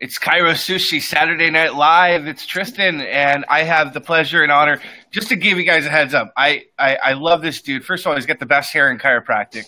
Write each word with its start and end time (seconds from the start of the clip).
It's 0.00 0.16
Chiro 0.16 0.52
Sushi 0.52 1.02
Saturday 1.02 1.50
Night 1.50 1.74
Live. 1.74 2.28
It's 2.28 2.46
Tristan, 2.46 3.00
and 3.00 3.44
I 3.48 3.64
have 3.64 3.92
the 3.92 4.00
pleasure 4.00 4.44
and 4.44 4.52
honor 4.52 4.80
just 5.10 5.28
to 5.30 5.36
give 5.36 5.58
you 5.58 5.64
guys 5.64 5.86
a 5.86 5.90
heads 5.90 6.14
up. 6.14 6.32
I 6.36 6.66
I, 6.78 6.96
I 6.96 7.12
love 7.14 7.42
this 7.42 7.60
dude. 7.62 7.84
First 7.84 8.06
of 8.06 8.10
all, 8.10 8.14
he's 8.14 8.24
got 8.24 8.38
the 8.38 8.46
best 8.46 8.72
hair 8.72 8.92
in 8.92 8.98
chiropractic. 8.98 9.64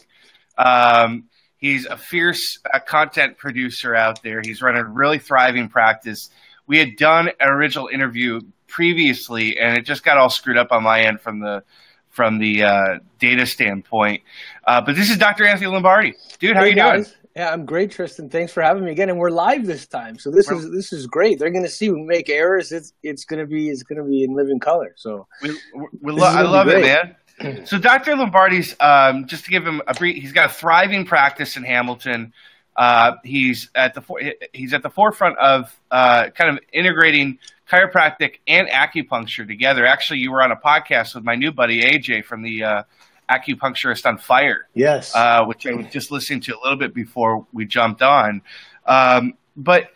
Um, 0.57 1.25
he's 1.57 1.85
a 1.85 1.97
fierce 1.97 2.61
uh, 2.73 2.79
content 2.79 3.39
producer 3.39 3.97
out 3.97 4.23
there. 4.23 4.41
He's 4.41 4.63
running 4.63 4.83
a 4.83 4.85
really 4.85 5.19
thriving 5.19 5.69
practice. 5.69 6.31
We 6.69 6.79
had 6.79 6.95
done 6.95 7.31
an 7.41 7.49
original 7.49 7.89
interview 7.89 8.41
previously, 8.69 9.59
and 9.59 9.77
it 9.77 9.83
just 9.83 10.05
got 10.05 10.17
all 10.17 10.31
screwed 10.31 10.59
up 10.59 10.71
on 10.71 10.85
my 10.85 11.01
end 11.01 11.21
from 11.21 11.41
the 11.41 11.65
from 12.09 12.39
the 12.39 12.63
uh, 12.63 12.99
data 13.19 13.47
standpoint. 13.47 14.23
Uh, 14.65 14.81
but 14.81 14.95
this 14.95 15.11
is 15.11 15.19
Dr. 15.19 15.45
Anthony 15.45 15.67
Lombardi, 15.67 16.15
dude. 16.39 16.55
How 16.55 16.63
hey 16.63 16.69
you 16.69 16.77
guys. 16.77 17.09
doing? 17.09 17.20
Yeah, 17.41 17.55
I'm 17.55 17.65
great, 17.65 17.91
Tristan. 17.91 18.29
Thanks 18.29 18.53
for 18.53 18.63
having 18.63 18.85
me 18.85 18.91
again, 18.91 19.09
and 19.09 19.19
we're 19.19 19.31
live 19.31 19.65
this 19.65 19.87
time, 19.87 20.19
so 20.19 20.31
this 20.31 20.51
well, 20.51 20.59
is 20.59 20.71
this 20.73 20.93
is 20.93 21.07
great. 21.07 21.39
They're 21.39 21.51
going 21.51 21.65
to 21.65 21.71
see 21.71 21.89
we 21.89 22.03
make 22.03 22.29
errors. 22.29 22.71
It's 22.71 22.93
it's 23.03 23.25
going 23.25 23.41
to 23.41 23.47
be 23.47 23.71
it's 23.71 23.83
going 23.83 23.97
to 23.97 24.05
be 24.05 24.25
in 24.25 24.35
living 24.35 24.61
color. 24.61 24.93
So 24.99 25.27
we, 25.41 25.59
we 26.03 26.13
lo- 26.13 26.27
I 26.27 26.43
love 26.43 26.69
it, 26.69 26.83
man. 26.83 27.65
So 27.67 27.79
Dr. 27.79 28.15
Lombardi's 28.15 28.77
um, 28.79 29.27
just 29.27 29.47
to 29.47 29.51
give 29.51 29.67
him 29.67 29.81
a 29.87 29.95
brief. 29.95 30.21
He's 30.21 30.33
got 30.33 30.51
a 30.51 30.53
thriving 30.53 31.07
practice 31.07 31.57
in 31.57 31.63
Hamilton. 31.63 32.35
Uh, 32.77 33.13
he's 33.25 33.71
at 33.75 33.95
the 33.95 34.03
for- 34.03 34.21
he's 34.53 34.75
at 34.75 34.83
the 34.83 34.91
forefront 34.91 35.39
of 35.39 35.75
uh, 35.91 36.29
kind 36.35 36.51
of 36.51 36.63
integrating 36.75 37.39
chiropractic 37.71 38.41
and 38.47 38.69
acupuncture 38.69 39.47
together. 39.49 39.87
Actually, 39.87 40.19
you 40.19 40.31
were 40.31 40.43
on 40.43 40.53
a 40.53 40.57
podcast 40.57 41.15
with 41.15 41.25
my 41.25 41.37
new 41.37 41.53
buddy 41.53 41.81
AJ 41.85 42.27
from 42.27 42.43
the 42.43 42.65
uh, 42.65 42.83
acupuncturist 43.31 44.07
on 44.07 44.19
fire. 44.19 44.69
Yes. 44.75 45.15
Uh, 45.15 45.45
which 45.45 45.67
I 45.67 45.73
was 45.73 45.87
just 45.87 46.11
listening 46.11 46.41
to 46.43 46.57
a 46.57 46.61
little 46.63 46.79
bit 46.79 46.95
before 46.95 47.47
we 47.53 47.65
jumped 47.65 48.03
on. 48.03 48.43
Um, 48.87 49.35
but 49.57 49.91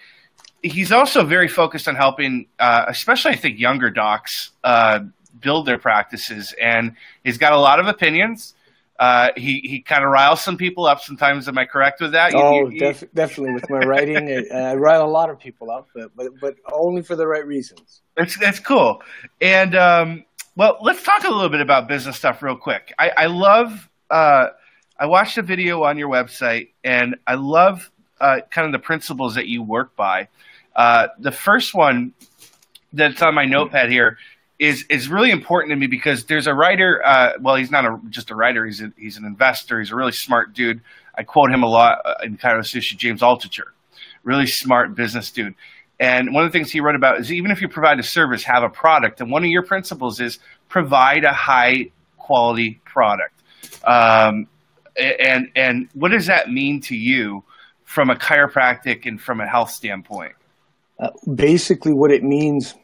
he's 0.63 0.93
also 0.93 1.25
very 1.25 1.49
focused 1.49 1.89
on 1.89 1.95
helping, 1.95 2.47
uh, 2.59 2.85
especially 2.89 3.33
I 3.33 3.37
think 3.37 3.59
younger 3.59 3.91
docs, 3.91 4.53
uh, 4.63 5.01
build 5.41 5.67
their 5.67 5.79
practices. 5.79 6.55
And 6.61 6.95
he's 7.25 7.39
got 7.39 7.53
a 7.53 7.59
lot 7.59 7.81
of 7.81 7.87
opinions. 7.87 8.55
Uh, 8.97 9.31
he 9.37 9.61
he 9.65 9.81
kind 9.81 10.05
of 10.05 10.11
riles 10.11 10.41
some 10.41 10.57
people 10.57 10.87
up 10.87 11.01
sometimes. 11.01 11.49
Am 11.49 11.59
I 11.59 11.65
correct 11.65 12.01
with 12.01 12.13
that? 12.13 12.33
Oh, 12.33 12.69
you, 12.69 12.71
you, 12.71 12.79
def- 12.79 13.13
definitely. 13.13 13.53
With 13.53 13.69
my 13.69 13.81
writing, 13.81 14.17
I, 14.31 14.57
I, 14.57 14.75
rile 14.77 15.05
a 15.05 15.07
lot 15.07 15.31
of 15.31 15.39
people 15.41 15.69
up, 15.69 15.89
but, 15.95 16.15
but 16.15 16.29
but 16.41 16.55
only 16.73 17.03
for 17.03 17.17
the 17.17 17.27
right 17.27 17.45
reasons. 17.45 18.03
That's 18.17 18.39
that's 18.39 18.61
cool. 18.61 19.03
And 19.41 19.75
um, 19.75 20.25
well, 20.57 20.79
let's 20.83 21.03
talk 21.03 21.25
a 21.25 21.31
little 21.31 21.49
bit 21.49 21.61
about 21.61 21.89
business 21.89 22.17
stuff 22.17 22.43
real 22.43 22.57
quick. 22.57 22.93
I, 22.99 23.11
I 23.17 23.27
love. 23.27 23.89
Uh, 24.11 24.49
I 24.99 25.07
watched 25.07 25.39
a 25.39 25.43
video 25.43 25.83
on 25.83 25.99
your 25.99 26.09
website, 26.09 26.69
and 26.85 27.17
I 27.27 27.35
love 27.35 27.91
uh, 28.21 28.41
kind 28.51 28.67
of 28.67 28.73
the 28.73 28.79
principles 28.79 29.35
that 29.35 29.49
you 29.49 29.63
work 29.63 29.97
by. 29.97 30.29
Uh, 30.77 31.09
the 31.19 31.33
first 31.33 31.75
one 31.75 32.13
that's 32.93 33.21
on 33.23 33.35
my 33.35 33.45
notepad 33.45 33.91
here 33.91 34.19
is 34.59 34.85
is 34.89 35.09
really 35.09 35.31
important 35.31 35.71
to 35.71 35.77
me 35.77 35.89
because 35.89 36.27
there's 36.27 36.47
a 36.47 36.55
writer. 36.55 37.03
Uh, 37.05 37.33
well, 37.41 37.57
he's 37.57 37.71
not 37.71 37.85
a, 37.85 38.01
just 38.11 38.31
a 38.31 38.37
writer; 38.37 38.65
he's 38.65 38.81
a, 38.81 38.93
he's 38.97 39.17
an 39.17 39.25
investor. 39.25 39.81
He's 39.81 39.91
a 39.91 39.97
really 39.97 40.13
smart 40.13 40.53
dude. 40.53 40.81
I 41.17 41.25
quote 41.25 41.51
him 41.51 41.63
a 41.63 41.69
lot 41.69 41.99
uh, 42.05 42.15
in 42.23 42.37
Chiro 42.37 42.61
Sushi. 42.61 42.97
James 42.97 43.21
Altucher, 43.21 43.73
really 44.23 44.47
smart 44.47 44.95
business 44.95 45.33
dude. 45.33 45.55
And 46.01 46.35
one 46.35 46.45
of 46.45 46.53
the 46.53 46.59
things 46.59 46.71
he 46.71 46.81
wrote 46.81 46.97
about 46.97 47.21
is 47.21 47.33
even 47.33 47.51
if 47.51 47.61
you 47.63 47.69
provide 47.69 47.99
a 47.99 48.03
service, 48.03 48.43
have 48.45 48.63
a 48.63 48.69
product. 48.69 49.21
And 49.21 49.31
one 49.31 49.45
of 49.45 49.51
your 49.51 49.63
principles 49.63 50.21
is 50.21 50.39
provide 50.69 51.25
a 51.25 51.33
high 51.33 51.91
quality 52.19 52.81
product. 52.85 53.43
Um, 53.85 54.49
and 54.97 55.51
and 55.55 55.89
what 55.95 56.11
does 56.11 56.27
that 56.27 56.51
mean 56.51 56.81
to 56.83 56.97
you 56.97 57.45
from 57.85 58.11
a 58.11 58.15
chiropractic 58.15 59.07
and 59.07 59.21
from 59.21 59.41
a 59.41 59.47
health 59.47 59.71
standpoint? 59.71 60.33
Uh, 60.99 61.11
basically, 61.35 61.93
what 61.93 62.11
it 62.11 62.23
means 62.23 62.75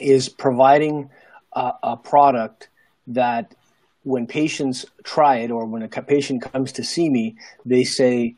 is 0.00 0.28
providing 0.28 1.10
a, 1.54 1.72
a 1.82 1.96
product 1.96 2.68
that 3.06 3.54
when 4.02 4.26
patients 4.26 4.86
try 5.04 5.36
it 5.38 5.50
or 5.50 5.66
when 5.66 5.82
a 5.82 5.88
patient 5.88 6.42
comes 6.52 6.72
to 6.72 6.82
see 6.82 7.10
me, 7.10 7.36
they 7.66 7.84
say, 7.84 8.34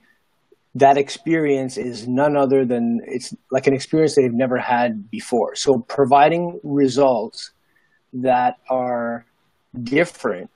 that 0.74 0.96
experience 0.96 1.76
is 1.76 2.08
none 2.08 2.36
other 2.36 2.64
than 2.64 3.00
it's 3.06 3.34
like 3.50 3.66
an 3.66 3.74
experience 3.74 4.14
they've 4.14 4.32
never 4.32 4.58
had 4.58 5.10
before. 5.10 5.54
So 5.54 5.78
providing 5.88 6.60
results 6.62 7.52
that 8.14 8.56
are 8.70 9.26
different 9.82 10.50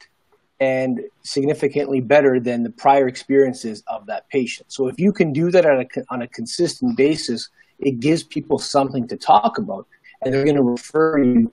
and 0.58 1.00
significantly 1.22 2.00
better 2.00 2.40
than 2.40 2.62
the 2.62 2.70
prior 2.70 3.06
experiences 3.06 3.82
of 3.88 4.06
that 4.06 4.28
patient. 4.30 4.72
So 4.72 4.88
if 4.88 4.94
you 4.98 5.12
can 5.12 5.32
do 5.32 5.50
that 5.50 5.66
on 5.66 5.80
a, 5.80 5.86
on 6.10 6.22
a 6.22 6.28
consistent 6.28 6.96
basis, 6.96 7.50
it 7.78 8.00
gives 8.00 8.22
people 8.22 8.58
something 8.58 9.06
to 9.08 9.16
talk 9.16 9.58
about 9.58 9.86
and 10.22 10.32
they're 10.32 10.44
going 10.44 10.56
to 10.56 10.62
refer 10.62 11.22
you 11.22 11.52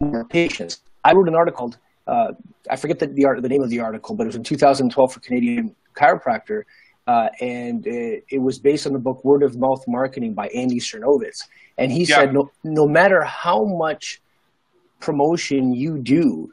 more 0.00 0.26
patients. 0.26 0.82
I 1.04 1.12
wrote 1.14 1.28
an 1.28 1.34
article, 1.34 1.74
uh, 2.06 2.32
I 2.70 2.76
forget 2.76 2.98
the, 2.98 3.06
the, 3.06 3.40
the, 3.40 3.48
name 3.48 3.62
of 3.62 3.70
the 3.70 3.80
article, 3.80 4.14
but 4.14 4.24
it 4.24 4.26
was 4.26 4.36
in 4.36 4.44
2012 4.44 5.12
for 5.12 5.20
Canadian 5.20 5.74
Chiropractor 5.94 6.64
uh, 7.06 7.28
and 7.40 7.86
it, 7.86 8.24
it, 8.30 8.38
was 8.38 8.58
based 8.58 8.86
on 8.86 8.92
the 8.92 8.98
book 8.98 9.24
Word 9.24 9.42
of 9.42 9.58
Mouth 9.58 9.84
Marketing 9.86 10.32
by 10.32 10.48
Andy 10.48 10.80
Sernovitz. 10.80 11.42
And 11.76 11.92
he 11.92 12.04
yeah. 12.04 12.16
said, 12.16 12.32
no, 12.32 12.50
no 12.62 12.86
matter 12.86 13.22
how 13.22 13.64
much 13.64 14.22
promotion 15.00 15.74
you 15.74 15.98
do 15.98 16.50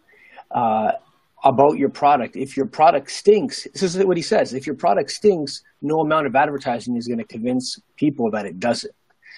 uh, 0.51 0.91
about 1.45 1.77
your 1.77 1.89
product, 1.89 2.35
if 2.35 2.57
your 2.57 2.65
product 2.65 3.11
stinks, 3.11 3.65
this 3.73 3.95
is 3.95 4.03
what 4.03 4.17
he 4.17 4.23
says: 4.23 4.53
if 4.53 4.67
your 4.67 4.75
product 4.75 5.11
stinks, 5.11 5.63
no 5.81 6.01
amount 6.01 6.27
of 6.27 6.35
advertising 6.35 6.97
is 6.97 7.07
going 7.07 7.17
to 7.17 7.25
convince 7.25 7.79
people 7.95 8.29
that 8.31 8.45
it 8.45 8.59
doesn't. 8.59 8.93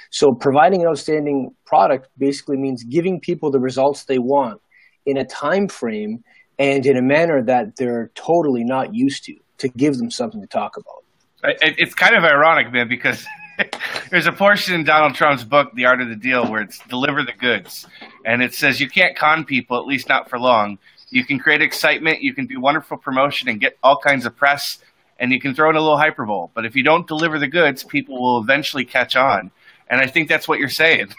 So, 0.10 0.34
providing 0.34 0.82
an 0.82 0.88
outstanding 0.88 1.52
product 1.66 2.10
basically 2.18 2.58
means 2.58 2.84
giving 2.84 3.20
people 3.20 3.52
the 3.52 3.60
results 3.60 4.06
they 4.06 4.20
want 4.20 4.62
in 5.06 5.18
a 5.18 5.26
time 5.26 5.68
frame 5.68 6.24
and 6.60 6.86
in 6.86 6.98
a 6.98 7.02
manner 7.02 7.44
that 7.44 7.76
they're 7.78 8.12
totally 8.16 8.64
not 8.64 8.94
used 8.94 9.26
to, 9.26 9.36
to 9.60 9.68
give 9.70 9.98
them 9.98 10.10
something 10.10 10.42
to 10.42 10.48
talk 10.48 10.78
about 10.78 11.03
it's 11.44 11.94
kind 11.94 12.16
of 12.16 12.24
ironic, 12.24 12.72
man, 12.72 12.88
because 12.88 13.26
there's 14.10 14.26
a 14.26 14.32
portion 14.32 14.76
in 14.76 14.84
Donald 14.84 15.16
Trump's 15.16 15.44
book, 15.44 15.74
The 15.74 15.86
Art 15.86 16.02
of 16.02 16.10
the 16.10 16.16
Deal, 16.16 16.50
where 16.50 16.62
it's 16.62 16.80
deliver 16.88 17.24
the 17.24 17.34
goods. 17.34 17.86
And 18.26 18.42
it 18.42 18.54
says 18.54 18.80
you 18.80 18.90
can't 18.90 19.16
con 19.16 19.46
people, 19.46 19.78
at 19.78 19.86
least 19.86 20.10
not 20.10 20.30
for 20.30 20.40
long. 20.40 20.78
You 21.10 21.26
can 21.26 21.40
create 21.40 21.62
excitement, 21.62 22.22
you 22.22 22.34
can 22.34 22.48
do 22.48 22.60
wonderful 22.60 22.98
promotion 22.98 23.48
and 23.48 23.60
get 23.60 23.78
all 23.84 23.98
kinds 23.98 24.26
of 24.26 24.36
press, 24.36 24.80
and 25.20 25.32
you 25.32 25.40
can 25.40 25.54
throw 25.54 25.70
in 25.70 25.76
a 25.76 25.82
little 25.82 25.98
hyperbole. 25.98 26.50
But 26.54 26.66
if 26.66 26.76
you 26.76 26.84
don't 26.84 27.08
deliver 27.08 27.38
the 27.38 27.48
goods, 27.48 27.84
people 27.84 28.20
will 28.20 28.40
eventually 28.40 28.86
catch 28.86 29.16
on. 29.16 29.52
And 29.90 30.02
I 30.02 30.08
think 30.08 30.28
that's 30.28 30.48
what 30.48 30.60
you're 30.60 30.70
saying. 30.70 31.14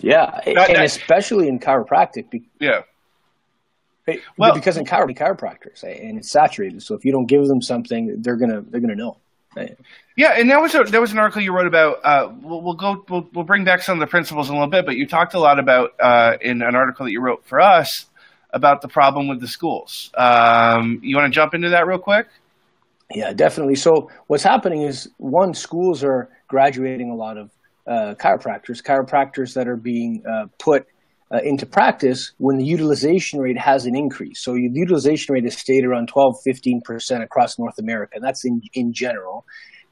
Yeah, 0.00 0.40
and 0.46 0.82
especially 0.82 1.48
in 1.48 1.58
chiropractic. 1.58 2.42
Yeah 2.58 2.82
well, 4.36 4.54
because 4.54 4.76
in 4.76 4.84
chiro- 4.84 5.16
chiropractors 5.16 5.82
and 5.82 6.18
it's 6.18 6.30
saturated, 6.30 6.82
so 6.82 6.94
if 6.94 7.04
you 7.04 7.12
don't 7.12 7.26
give 7.26 7.46
them 7.46 7.62
something, 7.62 8.20
they're 8.22 8.36
gonna 8.36 8.62
they're 8.62 8.80
gonna 8.80 8.94
know. 8.94 9.18
Yeah, 10.16 10.34
and 10.36 10.50
that 10.50 10.60
was 10.60 10.74
a, 10.74 10.84
that 10.84 11.00
was 11.00 11.12
an 11.12 11.18
article 11.18 11.42
you 11.42 11.52
wrote 11.52 11.66
about. 11.66 11.98
Uh, 12.04 12.32
we'll, 12.42 12.60
we'll, 12.60 12.74
go 12.74 13.04
we'll, 13.08 13.28
we'll 13.32 13.44
bring 13.44 13.64
back 13.64 13.82
some 13.82 13.98
of 13.98 14.00
the 14.00 14.10
principles 14.10 14.48
in 14.48 14.54
a 14.54 14.58
little 14.58 14.70
bit, 14.70 14.86
but 14.86 14.96
you 14.96 15.06
talked 15.06 15.34
a 15.34 15.38
lot 15.38 15.58
about 15.58 15.94
uh, 16.00 16.36
in 16.40 16.62
an 16.62 16.74
article 16.74 17.06
that 17.06 17.12
you 17.12 17.20
wrote 17.20 17.44
for 17.44 17.60
us 17.60 18.06
about 18.52 18.82
the 18.82 18.88
problem 18.88 19.28
with 19.28 19.40
the 19.40 19.48
schools. 19.48 20.10
Um, 20.16 21.00
you 21.02 21.16
want 21.16 21.32
to 21.32 21.34
jump 21.34 21.54
into 21.54 21.70
that 21.70 21.86
real 21.86 21.98
quick? 21.98 22.28
Yeah, 23.14 23.32
definitely. 23.32 23.76
So 23.76 24.10
what's 24.26 24.42
happening 24.42 24.82
is 24.82 25.08
one 25.16 25.54
schools 25.54 26.04
are 26.04 26.28
graduating 26.48 27.10
a 27.10 27.14
lot 27.14 27.36
of 27.36 27.50
uh, 27.86 28.14
chiropractors, 28.18 28.82
chiropractors 28.82 29.54
that 29.54 29.66
are 29.66 29.76
being 29.76 30.24
uh, 30.26 30.46
put 30.58 30.86
uh, 31.32 31.40
into 31.42 31.66
practice 31.66 32.32
when 32.38 32.56
the 32.56 32.64
utilization 32.64 33.38
rate 33.40 33.58
hasn't 33.58 33.96
increased. 33.96 34.42
So 34.42 34.54
the 34.54 34.70
utilization 34.72 35.34
rate 35.34 35.44
has 35.44 35.56
stayed 35.56 35.84
around 35.84 36.08
12, 36.08 36.36
15% 36.46 37.22
across 37.22 37.58
North 37.58 37.78
America. 37.78 38.12
And 38.14 38.24
That's 38.24 38.44
in, 38.44 38.62
in 38.72 38.92
general. 38.92 39.44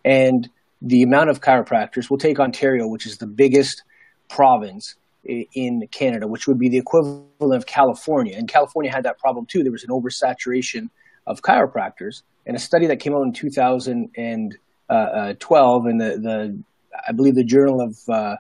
And 0.05 0.49
the 0.81 1.03
amount 1.03 1.31
of 1.31 1.41
chiropractors, 1.41 2.09
we'll 2.11 2.19
take 2.19 2.39
Ontario, 2.41 2.87
which 2.87 3.07
is 3.07 3.19
the 3.19 3.27
biggest 3.27 3.83
province 4.29 4.95
in 5.25 5.87
Canada, 5.91 6.27
which 6.27 6.47
would 6.47 6.59
be 6.59 6.69
the 6.69 6.79
equivalent 6.79 7.27
of 7.41 7.67
California. 7.67 8.37
And 8.37 8.49
California 8.49 8.91
had 8.91 9.05
that 9.05 9.19
problem 9.19 9.47
too. 9.47 9.63
There 9.63 9.73
was 9.73 9.85
an 9.85 9.91
oversaturation 9.91 10.89
of 11.27 11.43
chiropractors. 11.43 12.23
And 12.47 12.57
a 12.57 12.61
study 12.61 12.87
that 12.87 13.01
came 13.01 13.13
out 13.13 13.23
in 13.23 13.33
2012 13.33 13.87
in 15.87 15.99
the, 15.99 16.19
the 16.19 16.63
I 17.07 17.13
believe 17.13 17.35
the 17.35 17.45
Journal 17.45 17.81
of 17.81 17.99
uh, 18.09 18.37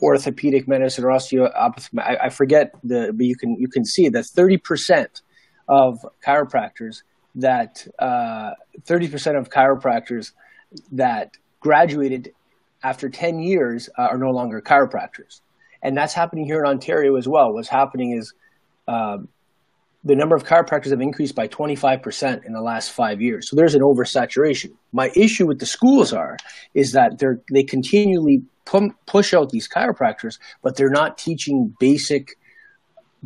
orthopedic 0.00 0.68
medicine 0.68 1.04
or 1.04 1.10
osteopathy. 1.10 1.98
I, 1.98 2.16
I, 2.24 2.28
forget 2.28 2.72
the, 2.84 3.12
but 3.14 3.24
you 3.26 3.36
can 3.36 3.56
you 3.58 3.68
can 3.68 3.84
see 3.84 4.08
that 4.08 4.26
thirty 4.26 4.56
percent 4.56 5.22
of 5.68 6.04
chiropractors 6.24 7.02
that 7.36 7.86
uh, 7.98 8.50
thirty 8.84 9.06
uh, 9.06 9.10
percent 9.10 9.36
of 9.36 9.50
chiropractors 9.50 10.32
that 10.92 11.36
graduated 11.60 12.32
after 12.82 13.08
ten 13.08 13.40
years 13.40 13.88
uh, 13.98 14.02
are 14.02 14.18
no 14.18 14.30
longer 14.30 14.60
chiropractors, 14.60 15.40
and 15.82 15.96
that's 15.96 16.14
happening 16.14 16.44
here 16.44 16.60
in 16.60 16.66
Ontario 16.66 17.16
as 17.16 17.26
well. 17.26 17.52
What's 17.52 17.68
happening 17.68 18.12
is 18.12 18.32
um, 18.86 19.28
the 20.04 20.14
number 20.14 20.36
of 20.36 20.44
chiropractors 20.44 20.90
have 20.90 21.00
increased 21.00 21.34
by 21.34 21.48
25% 21.48 22.44
in 22.44 22.52
the 22.52 22.60
last 22.60 22.92
five 22.92 23.20
years. 23.20 23.48
So 23.48 23.56
there's 23.56 23.74
an 23.74 23.82
oversaturation. 23.82 24.72
My 24.92 25.10
issue 25.16 25.46
with 25.46 25.58
the 25.58 25.66
schools 25.66 26.12
are 26.12 26.36
is 26.74 26.92
that 26.92 27.18
they're 27.18 27.40
they 27.52 27.64
continually 27.64 28.42
push 29.06 29.34
out 29.34 29.50
these 29.50 29.68
chiropractors, 29.68 30.38
but 30.62 30.76
they're 30.76 30.90
not 30.90 31.18
teaching 31.18 31.74
basic 31.80 32.36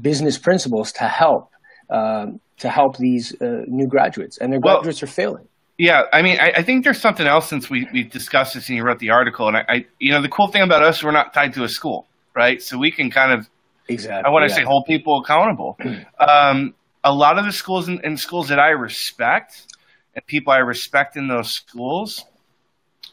business 0.00 0.38
principles 0.38 0.92
to 0.92 1.04
help 1.04 1.50
um, 1.90 2.40
to 2.58 2.68
help 2.68 2.96
these 2.96 3.34
uh, 3.42 3.62
new 3.66 3.86
graduates, 3.86 4.38
and 4.38 4.52
their 4.52 4.60
graduates 4.60 5.02
are 5.02 5.08
failing. 5.08 5.46
Yeah, 5.78 6.02
I 6.12 6.22
mean, 6.22 6.38
I, 6.40 6.52
I, 6.58 6.62
think 6.62 6.84
there's 6.84 7.00
something 7.00 7.26
else 7.26 7.48
since 7.48 7.68
we 7.68 7.88
we 7.92 8.04
discussed 8.04 8.54
this 8.54 8.68
and 8.68 8.76
you 8.76 8.84
wrote 8.84 8.98
the 8.98 9.10
article, 9.10 9.48
and 9.48 9.56
I, 9.56 9.64
I, 9.68 9.86
you 9.98 10.12
know, 10.12 10.22
the 10.22 10.28
cool 10.28 10.48
thing 10.48 10.62
about 10.62 10.82
us, 10.82 11.02
we're 11.02 11.10
not 11.10 11.34
tied 11.34 11.54
to 11.54 11.64
a 11.64 11.68
school, 11.68 12.06
right? 12.34 12.62
So 12.62 12.78
we 12.78 12.90
can 12.90 13.10
kind 13.10 13.32
of 13.32 13.48
exactly. 13.88 14.24
I 14.24 14.30
want 14.30 14.44
to 14.44 14.50
yeah. 14.50 14.56
say 14.56 14.64
hold 14.64 14.86
people 14.86 15.20
accountable. 15.20 15.78
um, 16.18 16.74
a 17.04 17.12
lot 17.12 17.38
of 17.38 17.44
the 17.44 17.52
schools 17.52 17.88
and 17.88 18.18
schools 18.18 18.48
that 18.48 18.58
I 18.58 18.70
respect 18.70 19.66
and 20.14 20.24
people 20.26 20.52
I 20.52 20.58
respect 20.58 21.16
in 21.16 21.28
those 21.28 21.50
schools, 21.50 22.24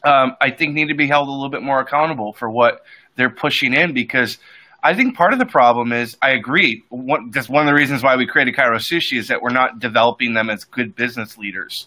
um, 0.04 0.36
I 0.40 0.50
think 0.50 0.74
need 0.74 0.88
to 0.88 0.94
be 0.94 1.08
held 1.08 1.28
a 1.28 1.30
little 1.30 1.50
bit 1.50 1.62
more 1.62 1.80
accountable 1.80 2.32
for 2.32 2.50
what 2.50 2.82
they're 3.16 3.30
pushing 3.30 3.74
in 3.74 3.92
because 3.92 4.38
I 4.82 4.94
think 4.94 5.16
part 5.16 5.32
of 5.32 5.38
the 5.38 5.46
problem 5.46 5.92
is 5.92 6.16
I 6.22 6.30
agree. 6.30 6.82
One, 6.88 7.30
that's 7.30 7.48
one 7.48 7.62
of 7.62 7.66
the 7.66 7.74
reasons 7.74 8.02
why 8.02 8.16
we 8.16 8.26
created 8.26 8.54
Chiro 8.54 8.76
Sushi 8.76 9.18
is 9.18 9.28
that 9.28 9.42
we're 9.42 9.50
not 9.50 9.78
developing 9.78 10.34
them 10.34 10.48
as 10.48 10.64
good 10.64 10.96
business 10.96 11.36
leaders. 11.36 11.86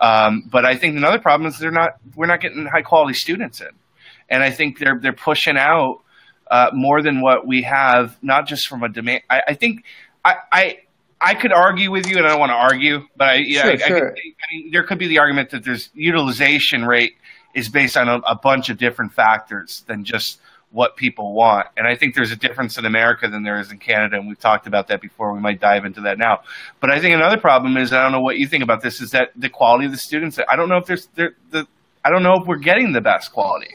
Um, 0.00 0.42
but 0.50 0.64
I 0.64 0.76
think 0.76 0.96
another 0.96 1.18
problem 1.18 1.48
is 1.48 1.58
they're 1.58 1.70
not 1.70 1.96
we're 2.16 2.26
not 2.26 2.40
getting 2.40 2.66
high 2.66 2.82
quality 2.82 3.14
students 3.14 3.60
in, 3.60 3.70
and 4.28 4.42
I 4.42 4.50
think 4.50 4.78
they're 4.78 4.98
they're 5.00 5.12
pushing 5.12 5.56
out 5.56 6.00
uh, 6.50 6.70
more 6.72 7.02
than 7.02 7.20
what 7.20 7.46
we 7.46 7.62
have, 7.62 8.16
not 8.22 8.46
just 8.46 8.68
from 8.68 8.82
a 8.82 8.88
demand. 8.88 9.22
I, 9.30 9.42
I 9.48 9.54
think 9.54 9.84
I, 10.24 10.36
I 10.52 10.78
I 11.20 11.34
could 11.34 11.52
argue 11.52 11.90
with 11.90 12.06
you, 12.08 12.18
and 12.18 12.26
I 12.26 12.30
don't 12.30 12.40
want 12.40 12.50
to 12.50 12.56
argue, 12.56 13.06
but 13.16 13.28
I, 13.28 13.34
yeah, 13.36 13.62
sure, 13.62 13.72
I, 13.72 13.76
sure. 13.76 13.96
I, 13.96 14.00
could, 14.00 14.18
I 14.18 14.54
mean, 14.54 14.70
there 14.72 14.82
could 14.82 14.98
be 14.98 15.08
the 15.08 15.18
argument 15.18 15.50
that 15.50 15.64
there's 15.64 15.90
utilization 15.94 16.84
rate 16.84 17.16
is 17.54 17.68
based 17.68 17.96
on 17.96 18.08
a, 18.08 18.18
a 18.28 18.34
bunch 18.34 18.68
of 18.68 18.78
different 18.78 19.12
factors 19.12 19.84
than 19.86 20.04
just 20.04 20.40
what 20.74 20.96
people 20.96 21.32
want. 21.34 21.68
And 21.76 21.86
I 21.86 21.94
think 21.94 22.16
there's 22.16 22.32
a 22.32 22.36
difference 22.36 22.76
in 22.78 22.84
America 22.84 23.28
than 23.28 23.44
there 23.44 23.60
is 23.60 23.70
in 23.70 23.78
Canada, 23.78 24.16
and 24.16 24.28
we've 24.28 24.38
talked 24.38 24.66
about 24.66 24.88
that 24.88 25.00
before. 25.00 25.32
We 25.32 25.40
might 25.40 25.60
dive 25.60 25.84
into 25.84 26.00
that 26.02 26.18
now. 26.18 26.40
But 26.80 26.90
I 26.90 27.00
think 27.00 27.14
another 27.14 27.38
problem 27.38 27.76
is 27.76 27.92
I 27.92 28.02
don't 28.02 28.12
know 28.12 28.20
what 28.20 28.38
you 28.38 28.48
think 28.48 28.64
about 28.64 28.82
this 28.82 29.00
is 29.00 29.12
that 29.12 29.30
the 29.36 29.48
quality 29.48 29.86
of 29.86 29.92
the 29.92 29.98
students. 29.98 30.38
I 30.48 30.56
don't 30.56 30.68
know 30.68 30.78
if 30.78 30.86
there's 30.86 31.06
there, 31.14 31.36
the 31.50 31.66
I 32.04 32.10
don't 32.10 32.24
know 32.24 32.34
if 32.40 32.46
we're 32.46 32.56
getting 32.56 32.92
the 32.92 33.00
best 33.00 33.32
quality. 33.32 33.72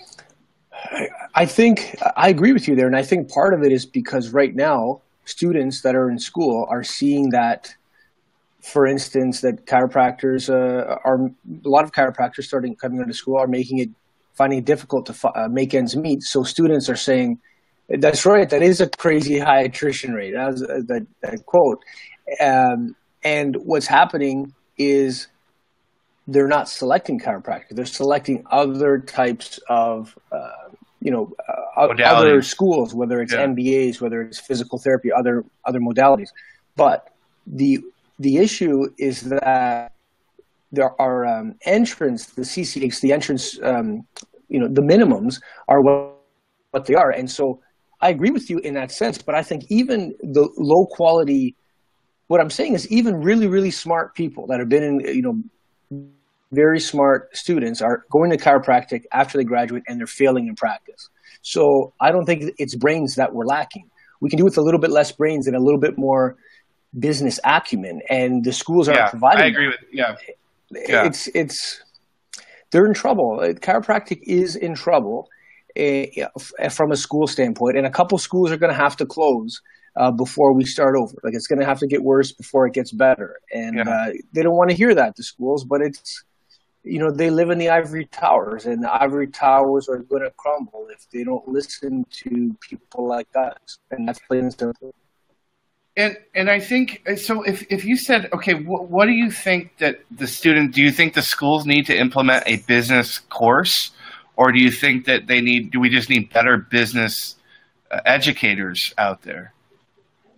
I 1.36 1.46
think 1.46 1.96
I 2.16 2.30
agree 2.30 2.54
with 2.54 2.68
you 2.68 2.76
there, 2.76 2.88
and 2.88 2.96
I 2.96 3.04
think 3.04 3.32
part 3.32 3.54
of 3.54 3.64
it 3.64 3.72
is 3.72 3.86
because 3.86 4.32
right 4.32 4.56
now 4.56 5.02
students 5.26 5.82
that 5.82 5.96
are 5.96 6.10
in 6.10 6.20
school 6.20 6.66
are 6.70 6.84
seeing 6.84 7.30
that. 7.32 7.76
For 8.62 8.86
instance, 8.86 9.40
that 9.40 9.66
chiropractors 9.66 10.50
uh, 10.50 10.98
are 11.06 11.28
a 11.28 11.70
lot 11.70 11.86
of 11.86 11.94
chiropractors 11.94 12.44
starting 12.44 12.76
coming 12.76 13.00
into 13.00 13.14
school 13.14 13.38
are 13.38 13.48
making 13.48 13.80
it 13.80 13.90
finding 14.40 14.60
it 14.60 14.66
difficult 14.66 15.06
to 15.06 15.14
uh, 15.36 15.48
make 15.50 15.74
ends 15.74 15.96
meet. 15.96 16.24
So 16.24 16.44
students 16.44 16.90
are 16.90 16.96
saying, 16.96 17.40
"That's 17.90 18.26
right. 18.26 18.50
That 18.50 18.62
is 18.62 18.82
a 18.82 18.90
crazy 18.90 19.38
high 19.40 19.62
attrition 19.62 20.14
rate." 20.14 20.34
That, 20.34 20.52
was, 20.52 20.64
uh, 20.64 20.80
that, 20.88 21.06
that 21.22 21.46
quote. 21.46 21.82
Um, 22.42 22.96
and 23.24 23.56
what's 23.64 23.88
happening 23.88 24.54
is 24.78 25.28
they're 26.28 26.48
not 26.48 26.70
selecting 26.70 27.20
chiropractic; 27.20 27.72
they're 27.72 27.86
selecting 27.86 28.46
other 28.50 28.98
types 29.00 29.60
of, 29.70 30.18
uh, 30.32 30.52
you 31.02 31.12
know, 31.12 31.34
uh, 31.48 31.82
other 31.82 32.42
schools, 32.42 32.94
whether 32.94 33.22
it's 33.22 33.34
yeah. 33.34 33.46
MBAs, 33.46 34.02
whether 34.02 34.22
it's 34.22 34.40
physical 34.40 34.78
therapy, 34.78 35.12
other 35.12 35.46
other 35.66 35.80
modalities. 35.80 36.30
But 36.76 37.14
the 37.48 37.80
the 38.20 38.38
issue 38.38 38.90
is 38.98 39.22
that 39.22 39.94
there 40.72 41.00
are 41.02 41.26
um, 41.26 41.56
entrance, 41.64 42.28
the 42.28 42.44
CCH, 42.44 43.00
the 43.02 43.14
entrance 43.14 43.58
um, 43.64 44.06
you 44.50 44.60
know 44.60 44.68
the 44.68 44.82
minimums 44.82 45.42
are 45.68 45.82
what, 45.82 46.16
what 46.72 46.86
they 46.86 46.96
are 46.96 47.12
and 47.12 47.30
so 47.30 47.62
i 48.02 48.10
agree 48.10 48.32
with 48.32 48.50
you 48.50 48.58
in 48.60 48.74
that 48.74 48.92
sense 48.92 49.22
but 49.22 49.36
i 49.36 49.42
think 49.42 49.64
even 49.70 50.16
the 50.22 50.50
low 50.58 50.86
quality 50.86 51.56
what 52.28 52.42
i'm 52.42 52.50
saying 52.50 52.74
is 52.74 52.88
even 52.92 53.22
really 53.22 53.48
really 53.48 53.72
smart 53.72 54.14
people 54.16 54.48
that 54.48 54.60
have 54.60 54.68
been 54.68 54.84
in 54.84 55.00
you 55.16 55.22
know 55.22 55.42
very 56.52 56.80
smart 56.80 57.36
students 57.36 57.82
are 57.82 58.06
going 58.10 58.32
to 58.32 58.38
chiropractic 58.38 59.04
after 59.12 59.38
they 59.38 59.44
graduate 59.44 59.84
and 59.88 60.00
they're 60.00 60.08
failing 60.08 60.48
in 60.48 60.56
practice 60.56 61.10
so 61.42 61.94
i 62.00 62.12
don't 62.12 62.26
think 62.26 62.54
it's 62.58 62.76
brains 62.76 63.16
that 63.16 63.34
we're 63.34 63.46
lacking 63.46 63.90
we 64.22 64.30
can 64.30 64.38
do 64.38 64.44
with 64.44 64.58
a 64.58 64.62
little 64.62 64.80
bit 64.80 64.90
less 64.90 65.12
brains 65.12 65.48
and 65.48 65.56
a 65.56 65.60
little 65.60 65.80
bit 65.80 65.98
more 65.98 66.36
business 66.98 67.40
acumen 67.44 68.02
and 68.10 68.44
the 68.44 68.52
schools 68.52 68.88
aren't 68.88 69.00
yeah, 69.00 69.10
providing 69.10 69.42
i 69.44 69.48
agree 69.48 69.68
with 69.68 69.78
yeah. 69.92 70.16
yeah 70.72 71.06
it's 71.06 71.28
it's 71.36 71.82
they're 72.72 72.86
in 72.86 72.94
trouble. 72.94 73.40
Uh, 73.42 73.54
chiropractic 73.54 74.20
is 74.24 74.56
in 74.56 74.76
trouble 74.76 75.30
uh, 75.80 76.06
from 76.70 76.92
a 76.92 76.98
school 76.98 77.28
standpoint, 77.28 77.78
and 77.78 77.86
a 77.86 77.90
couple 77.90 78.18
schools 78.18 78.52
are 78.52 78.58
going 78.58 78.72
to 78.72 78.78
have 78.80 78.96
to 78.98 79.06
close 79.06 79.62
uh, 79.96 80.12
before 80.12 80.54
we 80.54 80.66
start 80.66 80.96
over. 80.96 81.14
Like 81.24 81.34
it's 81.34 81.48
going 81.48 81.60
to 81.60 81.66
have 81.66 81.80
to 81.80 81.88
get 81.88 82.04
worse 82.04 82.32
before 82.32 82.68
it 82.68 82.74
gets 82.74 82.92
better, 82.92 83.40
and 83.52 83.78
yeah. 83.78 83.90
uh, 83.90 84.12
they 84.34 84.44
don't 84.44 84.56
want 84.56 84.70
to 84.70 84.76
hear 84.76 84.94
that 84.96 85.16
the 85.16 85.24
schools, 85.24 85.64
but 85.64 85.82
it's 85.82 86.24
you 86.84 87.00
know 87.00 87.12
they 87.12 87.30
live 87.30 87.50
in 87.50 87.58
the 87.58 87.70
ivory 87.70 88.06
towers, 88.06 88.66
and 88.66 88.84
the 88.84 88.94
ivory 88.94 89.28
towers 89.28 89.90
are 89.90 89.98
going 89.98 90.24
to 90.24 90.32
crumble 90.32 90.88
if 90.92 91.10
they 91.12 91.24
don't 91.24 91.48
listen 91.48 92.06
to 92.12 92.56
people 92.62 93.08
like 93.08 93.28
us, 93.36 93.80
and 93.92 94.08
that's 94.08 94.20
plain 94.28 94.42
and 94.42 94.54
simple. 94.58 94.94
And 95.98 96.18
and 96.34 96.50
I 96.50 96.60
think 96.60 97.02
so. 97.18 97.44
If 97.44 97.66
if 97.70 97.84
you 97.84 97.98
said 97.98 98.30
okay, 98.34 98.54
wh- 98.54 98.90
what 98.90 99.06
do 99.06 99.12
you 99.12 99.30
think 99.30 99.78
that 99.80 100.00
the 100.10 100.28
student? 100.28 100.74
Do 100.74 100.82
you 100.82 100.92
think 100.92 101.14
the 101.14 101.22
schools 101.22 101.66
need 101.66 101.86
to 101.88 101.98
implement 101.98 102.44
a 102.46 102.58
business 102.58 103.20
course, 103.20 103.92
or 104.38 104.52
do 104.52 104.60
you 104.60 104.72
think 104.72 105.06
that 105.06 105.28
they 105.28 105.42
need? 105.42 105.72
Do 105.72 105.80
we 105.80 105.90
just 105.90 106.10
need 106.10 106.32
better 106.32 106.58
business 106.58 107.36
uh, 107.92 108.00
educators 108.06 108.94
out 108.98 109.24
there 109.24 109.54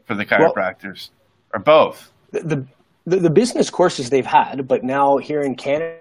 for 0.06 0.16
the 0.16 0.26
chiropractors, 0.26 1.10
well, 1.54 1.56
or 1.56 1.60
both? 1.60 2.12
The, 2.32 2.66
the 3.06 3.18
the 3.18 3.30
business 3.30 3.70
courses 3.70 4.10
they've 4.10 4.26
had, 4.26 4.68
but 4.68 4.84
now 4.84 5.18
here 5.18 5.42
in 5.42 5.56
Canada, 5.56 6.01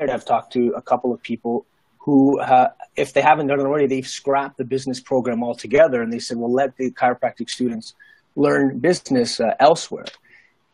I've 0.00 0.24
talked 0.24 0.52
to 0.52 0.72
a 0.76 0.82
couple 0.82 1.12
of 1.12 1.22
people 1.22 1.66
who, 1.98 2.40
uh, 2.40 2.70
if 2.96 3.12
they 3.12 3.20
haven't 3.20 3.48
done 3.48 3.60
it 3.60 3.64
already, 3.64 3.86
they've 3.86 4.06
scrapped 4.06 4.56
the 4.56 4.64
business 4.64 5.00
program 5.00 5.42
altogether, 5.42 6.02
and 6.02 6.12
they 6.12 6.18
said, 6.18 6.36
"Well, 6.36 6.52
let 6.52 6.76
the 6.76 6.90
chiropractic 6.90 7.50
students." 7.50 7.94
learn 8.38 8.78
business 8.78 9.40
uh, 9.40 9.54
elsewhere. 9.60 10.06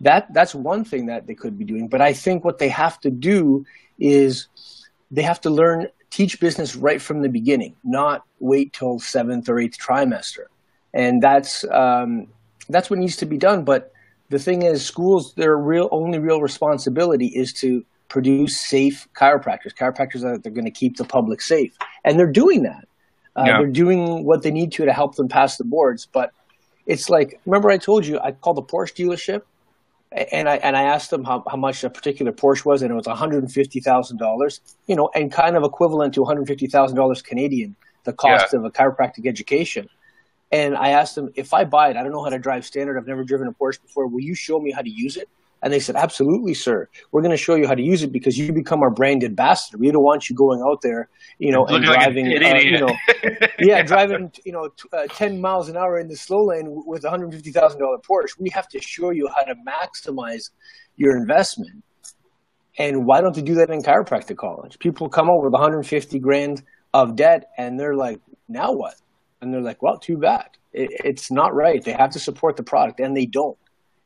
That 0.00 0.32
that's 0.32 0.54
one 0.54 0.84
thing 0.84 1.06
that 1.06 1.26
they 1.26 1.34
could 1.34 1.58
be 1.58 1.64
doing. 1.64 1.88
But 1.88 2.00
I 2.00 2.12
think 2.12 2.44
what 2.44 2.58
they 2.58 2.68
have 2.68 3.00
to 3.00 3.10
do 3.10 3.64
is 3.98 4.48
they 5.10 5.22
have 5.22 5.40
to 5.42 5.50
learn 5.50 5.88
teach 6.10 6.38
business 6.38 6.76
right 6.76 7.00
from 7.00 7.22
the 7.22 7.28
beginning, 7.28 7.74
not 7.82 8.24
wait 8.38 8.72
till 8.72 8.98
seventh 8.98 9.48
or 9.48 9.58
eighth 9.58 9.78
trimester. 9.78 10.46
And 10.92 11.22
that's 11.22 11.64
um, 11.70 12.28
that's 12.68 12.90
what 12.90 12.98
needs 12.98 13.16
to 13.16 13.26
be 13.26 13.38
done. 13.38 13.64
But 13.64 13.92
the 14.28 14.38
thing 14.38 14.62
is, 14.62 14.84
schools 14.84 15.34
their 15.34 15.56
real 15.56 15.88
only 15.90 16.18
real 16.18 16.40
responsibility 16.40 17.26
is 17.26 17.52
to 17.54 17.84
produce 18.08 18.60
safe 18.60 19.08
chiropractors, 19.14 19.74
chiropractors 19.74 20.20
that 20.20 20.42
they're 20.42 20.52
going 20.52 20.64
to 20.64 20.70
keep 20.70 20.96
the 20.96 21.04
public 21.04 21.40
safe, 21.40 21.74
and 22.04 22.18
they're 22.18 22.30
doing 22.30 22.62
that. 22.62 22.86
Uh, 23.36 23.44
yeah. 23.46 23.58
They're 23.58 23.66
doing 23.66 24.24
what 24.24 24.42
they 24.42 24.50
need 24.50 24.72
to 24.72 24.84
to 24.84 24.92
help 24.92 25.16
them 25.16 25.28
pass 25.28 25.56
the 25.56 25.64
boards, 25.64 26.06
but 26.06 26.30
it's 26.86 27.08
like 27.08 27.40
remember 27.46 27.70
I 27.70 27.78
told 27.78 28.06
you 28.06 28.20
I 28.20 28.32
called 28.32 28.56
the 28.56 28.62
Porsche 28.62 28.94
dealership 28.94 29.42
and 30.12 30.48
I 30.48 30.56
and 30.56 30.76
I 30.76 30.82
asked 30.82 31.10
them 31.10 31.24
how, 31.24 31.42
how 31.50 31.56
much 31.56 31.82
a 31.82 31.90
particular 31.90 32.30
Porsche 32.30 32.64
was 32.64 32.82
and 32.82 32.90
it 32.90 32.94
was 32.94 33.06
one 33.06 33.16
hundred 33.16 33.42
and 33.42 33.52
fifty 33.52 33.80
thousand 33.80 34.18
dollars, 34.18 34.60
you 34.86 34.94
know, 34.94 35.10
and 35.14 35.32
kind 35.32 35.56
of 35.56 35.64
equivalent 35.64 36.14
to 36.14 36.20
one 36.20 36.28
hundred 36.28 36.46
fifty 36.46 36.66
thousand 36.68 36.96
dollars 36.96 37.22
Canadian, 37.22 37.74
the 38.04 38.12
cost 38.12 38.52
yeah. 38.52 38.58
of 38.60 38.64
a 38.64 38.70
chiropractic 38.70 39.26
education. 39.26 39.88
And 40.52 40.76
I 40.76 40.90
asked 40.90 41.16
them 41.16 41.30
if 41.34 41.52
I 41.52 41.64
buy 41.64 41.90
it, 41.90 41.96
I 41.96 42.02
don't 42.04 42.12
know 42.12 42.22
how 42.22 42.30
to 42.30 42.38
drive 42.38 42.64
standard. 42.64 42.96
I've 42.96 43.08
never 43.08 43.24
driven 43.24 43.48
a 43.48 43.52
Porsche 43.52 43.82
before. 43.82 44.06
Will 44.06 44.20
you 44.20 44.36
show 44.36 44.60
me 44.60 44.70
how 44.70 44.82
to 44.82 44.90
use 44.90 45.16
it? 45.16 45.28
And 45.64 45.72
they 45.72 45.80
said, 45.80 45.96
absolutely, 45.96 46.52
sir. 46.52 46.90
We're 47.10 47.22
going 47.22 47.30
to 47.30 47.38
show 47.38 47.54
you 47.54 47.66
how 47.66 47.74
to 47.74 47.82
use 47.82 48.02
it 48.02 48.12
because 48.12 48.36
you 48.36 48.52
become 48.52 48.82
our 48.82 48.90
brand 48.90 49.24
ambassador. 49.24 49.78
We 49.78 49.90
don't 49.90 50.02
want 50.02 50.28
you 50.28 50.36
going 50.36 50.60
out 50.60 50.82
there, 50.82 51.08
you 51.38 51.52
know, 51.52 51.64
and 51.64 51.82
driving, 51.82 52.26
uh, 52.26 52.58
you 52.58 52.80
know, 52.80 52.94
yeah, 53.58 53.82
driving, 53.82 54.30
you 54.44 54.52
know, 54.52 54.68
t- 54.68 54.88
uh, 54.92 55.06
10 55.06 55.40
miles 55.40 55.70
an 55.70 55.78
hour 55.78 55.98
in 55.98 56.08
the 56.08 56.16
slow 56.16 56.44
lane 56.44 56.66
with 56.84 57.06
a 57.06 57.08
$150,000 57.08 57.78
Porsche. 58.02 58.38
We 58.38 58.50
have 58.50 58.68
to 58.68 58.80
show 58.82 59.08
you 59.08 59.26
how 59.34 59.42
to 59.44 59.54
maximize 59.66 60.50
your 60.96 61.16
investment. 61.16 61.82
And 62.76 63.06
why 63.06 63.22
don't 63.22 63.34
they 63.34 63.40
do 63.40 63.54
that 63.54 63.70
in 63.70 63.80
chiropractic 63.80 64.36
college? 64.36 64.78
People 64.78 65.08
come 65.08 65.30
over 65.30 65.46
with 65.46 65.54
150 65.54 66.18
grand 66.18 66.62
of 66.92 67.16
debt 67.16 67.52
and 67.56 67.80
they're 67.80 67.96
like, 67.96 68.20
now 68.48 68.70
what? 68.72 68.96
And 69.40 69.50
they're 69.50 69.62
like, 69.62 69.80
well, 69.82 69.96
too 69.96 70.18
bad. 70.18 70.48
It, 70.74 70.90
it's 71.02 71.30
not 71.30 71.54
right. 71.54 71.82
They 71.82 71.92
have 71.92 72.10
to 72.10 72.18
support 72.18 72.56
the 72.56 72.64
product 72.64 73.00
and 73.00 73.16
they 73.16 73.24
don't. 73.24 73.56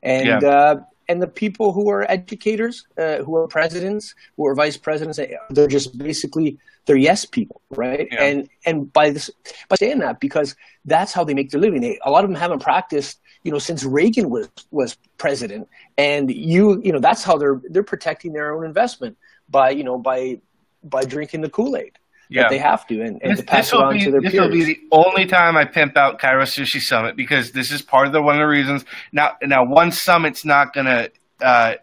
And, 0.05 0.41
yeah. 0.41 0.49
uh, 0.49 0.77
and 1.09 1.23
the 1.23 1.27
people 1.27 1.73
who 1.73 1.89
are 1.91 2.11
educators, 2.11 2.87
uh, 2.99 3.19
who 3.25 3.37
are 3.37 3.49
presidents, 3.49 4.15
who 4.37 4.47
are 4.47 4.55
vice 4.55 4.77
presidents, 4.77 5.19
they're 5.51 5.67
just 5.67 5.97
basically 5.97 6.59
they're 6.85 6.97
yes 6.97 7.25
people, 7.25 7.61
right? 7.71 8.09
Yeah. 8.13 8.25
And 8.25 8.49
and 8.65 8.93
by 8.93 9.11
this 9.11 9.31
by 9.69 9.77
saying 9.77 9.99
that 10.01 10.21
because 10.21 10.55
that's 10.85 11.13
how 11.13 11.25
they 11.25 11.35
make 11.35 11.51
their 11.51 11.61
living. 11.61 11.81
They, 11.81 11.99
a 12.05 12.11
lot 12.11 12.25
of 12.25 12.31
them 12.31 12.39
haven't 12.39 12.63
practiced. 12.63 13.21
you 13.45 13.53
know, 13.53 13.59
since 13.59 13.85
Reagan 13.85 14.31
was 14.31 14.49
was 14.71 14.97
president. 15.17 15.69
And 15.97 16.31
you, 16.31 16.81
you 16.83 16.93
know, 16.93 16.99
that's 16.99 17.25
how 17.25 17.37
they're 17.39 17.61
they're 17.71 17.83
protecting 17.83 18.33
their 18.33 18.55
own 18.55 18.65
investment 18.65 19.17
by, 19.49 19.71
you 19.71 19.85
know, 19.85 19.99
by 19.99 20.41
by 20.83 21.05
drinking 21.05 21.41
the 21.43 21.51
Kool 21.51 21.77
Aid. 21.77 21.99
Yeah. 22.31 22.43
That 22.43 22.51
they 22.51 22.59
have 22.59 22.87
to, 22.89 23.01
and, 23.01 23.23
and 23.23 23.33
this, 23.33 23.41
to 23.41 23.47
pass 23.47 23.73
it 23.73 23.77
on 23.77 23.95
be, 23.95 24.05
to 24.05 24.11
their 24.11 24.21
this 24.21 24.33
peers. 24.33 24.51
This 24.51 24.51
will 24.51 24.51
be 24.51 24.65
the 24.65 24.81
only 24.93 25.25
time 25.25 25.57
I 25.57 25.65
pimp 25.65 25.97
out 25.97 26.21
Chiro 26.21 26.43
Sushi 26.43 26.81
Summit 26.81 27.17
because 27.17 27.53
this 27.53 27.73
is 27.73 27.81
part 27.81 28.07
of 28.07 28.13
the 28.13 28.21
one 28.21 28.35
of 28.35 28.41
the 28.41 28.47
reasons. 28.47 28.85
Now, 29.13 29.37
now 29.43 29.65
one 29.65 29.93
summit's 29.93 30.45
not 30.45 30.75
gonna. 30.75 31.09
Uh, 31.41 31.75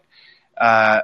uh, 0.56 1.00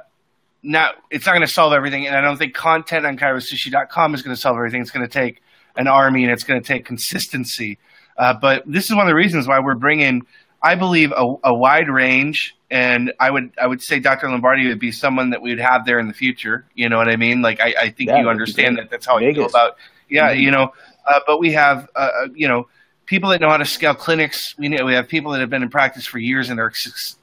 now 0.63 0.91
it's 1.11 1.25
not 1.25 1.33
going 1.33 1.45
to 1.45 1.51
solve 1.51 1.73
everything, 1.73 2.07
and 2.07 2.15
I 2.15 2.21
don't 2.21 2.37
think 2.37 2.53
content 2.53 3.05
on 3.05 3.17
ChiroSushi.com 3.17 4.15
is 4.15 4.21
going 4.21 4.35
to 4.35 4.41
solve 4.41 4.55
everything. 4.55 4.81
It's 4.81 4.91
going 4.91 5.05
to 5.05 5.11
take 5.11 5.41
an 5.75 5.87
army, 5.87 6.23
and 6.23 6.31
it's 6.31 6.43
going 6.43 6.61
to 6.61 6.65
take 6.65 6.85
consistency. 6.85 7.77
Uh, 8.17 8.33
but 8.33 8.63
this 8.65 8.85
is 8.85 8.95
one 8.95 9.05
of 9.05 9.09
the 9.09 9.15
reasons 9.15 9.47
why 9.47 9.59
we're 9.59 9.75
bringing, 9.75 10.21
I 10.63 10.75
believe, 10.75 11.11
a, 11.11 11.35
a, 11.43 11.53
wide 11.53 11.89
range. 11.89 12.55
And 12.71 13.11
I 13.19 13.29
would 13.29 13.51
I 13.61 13.67
would 13.67 13.81
say 13.81 13.99
Dr. 13.99 14.29
Lombardi 14.29 14.67
would 14.69 14.79
be 14.79 14.91
someone 14.91 15.29
that 15.31 15.41
we 15.41 15.49
would 15.49 15.59
have 15.59 15.85
there 15.85 15.99
in 15.99 16.07
the 16.07 16.13
future. 16.13 16.65
You 16.73 16.89
know 16.89 16.97
what 16.97 17.09
I 17.09 17.17
mean? 17.17 17.41
Like 17.41 17.59
I, 17.59 17.75
I 17.79 17.89
think 17.89 18.09
you 18.09 18.29
understand 18.29 18.77
that. 18.77 18.89
That's 18.89 19.05
how 19.05 19.19
Vegas. 19.19 19.33
I 19.33 19.35
feel 19.35 19.45
about. 19.45 19.77
Yeah, 20.09 20.31
mm-hmm. 20.31 20.39
you 20.39 20.51
know. 20.51 20.73
Uh, 21.05 21.19
but 21.27 21.39
we 21.39 21.51
have 21.51 21.87
uh, 21.95 21.99
uh, 21.99 22.27
you 22.33 22.47
know 22.47 22.67
people 23.05 23.29
that 23.29 23.41
know 23.41 23.49
how 23.49 23.57
to 23.57 23.65
scale 23.65 23.93
clinics. 23.93 24.55
We 24.57 24.69
know 24.69 24.85
we 24.85 24.93
have 24.93 25.07
people 25.07 25.33
that 25.33 25.41
have 25.41 25.49
been 25.49 25.61
in 25.61 25.69
practice 25.69 26.07
for 26.07 26.17
years 26.17 26.49
and 26.49 26.59
are 26.59 26.71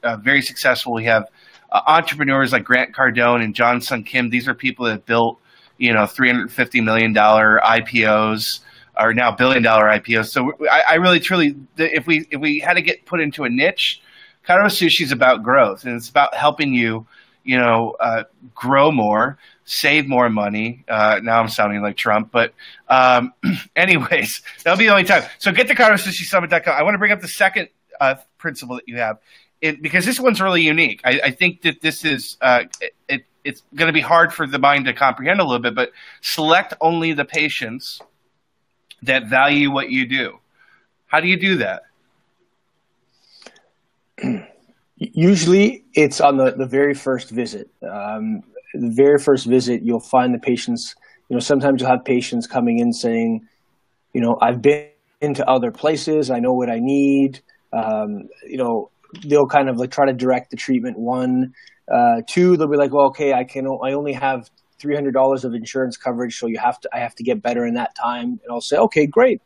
uh, 0.03 0.17
very 0.17 0.41
successful. 0.41 0.93
We 0.93 1.05
have 1.05 1.27
uh, 1.71 1.81
entrepreneurs 1.87 2.53
like 2.53 2.63
Grant 2.63 2.95
Cardone 2.95 3.43
and 3.43 3.53
John 3.53 3.81
Sun 3.81 4.03
Kim. 4.03 4.29
These 4.29 4.47
are 4.47 4.53
people 4.53 4.85
that 4.85 4.91
have 4.91 5.05
built, 5.05 5.39
you 5.77 5.91
know, 5.91 6.05
three 6.05 6.29
hundred 6.29 6.53
fifty 6.53 6.79
million 6.79 7.11
dollar 7.11 7.59
IPOs 7.61 8.59
or 8.99 9.13
now 9.13 9.31
billion 9.31 9.63
dollar 9.63 9.85
IPOs. 9.85 10.27
So 10.27 10.53
I, 10.69 10.83
I, 10.89 10.95
really 10.95 11.19
truly, 11.19 11.55
if 11.77 12.07
we 12.07 12.27
if 12.29 12.39
we 12.39 12.59
had 12.59 12.73
to 12.73 12.81
get 12.81 13.05
put 13.05 13.21
into 13.21 13.43
a 13.43 13.49
niche, 13.49 14.01
Chiro 14.47 14.65
Sushi 14.65 15.01
is 15.01 15.11
about 15.11 15.43
growth 15.43 15.85
and 15.85 15.95
it's 15.95 16.09
about 16.09 16.35
helping 16.35 16.73
you, 16.73 17.07
you 17.43 17.57
know, 17.57 17.95
uh, 17.99 18.23
grow 18.53 18.91
more, 18.91 19.37
save 19.65 20.07
more 20.07 20.29
money. 20.29 20.83
Uh, 20.87 21.19
now 21.23 21.39
I'm 21.39 21.47
sounding 21.47 21.81
like 21.81 21.97
Trump, 21.97 22.31
but 22.31 22.53
um, 22.87 23.33
anyways, 23.75 24.41
that'll 24.63 24.77
be 24.77 24.85
the 24.85 24.91
only 24.91 25.03
time. 25.03 25.23
So 25.39 25.51
get 25.51 25.67
to 25.67 25.75
ChiroSushiSummit.com. 25.75 26.73
I 26.75 26.83
want 26.83 26.95
to 26.95 26.99
bring 26.99 27.11
up 27.11 27.21
the 27.21 27.27
second 27.27 27.69
uh, 27.99 28.15
principle 28.37 28.75
that 28.75 28.87
you 28.87 28.97
have, 28.97 29.19
it, 29.61 29.81
because 29.81 30.05
this 30.05 30.19
one's 30.19 30.41
really 30.41 30.63
unique. 30.63 31.01
I, 31.03 31.21
I 31.25 31.31
think 31.31 31.61
that 31.61 31.81
this 31.81 32.03
is 32.03 32.37
uh, 32.41 32.63
it, 33.07 33.25
it's 33.43 33.63
going 33.75 33.87
to 33.87 33.93
be 33.93 34.01
hard 34.01 34.33
for 34.33 34.45
the 34.45 34.59
mind 34.59 34.85
to 34.85 34.93
comprehend 34.93 35.39
a 35.39 35.43
little 35.43 35.59
bit, 35.59 35.75
but 35.75 35.91
select 36.21 36.73
only 36.81 37.13
the 37.13 37.25
patients 37.25 38.01
that 39.03 39.27
value 39.27 39.71
what 39.71 39.89
you 39.89 40.07
do. 40.07 40.37
How 41.07 41.19
do 41.19 41.27
you 41.27 41.37
do 41.37 41.57
that? 41.57 41.83
Usually, 44.97 45.83
it's 45.93 46.21
on 46.21 46.37
the, 46.37 46.51
the 46.57 46.67
very 46.67 46.93
first 46.93 47.31
visit. 47.31 47.69
Um, 47.81 48.43
the 48.73 48.93
very 48.95 49.17
first 49.17 49.47
visit, 49.47 49.81
you'll 49.83 49.99
find 49.99 50.33
the 50.33 50.39
patients. 50.39 50.95
You 51.29 51.35
know, 51.35 51.39
sometimes 51.39 51.81
you'll 51.81 51.89
have 51.89 52.05
patients 52.05 52.47
coming 52.47 52.79
in 52.79 52.93
saying, 52.93 53.47
you 54.13 54.21
know, 54.21 54.37
I've 54.41 54.61
been 54.61 54.89
into 55.21 55.47
other 55.49 55.71
places. 55.71 56.29
I 56.29 56.39
know 56.39 56.53
what 56.53 56.69
I 56.69 56.79
need. 56.79 57.41
Um, 57.73 58.29
you 58.47 58.57
know, 58.57 58.91
they'll 59.25 59.47
kind 59.47 59.69
of 59.69 59.77
like 59.77 59.91
try 59.91 60.05
to 60.05 60.13
direct 60.13 60.51
the 60.51 60.57
treatment. 60.57 60.97
One, 60.97 61.53
uh, 61.91 62.21
two, 62.27 62.57
they'll 62.57 62.69
be 62.69 62.77
like, 62.77 62.93
well, 62.93 63.07
okay, 63.07 63.33
I 63.33 63.43
can, 63.43 63.65
I 63.65 63.93
only 63.93 64.13
have 64.13 64.49
three 64.81 64.95
hundred 64.95 65.13
dollars 65.13 65.45
of 65.45 65.53
insurance 65.53 65.97
coverage, 65.97 66.37
so 66.37 66.47
you 66.47 66.57
have 66.57 66.79
to, 66.81 66.89
I 66.93 66.99
have 66.99 67.15
to 67.15 67.23
get 67.23 67.41
better 67.41 67.65
in 67.65 67.75
that 67.75 67.95
time. 67.95 68.39
And 68.43 68.51
I'll 68.51 68.61
say, 68.61 68.77
okay, 68.77 69.05
great. 69.05 69.41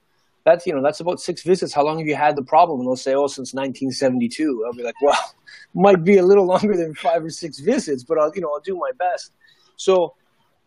That's 0.45 0.65
you 0.65 0.73
know, 0.73 0.81
that's 0.81 0.99
about 0.99 1.19
six 1.19 1.43
visits. 1.43 1.73
How 1.73 1.83
long 1.83 1.97
have 1.97 2.07
you 2.07 2.15
had 2.15 2.35
the 2.35 2.43
problem? 2.43 2.79
And 2.79 2.87
they'll 2.87 2.95
say, 2.95 3.13
oh, 3.13 3.27
since 3.27 3.53
1972. 3.53 4.63
I'll 4.65 4.73
be 4.73 4.83
like, 4.83 4.99
well, 5.01 5.17
might 5.73 6.03
be 6.03 6.17
a 6.17 6.23
little 6.23 6.45
longer 6.45 6.77
than 6.77 6.93
five 6.95 7.23
or 7.23 7.29
six 7.29 7.59
visits, 7.59 8.03
but 8.03 8.17
I'll, 8.17 8.31
you 8.33 8.41
know, 8.41 8.51
I'll 8.53 8.61
do 8.61 8.77
my 8.77 8.91
best. 8.97 9.31
So, 9.75 10.15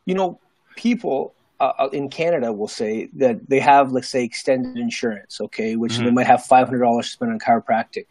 you 0.05 0.15
know, 0.15 0.39
people 0.77 1.35
uh, 1.61 1.73
uh 1.79 1.89
in 1.93 2.09
Canada 2.09 2.53
will 2.53 2.69
say 2.69 3.09
that 3.15 3.49
they 3.49 3.61
have, 3.61 3.93
let's 3.93 4.09
say, 4.09 4.25
extended 4.25 4.77
insurance, 4.77 5.41
okay, 5.41 5.77
which 5.77 5.95
mm-hmm. 5.95 6.05
they 6.05 6.11
might 6.11 6.27
have 6.27 6.45
five 6.45 6.67
hundred 6.67 6.81
dollars 6.81 7.07
to 7.07 7.13
spend 7.13 7.33
on 7.33 7.39
chiropractic 7.39 8.07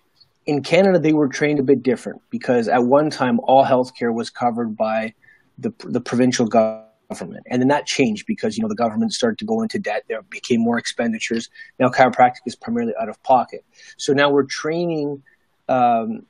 in 0.47 0.63
Canada, 0.63 0.97
they 0.97 1.13
were 1.13 1.27
trained 1.27 1.59
a 1.59 1.63
bit 1.63 1.83
different 1.83 2.21
because 2.29 2.67
at 2.69 2.83
one 2.83 3.09
time 3.09 3.39
all 3.43 3.65
healthcare 3.65 4.13
was 4.13 4.29
covered 4.29 4.75
by 4.75 5.13
the 5.57 5.73
the 5.85 6.01
provincial 6.01 6.47
government, 6.47 7.43
and 7.49 7.61
then 7.61 7.67
that 7.69 7.85
changed 7.85 8.25
because 8.27 8.57
you 8.57 8.61
know 8.61 8.69
the 8.69 8.75
government 8.75 9.13
started 9.13 9.37
to 9.39 9.45
go 9.45 9.61
into 9.61 9.79
debt. 9.79 10.03
There 10.07 10.21
became 10.23 10.61
more 10.61 10.77
expenditures. 10.77 11.49
Now 11.79 11.89
chiropractic 11.89 12.41
is 12.45 12.55
primarily 12.55 12.93
out 12.99 13.09
of 13.09 13.21
pocket. 13.23 13.63
So 13.97 14.13
now 14.13 14.31
we're 14.31 14.45
training 14.45 15.23
um, 15.69 16.25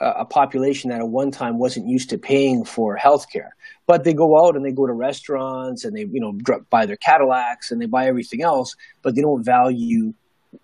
a 0.00 0.24
population 0.24 0.90
that 0.90 1.00
at 1.00 1.08
one 1.08 1.30
time 1.30 1.58
wasn't 1.58 1.86
used 1.88 2.10
to 2.10 2.18
paying 2.18 2.64
for 2.64 2.96
healthcare, 2.96 3.50
but 3.86 4.04
they 4.04 4.12
go 4.12 4.44
out 4.44 4.56
and 4.56 4.64
they 4.64 4.72
go 4.72 4.86
to 4.86 4.92
restaurants 4.92 5.84
and 5.84 5.96
they 5.96 6.02
you 6.02 6.20
know 6.20 6.36
buy 6.70 6.86
their 6.86 6.96
Cadillacs 6.96 7.70
and 7.70 7.80
they 7.80 7.86
buy 7.86 8.06
everything 8.06 8.42
else, 8.42 8.74
but 9.02 9.14
they 9.14 9.22
don't 9.22 9.44
value 9.44 10.12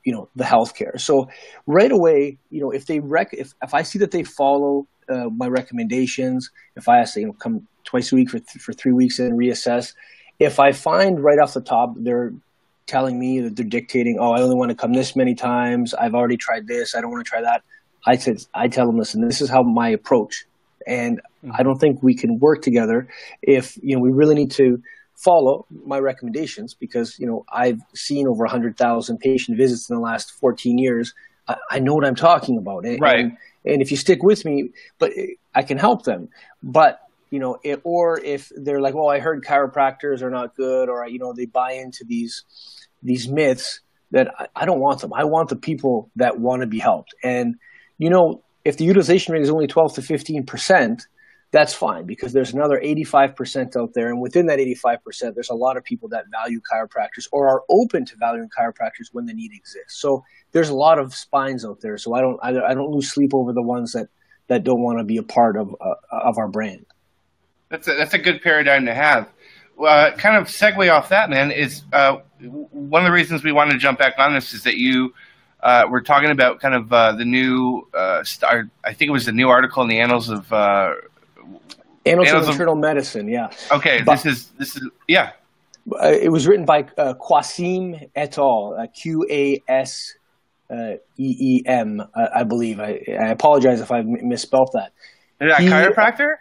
you 0.04 0.12
know 0.12 0.28
the 0.36 0.44
healthcare. 0.44 1.00
So 1.00 1.28
right 1.66 1.90
away, 1.90 2.38
you 2.50 2.60
know, 2.60 2.70
if 2.70 2.86
they 2.86 3.00
rec- 3.00 3.34
if 3.34 3.52
if 3.62 3.74
I 3.74 3.82
see 3.82 3.98
that 4.00 4.10
they 4.10 4.22
follow 4.22 4.86
uh, 5.10 5.28
my 5.30 5.46
recommendations, 5.46 6.50
if 6.76 6.88
I 6.88 6.98
ask, 6.98 7.16
you 7.16 7.26
know, 7.26 7.32
come 7.32 7.66
twice 7.84 8.12
a 8.12 8.14
week 8.14 8.30
for 8.30 8.38
th- 8.38 8.62
for 8.62 8.72
three 8.72 8.92
weeks 8.92 9.18
and 9.18 9.38
reassess, 9.38 9.94
if 10.38 10.60
I 10.60 10.72
find 10.72 11.22
right 11.22 11.38
off 11.38 11.54
the 11.54 11.60
top 11.60 11.94
they're 11.96 12.32
telling 12.86 13.18
me 13.18 13.40
that 13.40 13.56
they're 13.56 13.64
dictating, 13.64 14.18
oh, 14.20 14.32
I 14.32 14.40
only 14.40 14.56
want 14.56 14.70
to 14.70 14.74
come 14.74 14.92
this 14.92 15.14
many 15.14 15.34
times. 15.34 15.94
I've 15.94 16.14
already 16.14 16.36
tried 16.36 16.66
this. 16.66 16.94
I 16.94 17.00
don't 17.00 17.10
want 17.10 17.24
to 17.24 17.28
try 17.28 17.40
that. 17.42 17.62
I 18.06 18.16
said, 18.16 18.38
I 18.54 18.66
tell 18.68 18.86
them, 18.86 18.98
listen, 18.98 19.26
this 19.26 19.40
is 19.40 19.50
how 19.50 19.62
my 19.62 19.90
approach, 19.90 20.46
and 20.86 21.18
mm-hmm. 21.18 21.52
I 21.58 21.62
don't 21.62 21.78
think 21.78 22.02
we 22.02 22.14
can 22.14 22.38
work 22.38 22.62
together 22.62 23.08
if 23.42 23.76
you 23.82 23.94
know 23.94 24.02
we 24.02 24.10
really 24.10 24.34
need 24.34 24.50
to 24.52 24.82
follow 25.16 25.66
my 25.84 25.98
recommendations 25.98 26.74
because 26.74 27.18
you 27.18 27.26
know 27.26 27.44
I've 27.52 27.80
seen 27.94 28.26
over 28.26 28.44
100,000 28.44 29.18
patient 29.18 29.58
visits 29.58 29.90
in 29.90 29.96
the 29.96 30.02
last 30.02 30.32
14 30.32 30.78
years. 30.78 31.14
I, 31.48 31.56
I 31.70 31.78
know 31.78 31.94
what 31.94 32.04
I'm 32.04 32.14
talking 32.14 32.58
about, 32.58 32.84
and, 32.84 33.00
right? 33.00 33.20
And, 33.20 33.36
and, 33.64 33.82
if 33.82 33.90
you 33.90 33.96
stick 33.96 34.22
with 34.22 34.44
me, 34.44 34.70
but 34.98 35.12
I 35.54 35.62
can 35.62 35.78
help 35.78 36.04
them. 36.04 36.28
But 36.62 37.00
you 37.30 37.38
know, 37.38 37.58
it, 37.62 37.80
or 37.84 38.20
if 38.20 38.50
they're 38.54 38.80
like, 38.80 38.94
"Well, 38.94 39.08
I 39.08 39.20
heard 39.20 39.44
chiropractors 39.44 40.22
are 40.22 40.30
not 40.30 40.56
good," 40.56 40.88
or 40.88 41.06
you 41.08 41.18
know, 41.18 41.32
they 41.32 41.46
buy 41.46 41.72
into 41.72 42.04
these 42.06 42.44
these 43.02 43.28
myths 43.28 43.80
that 44.10 44.28
I, 44.38 44.46
I 44.56 44.64
don't 44.64 44.80
want 44.80 45.00
them. 45.00 45.12
I 45.14 45.24
want 45.24 45.48
the 45.48 45.56
people 45.56 46.10
that 46.16 46.38
want 46.38 46.62
to 46.62 46.66
be 46.66 46.78
helped. 46.78 47.14
And 47.22 47.56
you 47.98 48.10
know, 48.10 48.42
if 48.64 48.76
the 48.76 48.84
utilization 48.84 49.34
rate 49.34 49.42
is 49.42 49.50
only 49.50 49.66
12 49.66 49.94
to 49.94 50.02
15 50.02 50.44
percent, 50.44 51.06
that's 51.52 51.74
fine 51.74 52.06
because 52.06 52.32
there's 52.32 52.52
another 52.52 52.80
85% 52.80 53.76
out 53.76 53.92
there. 53.94 54.08
And 54.08 54.20
within 54.20 54.46
that 54.46 54.58
85%, 54.58 55.34
there's 55.34 55.50
a 55.50 55.54
lot 55.54 55.76
of 55.76 55.84
people 55.84 56.08
that 56.10 56.26
value 56.30 56.60
chiropractors 56.72 57.26
or 57.32 57.48
are 57.48 57.62
open 57.68 58.04
to 58.06 58.16
valuing 58.16 58.48
chiropractors 58.48 59.08
when 59.12 59.26
the 59.26 59.34
need 59.34 59.52
exists. 59.52 60.00
So 60.00 60.24
there's 60.52 60.68
a 60.68 60.74
lot 60.74 60.98
of 60.98 61.14
spines 61.14 61.64
out 61.64 61.80
there. 61.80 61.98
So 61.98 62.14
I 62.14 62.20
don't, 62.20 62.38
I, 62.42 62.50
I 62.50 62.74
don't 62.74 62.90
lose 62.90 63.12
sleep 63.12 63.34
over 63.34 63.52
the 63.52 63.62
ones 63.62 63.92
that, 63.92 64.08
that 64.46 64.62
don't 64.62 64.80
want 64.80 64.98
to 64.98 65.04
be 65.04 65.16
a 65.16 65.22
part 65.24 65.56
of, 65.56 65.74
uh, 65.80 65.94
of 66.10 66.38
our 66.38 66.48
brand. 66.48 66.86
That's 67.68 67.88
a, 67.88 67.94
that's 67.94 68.14
a 68.14 68.18
good 68.18 68.42
paradigm 68.42 68.86
to 68.86 68.94
have. 68.94 69.28
Uh, 69.80 70.12
kind 70.16 70.36
of 70.36 70.46
segue 70.46 70.92
off 70.92 71.08
that, 71.08 71.30
man, 71.30 71.50
is 71.50 71.82
uh, 71.92 72.18
one 72.40 73.02
of 73.02 73.06
the 73.06 73.12
reasons 73.12 73.42
we 73.42 73.50
wanted 73.50 73.72
to 73.72 73.78
jump 73.78 73.98
back 73.98 74.14
on 74.18 74.34
this 74.34 74.52
is 74.52 74.62
that 74.64 74.76
you 74.76 75.14
uh, 75.62 75.84
we're 75.90 76.00
talking 76.00 76.30
about 76.30 76.60
kind 76.60 76.74
of 76.74 76.92
uh, 76.92 77.12
the 77.12 77.24
new 77.24 77.86
uh, 77.92 78.24
star. 78.24 78.70
I 78.82 78.94
think 78.94 79.10
it 79.10 79.12
was 79.12 79.26
the 79.26 79.32
new 79.32 79.48
article 79.48 79.82
in 79.82 79.88
the 79.88 80.00
Annals 80.00 80.30
of 80.30 80.50
uh, 80.52 80.94
Annals, 82.06 82.32
of 82.32 82.48
Internal 82.48 82.76
Medicine, 82.76 83.28
yeah. 83.28 83.48
Okay, 83.70 84.00
but, 84.04 84.22
this 84.22 84.26
is 84.26 84.48
this 84.58 84.76
is 84.76 84.88
yeah. 85.06 85.32
Uh, 85.92 86.08
it 86.08 86.30
was 86.30 86.46
written 86.46 86.64
by 86.64 86.84
uh, 86.98 87.14
Qaseem 87.14 88.08
et 88.14 88.38
al. 88.38 88.76
Uh, 88.78 88.86
Q 88.86 89.26
A 89.30 89.62
S 89.68 90.14
uh, 90.70 90.94
E 91.18 91.36
E 91.40 91.62
M, 91.66 92.00
uh, 92.00 92.26
I 92.34 92.44
believe. 92.44 92.80
I, 92.80 93.00
I, 93.20 93.30
apologize 93.30 93.80
if 93.80 93.90
I 93.90 94.02
misspelled 94.04 94.70
that. 94.74 94.92
Is 95.40 95.52
that 95.52 95.60
he, 95.60 95.68
chiropractor? 95.68 96.34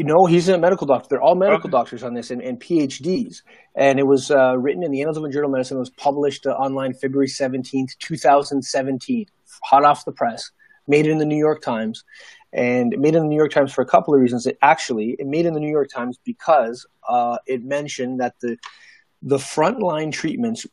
No, 0.00 0.26
he's 0.26 0.48
a 0.48 0.58
medical 0.58 0.86
doctor. 0.86 1.06
They're 1.10 1.22
all 1.22 1.36
medical 1.36 1.68
okay. 1.68 1.70
doctors 1.70 2.02
on 2.02 2.14
this 2.14 2.30
and, 2.30 2.40
and, 2.42 2.58
PhDs. 2.60 3.42
And 3.76 3.98
it 3.98 4.06
was 4.06 4.30
uh, 4.30 4.56
written 4.56 4.82
in 4.82 4.90
the 4.90 5.00
Annals 5.00 5.16
of 5.16 5.24
Internal 5.24 5.50
Medicine. 5.50 5.76
It 5.76 5.80
was 5.80 5.90
published 5.90 6.46
online 6.46 6.92
February 6.94 7.28
17th, 7.28 7.98
2017, 7.98 9.26
hot 9.64 9.84
off 9.84 10.04
the 10.04 10.12
press, 10.12 10.50
made 10.88 11.06
it 11.06 11.10
in 11.10 11.18
the 11.18 11.26
New 11.26 11.38
York 11.38 11.60
Times 11.62 12.04
and 12.52 12.92
it 12.92 13.00
made 13.00 13.14
in 13.14 13.22
the 13.22 13.28
New 13.28 13.36
York 13.36 13.52
Times 13.52 13.72
for 13.72 13.82
a 13.82 13.86
couple 13.86 14.14
of 14.14 14.20
reasons. 14.20 14.46
It 14.46 14.58
actually 14.62 15.16
it 15.18 15.26
made 15.26 15.46
in 15.46 15.54
the 15.54 15.60
New 15.60 15.70
York 15.70 15.88
Times 15.90 16.18
because 16.24 16.86
uh, 17.08 17.38
it 17.46 17.64
mentioned 17.64 18.20
that 18.20 18.38
the 18.40 18.56
the 19.22 19.38
frontline 19.38 20.12
treatments 20.12 20.66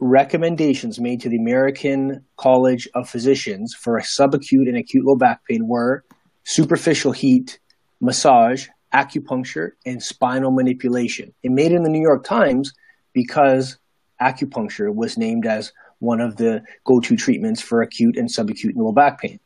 recommendations 0.00 0.98
made 0.98 1.20
to 1.20 1.28
the 1.28 1.36
American 1.36 2.24
College 2.36 2.88
of 2.94 3.08
Physicians 3.08 3.74
for 3.74 4.00
subacute 4.00 4.66
and 4.66 4.76
acute 4.76 5.04
low 5.04 5.14
back 5.16 5.44
pain 5.46 5.68
were 5.68 6.04
superficial 6.44 7.12
heat, 7.12 7.60
massage, 8.00 8.66
acupuncture, 8.94 9.72
and 9.84 10.02
spinal 10.02 10.50
manipulation. 10.50 11.32
It 11.42 11.52
made 11.52 11.72
in 11.72 11.82
the 11.82 11.90
New 11.90 12.00
York 12.00 12.24
Times 12.24 12.72
because 13.12 13.76
acupuncture 14.20 14.92
was 14.92 15.18
named 15.18 15.46
as 15.46 15.72
one 15.98 16.20
of 16.20 16.36
the 16.36 16.62
go-to 16.84 17.14
treatments 17.14 17.60
for 17.60 17.82
acute 17.82 18.16
and 18.16 18.28
subacute 18.28 18.74
low 18.74 18.92
back 18.92 19.20
pain. 19.20 19.38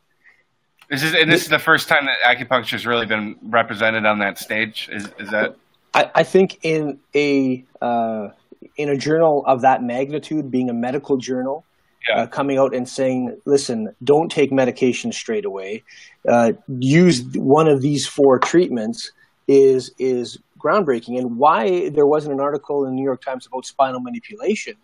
This 0.94 1.02
is 1.02 1.14
and 1.14 1.32
this 1.32 1.42
is 1.42 1.48
the 1.48 1.58
first 1.58 1.88
time 1.88 2.06
that 2.06 2.18
acupuncture 2.24 2.70
has 2.70 2.86
really 2.86 3.06
been 3.06 3.34
represented 3.42 4.06
on 4.06 4.20
that 4.20 4.38
stage. 4.38 4.88
Is 4.92 5.08
is 5.18 5.28
that? 5.30 5.56
I, 5.92 6.10
I 6.14 6.22
think 6.22 6.60
in 6.62 7.00
a 7.16 7.64
uh, 7.82 8.28
in 8.76 8.88
a 8.88 8.96
journal 8.96 9.42
of 9.44 9.62
that 9.62 9.82
magnitude, 9.82 10.52
being 10.52 10.70
a 10.70 10.72
medical 10.72 11.16
journal, 11.16 11.64
yeah. 12.08 12.22
uh, 12.22 12.26
coming 12.28 12.58
out 12.58 12.76
and 12.76 12.88
saying, 12.88 13.36
"Listen, 13.44 13.92
don't 14.04 14.30
take 14.30 14.52
medication 14.52 15.10
straight 15.10 15.44
away. 15.44 15.82
Uh, 16.28 16.52
use 16.78 17.24
one 17.34 17.66
of 17.66 17.82
these 17.82 18.06
four 18.06 18.38
treatments." 18.38 19.10
Is 19.48 19.90
is 19.98 20.38
groundbreaking, 20.60 21.18
and 21.18 21.38
why 21.38 21.88
there 21.88 22.06
wasn't 22.06 22.34
an 22.34 22.40
article 22.40 22.84
in 22.84 22.90
the 22.90 22.96
New 22.96 23.04
York 23.04 23.20
Times 23.20 23.46
about 23.46 23.66
spinal 23.66 24.00
manipulation 24.00 24.76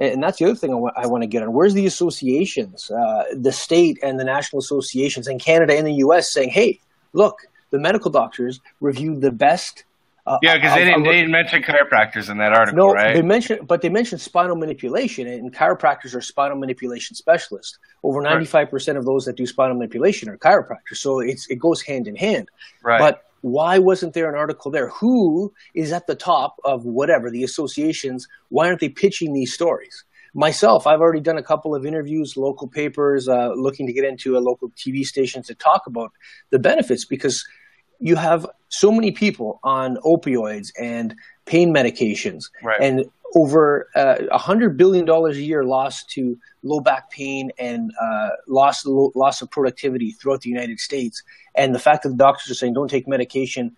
and 0.00 0.22
that's 0.22 0.38
the 0.38 0.46
other 0.46 0.54
thing 0.54 0.70
I, 0.70 0.74
w- 0.74 0.92
I 0.96 1.06
want 1.06 1.22
to 1.22 1.26
get 1.26 1.42
on. 1.42 1.52
Where's 1.52 1.74
the 1.74 1.86
associations, 1.86 2.90
uh, 2.90 3.24
the 3.34 3.52
state 3.52 3.98
and 4.02 4.18
the 4.18 4.24
national 4.24 4.60
associations 4.60 5.28
in 5.28 5.38
Canada 5.38 5.76
and 5.76 5.86
the 5.86 5.94
U.S. 5.94 6.32
saying, 6.32 6.50
"Hey, 6.50 6.80
look, 7.12 7.42
the 7.70 7.78
medical 7.78 8.10
doctors 8.10 8.60
reviewed 8.80 9.20
the 9.20 9.30
best." 9.30 9.84
Uh, 10.26 10.38
yeah, 10.42 10.56
because 10.56 10.74
they 10.74 10.84
didn't, 10.84 11.02
they 11.02 11.12
didn't 11.12 11.30
mention 11.30 11.62
chiropractors 11.62 12.30
in 12.30 12.38
that 12.38 12.52
article, 12.52 12.76
no, 12.76 12.92
right? 12.92 13.14
they 13.14 13.22
mentioned, 13.22 13.66
but 13.66 13.82
they 13.82 13.88
mentioned 13.88 14.20
spinal 14.20 14.54
manipulation, 14.56 15.26
and 15.26 15.52
chiropractors 15.52 16.14
are 16.14 16.20
spinal 16.20 16.56
manipulation 16.56 17.16
specialists. 17.16 17.78
Over 18.02 18.22
ninety 18.22 18.46
five 18.46 18.70
percent 18.70 18.96
of 18.96 19.04
those 19.04 19.24
that 19.26 19.36
do 19.36 19.46
spinal 19.46 19.76
manipulation 19.76 20.28
are 20.28 20.38
chiropractors, 20.38 20.96
so 20.96 21.20
it's 21.20 21.48
it 21.50 21.56
goes 21.56 21.82
hand 21.82 22.06
in 22.08 22.16
hand. 22.16 22.48
Right. 22.82 22.98
But 22.98 23.24
why 23.42 23.78
wasn't 23.78 24.14
there 24.14 24.28
an 24.28 24.34
article 24.34 24.70
there? 24.70 24.88
Who 24.88 25.52
is 25.74 25.92
at 25.92 26.06
the 26.06 26.14
top 26.14 26.56
of 26.64 26.84
whatever 26.84 27.30
the 27.30 27.42
associations? 27.42 28.26
Why 28.48 28.66
aren't 28.66 28.80
they 28.80 28.88
pitching 28.88 29.32
these 29.32 29.52
stories? 29.52 30.04
Myself, 30.34 30.86
I've 30.86 31.00
already 31.00 31.20
done 31.20 31.38
a 31.38 31.42
couple 31.42 31.74
of 31.74 31.84
interviews, 31.84 32.36
local 32.36 32.68
papers, 32.68 33.28
uh, 33.28 33.52
looking 33.54 33.86
to 33.86 33.92
get 33.92 34.04
into 34.04 34.36
a 34.36 34.38
local 34.38 34.70
TV 34.70 35.02
station 35.02 35.42
to 35.44 35.54
talk 35.54 35.82
about 35.86 36.12
the 36.50 36.58
benefits 36.58 37.04
because 37.04 37.44
you 37.98 38.16
have 38.16 38.46
so 38.68 38.92
many 38.92 39.10
people 39.10 39.58
on 39.64 39.96
opioids 40.04 40.70
and 40.80 41.14
pain 41.46 41.74
medications 41.74 42.44
right. 42.62 42.80
and 42.80 43.04
over 43.36 43.88
uh, 43.94 44.16
a 44.30 44.38
hundred 44.38 44.76
billion 44.76 45.04
dollars 45.04 45.36
a 45.36 45.42
year 45.42 45.64
lost 45.64 46.10
to 46.10 46.38
low 46.62 46.80
back 46.80 47.10
pain 47.10 47.50
and 47.58 47.92
uh, 48.00 48.30
loss 48.48 48.84
loss 48.86 49.42
of 49.42 49.50
productivity 49.50 50.12
throughout 50.12 50.40
the 50.40 50.50
United 50.50 50.80
States. 50.80 51.22
And 51.54 51.74
the 51.74 51.78
fact 51.78 52.02
that 52.02 52.10
the 52.10 52.16
doctors 52.16 52.50
are 52.50 52.54
saying 52.54 52.74
don't 52.74 52.90
take 52.90 53.06
medication, 53.08 53.76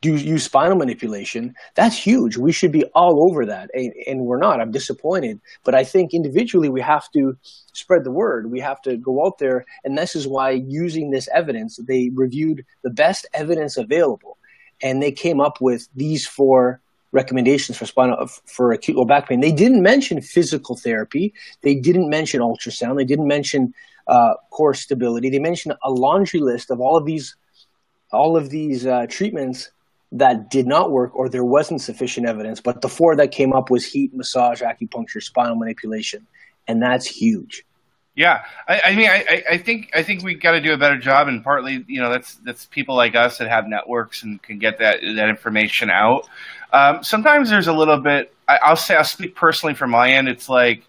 do 0.00 0.14
use 0.14 0.44
spinal 0.44 0.76
manipulation, 0.76 1.54
that's 1.74 1.96
huge. 1.96 2.36
We 2.36 2.52
should 2.52 2.72
be 2.72 2.84
all 2.94 3.28
over 3.30 3.46
that, 3.46 3.70
and, 3.74 3.92
and 4.06 4.20
we're 4.20 4.38
not. 4.38 4.60
I'm 4.60 4.70
disappointed, 4.70 5.40
but 5.64 5.74
I 5.74 5.84
think 5.84 6.12
individually 6.12 6.68
we 6.68 6.80
have 6.80 7.10
to 7.12 7.36
spread 7.72 8.04
the 8.04 8.10
word. 8.10 8.50
We 8.50 8.60
have 8.60 8.80
to 8.82 8.96
go 8.96 9.26
out 9.26 9.38
there, 9.38 9.64
and 9.84 9.96
this 9.96 10.14
is 10.14 10.26
why 10.26 10.50
using 10.50 11.10
this 11.10 11.28
evidence, 11.34 11.78
they 11.86 12.10
reviewed 12.14 12.64
the 12.82 12.90
best 12.90 13.26
evidence 13.34 13.76
available, 13.76 14.38
and 14.82 15.02
they 15.02 15.12
came 15.12 15.40
up 15.40 15.60
with 15.60 15.88
these 15.94 16.26
four 16.26 16.80
recommendations 17.16 17.76
for 17.76 17.86
spinal 17.86 18.28
for 18.46 18.72
acute 18.72 18.96
low 18.96 19.04
back 19.04 19.28
pain. 19.28 19.40
They 19.40 19.52
didn't 19.52 19.82
mention 19.82 20.20
physical 20.20 20.76
therapy. 20.76 21.34
They 21.62 21.74
didn't 21.74 22.08
mention 22.08 22.40
ultrasound. 22.40 22.96
They 22.96 23.04
didn't 23.12 23.26
mention 23.26 23.74
uh, 24.06 24.34
core 24.50 24.74
stability. 24.74 25.30
They 25.30 25.40
mentioned 25.40 25.74
a 25.82 25.90
laundry 25.90 26.40
list 26.40 26.70
of 26.70 26.80
all 26.80 26.96
of 26.96 27.04
these 27.04 27.34
all 28.12 28.36
of 28.36 28.50
these 28.50 28.86
uh, 28.86 29.06
treatments 29.08 29.70
that 30.12 30.48
did 30.48 30.66
not 30.66 30.92
work 30.92 31.10
or 31.16 31.28
there 31.28 31.44
wasn't 31.44 31.80
sufficient 31.80 32.26
evidence. 32.26 32.60
But 32.60 32.80
the 32.80 32.88
four 32.88 33.16
that 33.16 33.32
came 33.32 33.52
up 33.52 33.70
was 33.70 33.84
heat, 33.84 34.14
massage, 34.14 34.62
acupuncture, 34.62 35.20
spinal 35.20 35.56
manipulation, 35.56 36.26
and 36.68 36.80
that's 36.80 37.06
huge. 37.06 37.64
Yeah, 38.16 38.44
I, 38.66 38.80
I 38.86 38.96
mean, 38.96 39.10
I, 39.10 39.44
I 39.50 39.58
think 39.58 39.90
I 39.94 40.02
think 40.02 40.24
we 40.24 40.34
got 40.34 40.52
to 40.52 40.60
do 40.62 40.72
a 40.72 40.78
better 40.78 40.96
job, 40.96 41.28
and 41.28 41.44
partly, 41.44 41.84
you 41.86 42.00
know, 42.00 42.10
that's 42.10 42.36
that's 42.36 42.64
people 42.64 42.96
like 42.96 43.14
us 43.14 43.36
that 43.36 43.48
have 43.48 43.68
networks 43.68 44.22
and 44.22 44.42
can 44.42 44.58
get 44.58 44.78
that 44.78 45.00
that 45.02 45.28
information 45.28 45.90
out. 45.90 46.26
Um, 46.72 47.04
sometimes 47.04 47.50
there's 47.50 47.66
a 47.66 47.74
little 47.74 47.98
bit. 47.98 48.32
I, 48.48 48.70
will 48.70 48.76
say 48.76 48.96
I'll 48.96 49.04
speak 49.04 49.36
personally 49.36 49.74
from 49.74 49.90
my 49.90 50.12
end. 50.12 50.28
It's 50.28 50.48
like, 50.48 50.82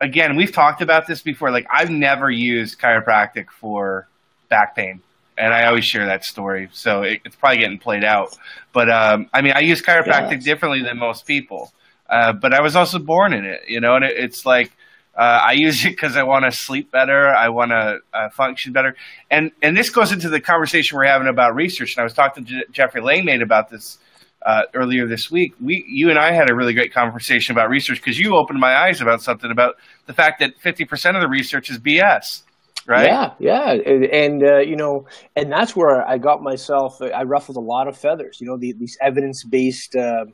again, 0.00 0.34
we've 0.34 0.50
talked 0.50 0.82
about 0.82 1.06
this 1.06 1.22
before. 1.22 1.52
Like 1.52 1.68
I've 1.72 1.90
never 1.90 2.28
used 2.28 2.80
chiropractic 2.80 3.50
for 3.50 4.08
back 4.48 4.74
pain, 4.74 5.02
and 5.38 5.54
I 5.54 5.66
always 5.66 5.84
share 5.84 6.06
that 6.06 6.24
story. 6.24 6.68
So 6.72 7.02
it, 7.02 7.20
it's 7.24 7.36
probably 7.36 7.58
getting 7.58 7.78
played 7.78 8.02
out. 8.02 8.36
But 8.72 8.90
um, 8.90 9.30
I 9.32 9.40
mean, 9.40 9.52
I 9.52 9.60
use 9.60 9.80
chiropractic 9.80 10.32
yes. 10.32 10.44
differently 10.44 10.82
than 10.82 10.98
most 10.98 11.28
people. 11.28 11.72
Uh, 12.08 12.32
but 12.32 12.52
I 12.52 12.60
was 12.60 12.74
also 12.74 12.98
born 12.98 13.32
in 13.32 13.44
it, 13.44 13.62
you 13.68 13.78
know, 13.78 13.94
and 13.94 14.04
it, 14.04 14.16
it's 14.16 14.44
like 14.44 14.72
uh, 15.20 15.38
I 15.48 15.52
use 15.52 15.84
it 15.84 15.90
because 15.90 16.16
I 16.16 16.22
want 16.22 16.46
to 16.46 16.50
sleep 16.50 16.90
better. 16.90 17.28
I 17.28 17.50
want 17.50 17.72
to 17.72 17.98
uh, 18.14 18.30
function 18.30 18.72
better. 18.72 18.96
And 19.30 19.50
and 19.62 19.76
this 19.76 19.90
goes 19.90 20.12
into 20.12 20.30
the 20.30 20.40
conversation 20.40 20.96
we're 20.96 21.04
having 21.04 21.28
about 21.28 21.54
research. 21.54 21.94
And 21.94 22.00
I 22.00 22.04
was 22.04 22.14
talking 22.14 22.46
to 22.46 22.64
Jeffrey 22.72 23.02
Langmaid 23.02 23.42
about 23.42 23.68
this 23.68 23.98
uh, 24.46 24.62
earlier 24.74 25.06
this 25.06 25.30
week. 25.30 25.52
We, 25.60 25.84
you 25.86 26.08
and 26.08 26.18
I 26.18 26.32
had 26.32 26.50
a 26.50 26.54
really 26.54 26.72
great 26.72 26.94
conversation 26.94 27.54
about 27.54 27.68
research 27.68 27.98
because 27.98 28.18
you 28.18 28.34
opened 28.34 28.60
my 28.60 28.74
eyes 28.74 29.02
about 29.02 29.20
something 29.20 29.50
about 29.50 29.74
the 30.06 30.14
fact 30.14 30.40
that 30.40 30.58
50% 30.64 31.14
of 31.14 31.20
the 31.20 31.28
research 31.28 31.68
is 31.68 31.78
BS. 31.78 32.44
Right? 32.86 33.06
Yeah, 33.06 33.34
yeah, 33.38 33.72
and, 33.72 34.04
and 34.06 34.42
uh, 34.42 34.58
you 34.60 34.74
know, 34.74 35.06
and 35.36 35.52
that's 35.52 35.76
where 35.76 36.02
I 36.08 36.16
got 36.16 36.40
myself. 36.40 36.94
I 37.02 37.24
ruffled 37.24 37.58
a 37.58 37.60
lot 37.60 37.88
of 37.88 37.96
feathers. 37.96 38.38
You 38.40 38.48
know, 38.48 38.56
the, 38.58 38.72
these 38.72 38.96
evidence-based 39.02 39.96
uh, 39.96 40.24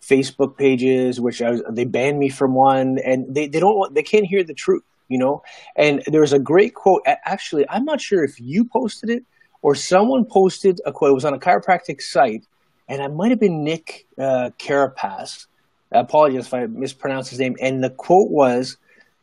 Facebook 0.00 0.56
pages, 0.56 1.20
which 1.20 1.42
I 1.42 1.50
was, 1.50 1.62
they 1.70 1.84
banned 1.84 2.18
me 2.18 2.28
from 2.28 2.54
one, 2.54 2.98
and 2.98 3.34
they, 3.34 3.46
they 3.46 3.60
don't 3.60 3.76
want, 3.76 3.94
they 3.94 4.02
can't 4.02 4.26
hear 4.26 4.42
the 4.42 4.54
truth, 4.54 4.82
you 5.08 5.18
know. 5.18 5.42
And 5.76 6.02
there 6.06 6.22
was 6.22 6.32
a 6.32 6.38
great 6.38 6.74
quote. 6.74 7.02
Actually, 7.06 7.68
I'm 7.68 7.84
not 7.84 8.00
sure 8.00 8.24
if 8.24 8.40
you 8.40 8.64
posted 8.64 9.10
it 9.10 9.24
or 9.62 9.74
someone 9.74 10.24
posted 10.24 10.80
a 10.86 10.92
quote. 10.92 11.10
It 11.10 11.14
was 11.14 11.24
on 11.24 11.34
a 11.34 11.38
chiropractic 11.38 12.00
site, 12.00 12.46
and 12.88 13.02
it 13.02 13.12
might 13.12 13.30
have 13.30 13.40
been 13.40 13.62
Nick 13.62 14.06
uh, 14.18 14.50
Carapace. 14.58 15.46
I 15.92 16.00
apologize 16.00 16.46
if 16.46 16.54
I 16.54 16.66
mispronounced 16.66 17.30
his 17.30 17.38
name. 17.38 17.56
And 17.60 17.84
the 17.84 17.90
quote 17.90 18.30
was, 18.30 18.78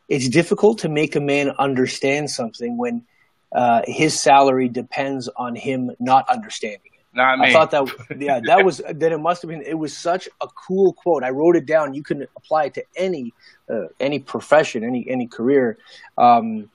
"It's 0.08 0.28
difficult 0.28 0.78
to 0.80 0.88
make 0.88 1.16
a 1.16 1.20
man 1.20 1.50
understand 1.58 2.30
something 2.30 2.76
when 2.76 3.04
uh, 3.50 3.82
his 3.86 4.20
salary 4.20 4.68
depends 4.68 5.28
on 5.36 5.56
him 5.56 5.90
not 5.98 6.28
understanding." 6.28 6.92
Not 7.14 7.38
me. 7.38 7.48
I 7.48 7.52
thought 7.52 7.70
that, 7.70 8.16
yeah, 8.18 8.40
that 8.44 8.64
was, 8.64 8.80
then 8.90 9.12
it 9.12 9.18
must 9.18 9.42
have 9.42 9.48
been, 9.48 9.62
it 9.62 9.78
was 9.78 9.96
such 9.96 10.28
a 10.40 10.48
cool 10.48 10.92
quote. 10.92 11.24
I 11.24 11.30
wrote 11.30 11.56
it 11.56 11.66
down. 11.66 11.94
You 11.94 12.02
can 12.02 12.26
apply 12.36 12.66
it 12.66 12.74
to 12.74 12.84
any, 12.96 13.32
uh, 13.68 13.86
any 13.98 14.18
profession, 14.18 14.84
any, 14.84 15.08
any 15.08 15.26
career. 15.26 15.78
Um, 16.16 16.70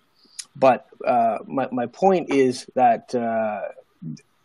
but 0.56 0.88
uh, 1.06 1.40
my, 1.46 1.68
my 1.72 1.86
point 1.88 2.30
is 2.30 2.68
that, 2.76 3.14
uh, 3.16 3.62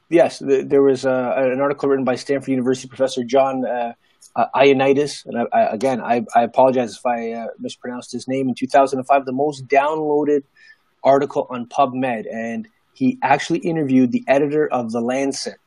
yes, 0.08 0.38
the, 0.38 0.62
there 0.62 0.82
was 0.82 1.04
a, 1.04 1.34
an 1.36 1.60
article 1.60 1.88
written 1.88 2.04
by 2.04 2.16
Stanford 2.16 2.48
University 2.48 2.88
professor 2.88 3.24
John 3.24 3.64
uh, 3.66 3.92
uh, 4.36 4.46
Ioannidis. 4.54 5.26
And 5.26 5.38
I, 5.38 5.46
I, 5.52 5.60
again, 5.72 6.00
I, 6.00 6.24
I, 6.34 6.42
apologize 6.42 6.96
if 6.96 7.04
I 7.04 7.32
uh, 7.32 7.46
mispronounced 7.58 8.12
his 8.12 8.28
name. 8.28 8.48
In 8.48 8.54
2005, 8.54 9.24
the 9.24 9.32
most 9.32 9.66
downloaded 9.66 10.44
article 11.02 11.46
on 11.50 11.66
PubMed. 11.66 12.26
And 12.32 12.68
he 12.94 13.18
actually 13.22 13.60
interviewed 13.60 14.12
the 14.12 14.24
editor 14.28 14.66
of 14.66 14.92
The 14.92 15.00
Lancet 15.00 15.58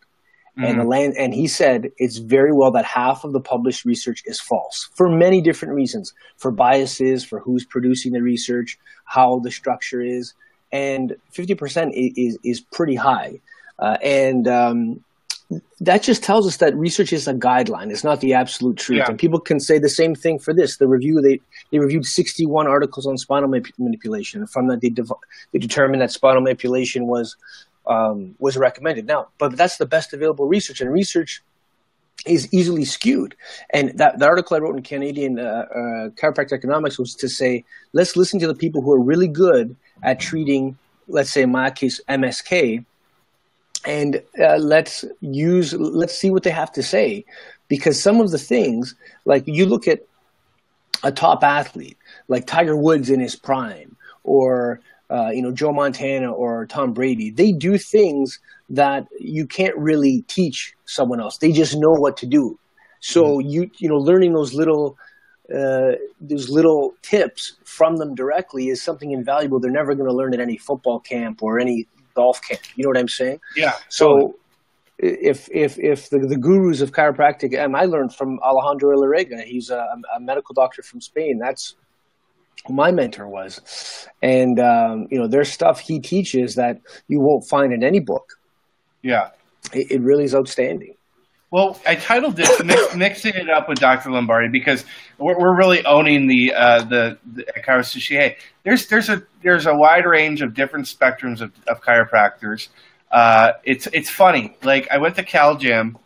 Mm-hmm. 0.62 0.70
And 0.70 0.80
the 0.80 0.84
land, 0.84 1.16
and 1.18 1.34
he 1.34 1.48
said 1.48 1.92
it's 1.98 2.18
very 2.18 2.54
well 2.54 2.72
that 2.72 2.86
half 2.86 3.24
of 3.24 3.34
the 3.34 3.40
published 3.40 3.84
research 3.84 4.22
is 4.26 4.40
false 4.40 4.90
for 4.94 5.10
many 5.10 5.42
different 5.42 5.74
reasons, 5.74 6.14
for 6.38 6.52
biases, 6.52 7.24
for 7.24 7.40
who's 7.40 7.66
producing 7.66 8.12
the 8.12 8.22
research, 8.22 8.78
how 9.06 9.40
the 9.40 9.50
structure 9.50 10.02
is, 10.02 10.36
and 10.72 11.16
fifty 11.32 11.56
percent 11.56 11.94
is 11.96 12.38
is 12.44 12.62
pretty 12.62 12.96
high, 12.96 13.40
uh, 13.80 13.98
and 14.04 14.48
um, 14.48 15.04
that 15.80 16.04
just 16.04 16.24
tells 16.24 16.48
us 16.48 16.58
that 16.58 16.76
research 16.76 17.12
is 17.12 17.28
a 17.28 17.34
guideline; 17.34 17.90
it's 17.90 18.04
not 18.04 18.22
the 18.22 18.36
absolute 18.36 18.78
truth. 18.78 19.00
Yeah. 19.00 19.06
And 19.10 19.18
people 19.18 19.40
can 19.40 19.60
say 19.60 19.80
the 19.80 19.90
same 19.90 20.14
thing 20.14 20.38
for 20.38 20.54
this. 20.54 20.78
The 20.78 20.88
review 20.88 21.22
they 21.22 21.40
they 21.72 21.80
reviewed 21.80 22.06
sixty 22.06 22.46
one 22.46 22.68
articles 22.68 23.08
on 23.08 23.18
spinal 23.18 23.50
manipulation, 23.80 24.42
and 24.42 24.50
from 24.50 24.68
that 24.68 24.82
they, 24.82 24.90
de- 24.90 25.04
they 25.54 25.60
determined 25.60 26.04
that 26.04 26.12
spinal 26.12 26.42
manipulation 26.42 27.08
was 27.08 27.36
um, 27.86 28.36
was 28.40 28.58
recommended. 28.58 29.06
Now, 29.06 29.30
but 29.38 29.58
that's 29.58 29.78
the 29.78 29.86
best 29.86 30.14
available 30.14 30.48
research, 30.48 30.82
and 30.82 30.92
research 30.92 31.42
is 32.26 32.52
easily 32.54 32.86
skewed. 32.86 33.36
And 33.72 33.98
that 33.98 34.20
the 34.20 34.26
article 34.26 34.56
I 34.56 34.60
wrote 34.60 34.76
in 34.76 34.84
Canadian 34.84 35.40
uh, 35.40 35.66
uh, 35.70 36.10
Chiropractic 36.10 36.54
Economics 36.54 37.00
was 37.00 37.16
to 37.16 37.30
say, 37.30 37.64
let's 37.94 38.16
listen 38.16 38.40
to 38.40 38.48
the 38.48 38.56
people 38.56 38.82
who 38.82 38.92
are 38.92 39.02
really 39.02 39.28
good 39.28 39.76
at 40.04 40.20
treating, 40.20 40.78
let's 41.08 41.32
say 41.32 41.44
in 41.44 41.52
my 41.52 41.72
case, 41.72 42.00
MSK, 42.08 42.86
and 43.86 44.22
uh, 44.40 44.58
let's 44.58 45.04
use, 45.22 45.74
let's 45.74 46.16
see 46.16 46.30
what 46.30 46.44
they 46.44 46.52
have 46.52 46.72
to 46.74 46.84
say, 46.84 47.26
because 47.68 48.02
some 48.02 48.22
of 48.22 48.30
the 48.30 48.38
things, 48.38 48.94
like 49.26 49.44
you 49.48 49.66
look 49.66 49.88
at 49.88 50.02
a 51.04 51.12
top 51.12 51.44
athlete, 51.44 51.98
like 52.28 52.46
Tiger 52.46 52.76
Woods 52.76 53.10
in 53.10 53.20
his 53.20 53.36
prime, 53.36 53.96
or 54.24 54.80
uh, 55.12 55.30
you 55.32 55.42
know, 55.42 55.52
Joe 55.52 55.74
Montana 55.74 56.32
or 56.32 56.66
Tom 56.68 56.94
Brady, 56.94 57.32
they 57.32 57.52
do 57.52 57.78
things 57.78 58.40
that 58.70 59.08
you 59.20 59.46
can't 59.46 59.78
really 59.78 60.24
teach 60.28 60.74
someone 60.86 61.20
else. 61.20 61.38
They 61.38 61.52
just 61.52 61.76
know 61.76 61.92
what 61.92 62.18
to 62.18 62.26
do. 62.26 62.58
So 63.02 63.24
mm-hmm. 63.24 63.50
you 63.50 63.72
you 63.78 63.90
know, 63.90 63.98
learning 63.98 64.34
those 64.34 64.54
little 64.54 64.98
uh, 65.54 65.94
those 66.22 66.50
little 66.50 66.94
tips 67.02 67.58
from 67.66 67.98
them 67.98 68.16
directly 68.16 68.70
is 68.70 68.82
something 68.82 69.12
invaluable. 69.12 69.60
They're 69.60 69.72
never 69.72 69.96
going 69.96 70.10
to 70.10 70.16
learn 70.16 70.34
at 70.34 70.40
any 70.40 70.58
football 70.58 71.00
camp 71.00 71.44
or 71.44 71.60
any 71.60 71.88
golf 72.14 72.42
camp. 72.42 72.62
You 72.76 72.84
know 72.84 72.90
what 72.90 72.98
I'm 72.98 73.10
saying? 73.10 73.42
Yeah. 73.58 73.74
So 73.90 74.36
if 74.98 75.50
if 75.52 75.78
if 75.78 76.10
the, 76.10 76.20
the 76.20 76.38
gurus 76.38 76.80
of 76.80 76.92
chiropractic, 76.92 77.58
and 77.58 77.76
I 77.76 77.84
learned 77.86 78.16
from 78.16 78.40
Alejandro 78.40 78.96
Elorriaga, 78.96 79.44
he's 79.44 79.70
a, 79.70 79.86
a 80.16 80.20
medical 80.22 80.54
doctor 80.54 80.84
from 80.84 81.02
Spain. 81.02 81.38
That's 81.38 81.76
my 82.70 82.92
mentor 82.92 83.28
was, 83.28 84.08
and 84.22 84.60
um, 84.60 85.08
you 85.10 85.20
know, 85.20 85.28
there's 85.28 85.52
stuff 85.52 85.80
he 85.80 86.00
teaches 86.00 86.56
that 86.56 86.80
you 87.08 87.20
won't 87.20 87.48
find 87.48 87.74
in 87.74 87.84
any 87.84 88.00
book. 88.00 88.34
Yeah, 89.02 89.30
it, 89.74 89.92
it 89.92 90.02
really 90.02 90.24
is 90.24 90.36
outstanding. 90.36 90.96
Well, 91.52 91.78
I 91.86 91.96
titled 91.96 92.38
this 92.38 92.64
mix, 92.64 92.96
"Mixing 92.96 93.34
It 93.34 93.50
Up 93.50 93.68
with 93.68 93.80
Dr. 93.80 94.12
Lombardi" 94.12 94.48
because 94.48 94.86
we're, 95.18 95.38
we're 95.38 95.56
really 95.56 95.86
owning 95.86 96.28
the 96.28 96.54
uh, 96.54 96.84
the, 96.84 97.18
the. 97.34 97.46
Hey, 98.08 98.38
there's 98.64 98.88
there's 98.88 99.10
a 99.10 99.24
there's 99.44 99.66
a 99.66 99.76
wide 99.76 100.06
range 100.06 100.42
of 100.42 100.54
different 100.54 100.86
spectrums 100.86 101.42
of, 101.42 101.52
of 101.68 101.82
chiropractors. 101.82 102.70
Uh, 103.12 103.54
it's 103.66 103.88
it's 103.88 104.10
funny. 104.10 104.56
Like 104.64 104.88
I 104.92 105.00
went 105.00 105.16
to 105.18 105.24
Cal 105.24 105.58
Jam, 105.58 105.98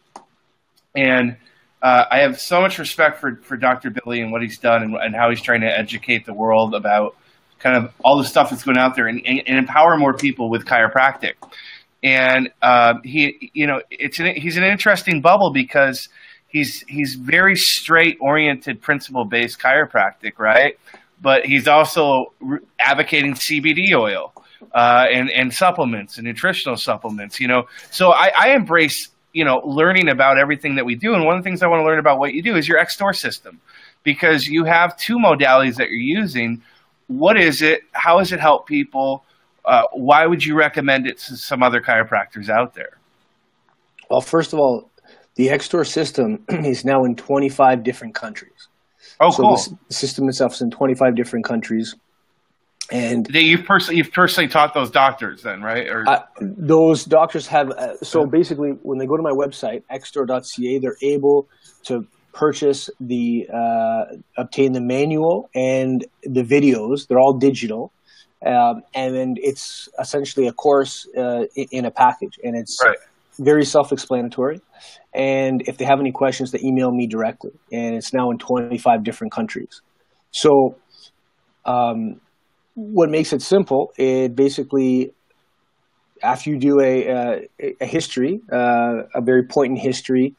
and 0.95 1.37
uh, 1.81 2.05
I 2.09 2.19
have 2.19 2.39
so 2.39 2.61
much 2.61 2.79
respect 2.79 3.19
for 3.19 3.35
for 3.43 3.57
Dr. 3.57 3.91
Billy 3.91 4.21
and 4.21 4.31
what 4.31 4.41
he's 4.41 4.57
done 4.57 4.83
and, 4.83 4.95
and, 4.95 5.15
how 5.15 5.29
he's 5.29 5.41
trying 5.41 5.61
to 5.61 5.67
educate 5.67 6.25
the 6.25 6.33
world 6.33 6.73
about 6.73 7.15
kind 7.59 7.77
of 7.77 7.93
all 8.03 8.17
the 8.17 8.25
stuff 8.25 8.49
that's 8.49 8.63
going 8.63 8.77
out 8.77 8.95
there 8.95 9.07
and, 9.07 9.21
and, 9.25 9.41
and 9.45 9.57
empower 9.57 9.97
more 9.97 10.13
people 10.13 10.49
with 10.49 10.65
chiropractic 10.65 11.33
and 12.05 12.51
uh, 12.61 12.93
he, 13.03 13.51
you 13.55 13.65
know, 13.65 13.81
it's 13.89 14.19
an, 14.19 14.35
he's 14.35 14.57
an 14.57 14.63
interesting 14.63 15.21
bubble 15.21 15.51
because 15.51 16.07
he's 16.47 16.81
he's 16.87 17.15
very 17.15 17.55
straight 17.55 18.17
oriented, 18.21 18.79
principle 18.79 19.25
based 19.25 19.59
chiropractic, 19.59 20.37
right? 20.37 20.77
But 21.19 21.47
he's 21.47 21.67
also 21.67 22.31
advocating 22.79 23.33
CBD 23.33 23.93
oil 23.97 24.33
uh, 24.71 25.07
and 25.11 25.31
and 25.31 25.51
supplements 25.51 26.17
and 26.17 26.27
nutritional 26.27 26.77
supplements. 26.77 27.39
You 27.39 27.47
know, 27.47 27.63
so 27.89 28.11
I, 28.11 28.31
I 28.37 28.49
embrace 28.51 29.09
you 29.35 29.45
know 29.45 29.57
learning 29.65 30.09
about 30.09 30.37
everything 30.37 30.75
that 30.75 30.85
we 30.85 30.95
do. 30.95 31.13
And 31.13 31.25
one 31.25 31.37
of 31.37 31.43
the 31.43 31.47
things 31.47 31.61
I 31.61 31.67
want 31.67 31.81
to 31.81 31.85
learn 31.85 31.99
about 31.99 32.17
what 32.17 32.33
you 32.33 32.41
do 32.41 32.55
is 32.55 32.67
your 32.67 32.79
XTOR 32.79 33.15
system 33.15 33.59
because 34.03 34.47
you 34.47 34.63
have 34.65 34.97
two 34.97 35.17
modalities 35.17 35.75
that 35.75 35.89
you're 35.89 36.19
using. 36.21 36.61
What 37.07 37.39
is 37.39 37.61
it? 37.61 37.81
How 37.91 38.17
does 38.17 38.31
it 38.31 38.39
help 38.39 38.67
people? 38.67 39.23
uh, 39.65 39.83
why 39.93 40.25
would 40.25 40.45
you 40.45 40.55
recommend 40.55 41.07
it 41.07 41.17
to 41.17 41.35
some 41.35 41.63
other 41.63 41.81
chiropractors 41.81 42.49
out 42.49 42.75
there? 42.75 42.97
Well, 44.09 44.21
first 44.21 44.53
of 44.53 44.59
all, 44.59 44.89
the 45.35 45.47
XTOR 45.47 45.85
system 45.85 46.43
is 46.49 46.85
now 46.85 47.03
in 47.03 47.15
25 47.15 47.83
different 47.83 48.15
countries. 48.15 48.67
Oh, 49.19 49.31
so 49.31 49.43
cool. 49.43 49.77
The 49.87 49.93
system 49.93 50.29
itself 50.29 50.53
is 50.53 50.61
in 50.61 50.71
25 50.71 51.15
different 51.15 51.45
countries. 51.45 51.95
And 52.91 53.27
you've 53.33 53.65
personally 53.65 53.97
you've 53.97 54.11
personally 54.11 54.47
taught 54.47 54.73
those 54.73 54.91
doctors 54.91 55.41
then, 55.41 55.61
right? 55.61 55.87
Or 55.87 56.07
uh, 56.07 56.21
those 56.39 57.03
doctors 57.03 57.47
have. 57.47 57.71
Uh, 57.71 57.95
so 57.97 58.25
basically, 58.27 58.71
when 58.83 58.99
they 58.99 59.07
go 59.07 59.17
to 59.17 59.23
my 59.23 59.31
website 59.31 59.83
xtor.ca, 59.91 60.79
they're 60.79 60.97
able 61.01 61.47
to 61.85 62.05
purchase 62.31 62.89
the 62.99 63.47
uh, 63.51 64.17
obtain 64.37 64.73
the 64.73 64.81
manual 64.81 65.49
and 65.55 66.05
the 66.23 66.43
videos. 66.43 67.07
They're 67.07 67.19
all 67.19 67.37
digital, 67.37 67.91
um, 68.45 68.83
and 68.93 69.15
then 69.15 69.35
it's 69.37 69.89
essentially 69.99 70.47
a 70.47 70.53
course 70.53 71.07
uh, 71.17 71.45
in 71.55 71.85
a 71.85 71.91
package, 71.91 72.37
and 72.43 72.55
it's 72.55 72.77
right. 72.85 72.97
very 73.39 73.65
self-explanatory. 73.65 74.61
And 75.13 75.63
if 75.65 75.77
they 75.77 75.85
have 75.85 75.99
any 75.99 76.11
questions, 76.11 76.51
they 76.51 76.59
email 76.59 76.91
me 76.91 77.07
directly, 77.07 77.51
and 77.71 77.95
it's 77.95 78.13
now 78.13 78.29
in 78.29 78.37
25 78.37 79.03
different 79.03 79.33
countries. 79.33 79.81
So, 80.31 80.75
um, 81.65 82.19
what 82.75 83.09
makes 83.09 83.33
it 83.33 83.41
simple? 83.41 83.91
It 83.97 84.35
basically, 84.35 85.13
after 86.21 86.49
you 86.49 86.59
do 86.59 86.79
a, 86.79 87.47
a, 87.59 87.75
a 87.81 87.85
history, 87.85 88.41
uh, 88.51 89.03
a 89.15 89.21
very 89.21 89.43
point 89.47 89.71
in 89.71 89.77
history, 89.77 90.35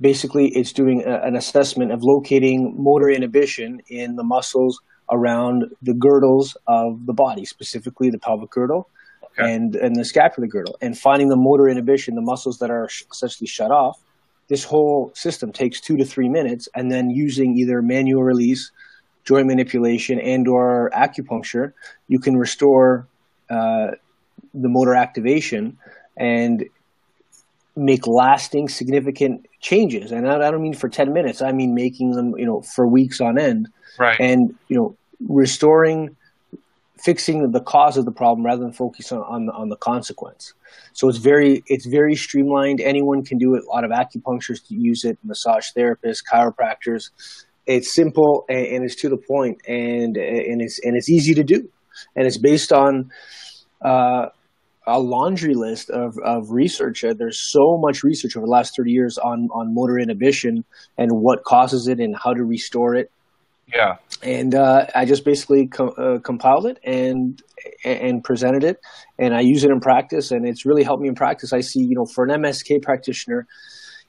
basically 0.00 0.48
it's 0.48 0.72
doing 0.72 1.04
a, 1.06 1.20
an 1.26 1.36
assessment 1.36 1.92
of 1.92 2.00
locating 2.02 2.74
motor 2.76 3.08
inhibition 3.08 3.80
in 3.88 4.16
the 4.16 4.24
muscles 4.24 4.80
around 5.10 5.64
the 5.82 5.94
girdles 5.94 6.56
of 6.66 7.06
the 7.06 7.12
body, 7.12 7.44
specifically 7.44 8.10
the 8.10 8.18
pelvic 8.18 8.50
girdle 8.50 8.88
okay. 9.38 9.54
and, 9.54 9.76
and 9.76 9.96
the 9.96 10.04
scapular 10.04 10.48
girdle, 10.48 10.76
and 10.80 10.98
finding 10.98 11.28
the 11.28 11.36
motor 11.36 11.68
inhibition, 11.68 12.14
the 12.14 12.22
muscles 12.22 12.58
that 12.58 12.70
are 12.70 12.88
essentially 13.10 13.46
shut 13.46 13.70
off. 13.70 13.98
This 14.48 14.64
whole 14.64 15.12
system 15.14 15.52
takes 15.52 15.80
two 15.80 15.96
to 15.98 16.04
three 16.04 16.28
minutes, 16.28 16.68
and 16.74 16.90
then 16.90 17.10
using 17.10 17.56
either 17.58 17.82
manual 17.82 18.22
release, 18.22 18.70
joint 19.28 19.46
manipulation, 19.46 20.18
and/or 20.18 20.90
acupuncture, 20.94 21.74
you 22.08 22.18
can 22.18 22.36
restore 22.38 23.06
uh, 23.50 23.88
the 24.54 24.68
motor 24.68 24.94
activation 24.94 25.76
and 26.16 26.64
make 27.76 28.06
lasting, 28.06 28.68
significant 28.68 29.46
changes. 29.60 30.12
And 30.12 30.26
I, 30.26 30.36
I 30.36 30.50
don't 30.50 30.62
mean 30.62 30.74
for 30.74 30.88
ten 30.88 31.12
minutes; 31.12 31.42
I 31.42 31.52
mean 31.52 31.74
making 31.74 32.12
them, 32.12 32.36
you 32.38 32.46
know, 32.46 32.62
for 32.62 32.86
weeks 32.86 33.20
on 33.20 33.38
end 33.38 33.68
right. 33.98 34.18
and 34.18 34.54
you 34.68 34.76
know 34.76 34.96
restoring 35.28 36.16
fixing 37.00 37.52
the 37.52 37.60
cause 37.60 37.96
of 37.96 38.04
the 38.04 38.10
problem 38.10 38.44
rather 38.44 38.62
than 38.62 38.72
focus 38.72 39.12
on, 39.12 39.22
on, 39.22 39.50
on 39.50 39.68
the 39.68 39.76
consequence. 39.76 40.54
So 40.94 41.08
it's 41.08 41.18
very 41.18 41.62
it's 41.66 41.86
very 41.86 42.16
streamlined. 42.16 42.80
Anyone 42.80 43.24
can 43.24 43.38
do 43.38 43.54
it. 43.54 43.62
A 43.64 43.68
lot 43.68 43.84
of 43.84 43.90
acupuncturists 43.90 44.70
use 44.70 45.04
it, 45.04 45.18
massage 45.22 45.68
therapists, 45.76 46.22
chiropractors. 46.32 47.10
It's 47.68 47.94
simple 47.94 48.44
and, 48.48 48.66
and 48.66 48.84
it's 48.84 48.96
to 48.96 49.08
the 49.08 49.16
point, 49.16 49.60
and 49.68 50.16
and 50.16 50.60
it's 50.60 50.80
and 50.82 50.96
it's 50.96 51.08
easy 51.08 51.34
to 51.34 51.44
do, 51.44 51.68
and 52.16 52.26
it's 52.26 52.38
based 52.38 52.72
on 52.72 53.10
uh, 53.84 54.26
a 54.86 54.98
laundry 54.98 55.54
list 55.54 55.90
of, 55.90 56.18
of 56.24 56.50
research. 56.50 57.04
Uh, 57.04 57.14
there's 57.16 57.40
so 57.40 57.78
much 57.78 58.02
research 58.02 58.36
over 58.36 58.46
the 58.46 58.50
last 58.50 58.74
30 58.76 58.90
years 58.90 59.18
on 59.18 59.48
on 59.52 59.72
motor 59.72 59.98
inhibition 59.98 60.64
and 60.96 61.12
what 61.12 61.44
causes 61.44 61.86
it 61.86 62.00
and 62.00 62.16
how 62.16 62.34
to 62.34 62.42
restore 62.42 62.96
it 62.96 63.12
yeah. 63.72 63.96
And 64.22 64.54
uh, 64.54 64.86
I 64.94 65.04
just 65.04 65.24
basically 65.24 65.66
co- 65.66 65.90
uh, 65.90 66.18
compiled 66.20 66.66
it 66.66 66.78
and 66.84 67.40
and 67.84 68.24
presented 68.24 68.64
it, 68.64 68.80
and 69.18 69.34
I 69.34 69.40
use 69.40 69.64
it 69.64 69.70
in 69.70 69.80
practice, 69.80 70.30
and 70.30 70.46
it's 70.46 70.64
really 70.64 70.82
helped 70.82 71.02
me 71.02 71.08
in 71.08 71.14
practice. 71.14 71.52
I 71.52 71.60
see, 71.60 71.80
you 71.80 71.94
know, 71.94 72.06
for 72.06 72.24
an 72.24 72.30
MSK 72.42 72.82
practitioner 72.82 73.46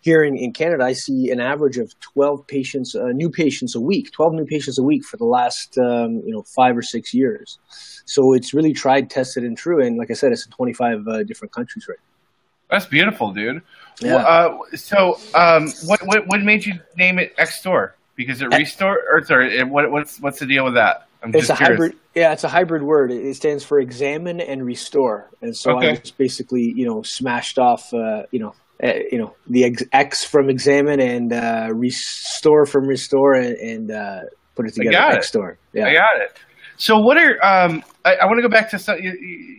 here 0.02 0.24
in, 0.24 0.38
in 0.38 0.54
Canada, 0.54 0.84
I 0.84 0.94
see 0.94 1.30
an 1.32 1.40
average 1.40 1.78
of 1.78 1.98
12 2.00 2.48
patients, 2.48 2.96
uh, 2.96 3.08
new 3.08 3.30
patients 3.30 3.76
a 3.76 3.82
week, 3.82 4.12
12 4.12 4.34
new 4.34 4.46
patients 4.46 4.80
a 4.80 4.84
week 4.84 5.04
for 5.04 5.18
the 5.18 5.26
last, 5.26 5.78
um, 5.78 6.22
you 6.26 6.34
know, 6.34 6.44
five 6.56 6.78
or 6.78 6.82
six 6.82 7.14
years. 7.14 7.60
So 8.06 8.34
it's 8.34 8.54
really 8.54 8.74
tried, 8.74 9.10
tested, 9.10 9.44
and 9.44 9.58
true. 9.58 9.84
And 9.86 9.98
like 9.98 10.10
I 10.10 10.14
said, 10.14 10.32
it's 10.32 10.46
in 10.46 10.52
25 10.52 11.08
uh, 11.08 11.24
different 11.24 11.52
countries 11.52 11.88
right 11.88 11.98
now. 11.98 12.78
That's 12.78 12.86
beautiful, 12.86 13.34
dude. 13.34 13.62
Yeah. 14.00 14.16
Well, 14.16 14.64
uh, 14.72 14.78
so, 14.78 15.20
um, 15.34 15.72
what, 15.86 16.06
what 16.06 16.28
what 16.28 16.42
made 16.42 16.66
you 16.66 16.80
name 16.96 17.18
it 17.18 17.36
XTOR? 17.38 17.94
because 18.20 18.42
it 18.42 18.54
restore 18.54 19.02
or 19.10 19.24
sorry, 19.24 19.64
what, 19.64 19.90
what's 19.92 20.20
what's 20.20 20.40
the 20.40 20.46
deal 20.46 20.66
with 20.66 20.74
that? 20.74 21.08
I'm 21.24 21.34
it's 21.34 21.50
a 21.50 21.56
curious. 21.56 21.80
hybrid. 21.80 21.96
Yeah, 22.14 22.34
it's 22.34 22.44
a 22.44 22.50
hybrid 22.50 22.84
word. 22.84 23.12
It 23.12 23.34
stands 23.36 23.64
for 23.64 23.80
examine 23.80 24.42
and 24.42 24.66
restore, 24.66 25.30
and 25.42 25.56
so 25.56 25.78
okay. 25.78 25.92
I 25.92 25.96
just 25.96 26.18
basically 26.18 26.74
you 26.76 26.86
know 26.86 27.02
smashed 27.02 27.58
off 27.58 27.94
uh, 27.94 28.24
you 28.32 28.40
know 28.40 28.54
uh, 28.84 28.94
you 29.12 29.18
know 29.18 29.36
the 29.48 29.66
ex- 29.66 29.84
X 29.92 30.24
from 30.24 30.50
examine 30.50 31.02
and 31.02 31.34
uh, 31.34 31.70
restore 31.74 32.66
from 32.66 32.88
restore 32.88 33.34
and, 33.34 33.56
and 33.58 33.92
uh, 33.92 34.22
put 34.56 34.68
it 34.68 34.74
together. 34.74 34.98
I 34.98 35.14
got 35.14 35.24
Store. 35.24 35.58
Yeah, 35.74 35.88
I 35.88 35.94
got 35.94 36.22
it. 36.22 36.38
So 36.78 36.98
what 37.00 37.18
are 37.18 37.44
um, 37.44 37.84
I, 38.06 38.16
I 38.16 38.26
want 38.26 38.38
to 38.38 38.42
go 38.42 38.50
back 38.50 38.70
to 38.72 38.80
some, 38.80 38.98
you, 39.00 39.12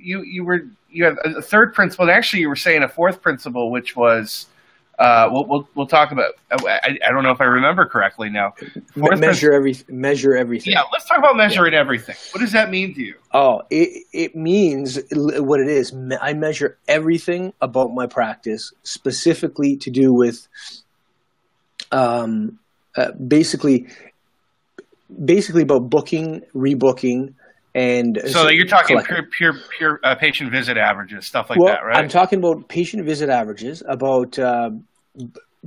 you 0.03 0.23
you 0.25 0.45
were 0.45 0.61
you 0.89 1.05
had 1.05 1.15
a 1.25 1.43
third 1.43 1.75
principle, 1.75 2.07
and 2.07 2.17
actually 2.17 2.41
you 2.41 2.49
were 2.49 2.57
saying 2.57 2.83
a 2.83 2.89
fourth 2.89 3.23
principle, 3.23 3.71
which 3.71 3.95
was 3.95 4.47
uh, 5.01 5.31
we'll, 5.33 5.47
we'll, 5.47 5.69
we'll 5.75 5.87
talk 5.87 6.13
about. 6.13 6.35
I, 6.51 6.99
I 7.07 7.11
don't 7.11 7.23
know 7.23 7.31
if 7.31 7.41
I 7.41 7.45
remember 7.45 7.87
correctly 7.87 8.29
now. 8.29 8.53
Fourth 8.95 9.19
measure 9.19 9.51
every 9.51 9.75
measure 9.89 10.37
everything. 10.37 10.75
Yeah, 10.75 10.83
let's 10.93 11.09
talk 11.09 11.17
about 11.17 11.37
measuring 11.37 11.73
yeah. 11.73 11.81
everything. 11.81 12.17
What 12.33 12.41
does 12.43 12.53
that 12.53 12.69
mean 12.69 12.95
to 12.95 13.03
you? 13.03 13.15
Oh, 13.33 13.63
it 13.71 14.05
it 14.13 14.37
means 14.37 14.99
what 15.11 15.61
it 15.61 15.69
is. 15.69 15.95
I 16.21 16.35
measure 16.35 16.77
everything 16.87 17.55
about 17.63 17.95
my 17.95 18.07
practice, 18.09 18.73
specifically 18.83 19.79
to 19.79 19.91
do 19.91 20.13
with, 20.13 20.47
um, 21.93 22.59
uh, 22.95 23.13
basically, 23.13 23.87
basically 25.25 25.63
about 25.63 25.89
booking, 25.89 26.43
rebooking, 26.55 27.33
and 27.75 28.21
so, 28.25 28.29
so 28.29 28.49
you're 28.51 28.67
talking 28.67 28.99
collecting. 28.99 29.29
pure 29.31 29.55
pure 29.55 29.63
pure 29.79 30.01
uh, 30.05 30.15
patient 30.17 30.51
visit 30.51 30.77
averages 30.77 31.25
stuff 31.25 31.49
like 31.49 31.59
well, 31.59 31.73
that 31.73 31.85
right 31.85 31.97
i'm 31.97 32.09
talking 32.09 32.41
about 32.41 32.69
patient 32.69 33.05
visit 33.05 33.29
averages 33.29 33.81
about 33.89 34.37
uh, 34.41 34.71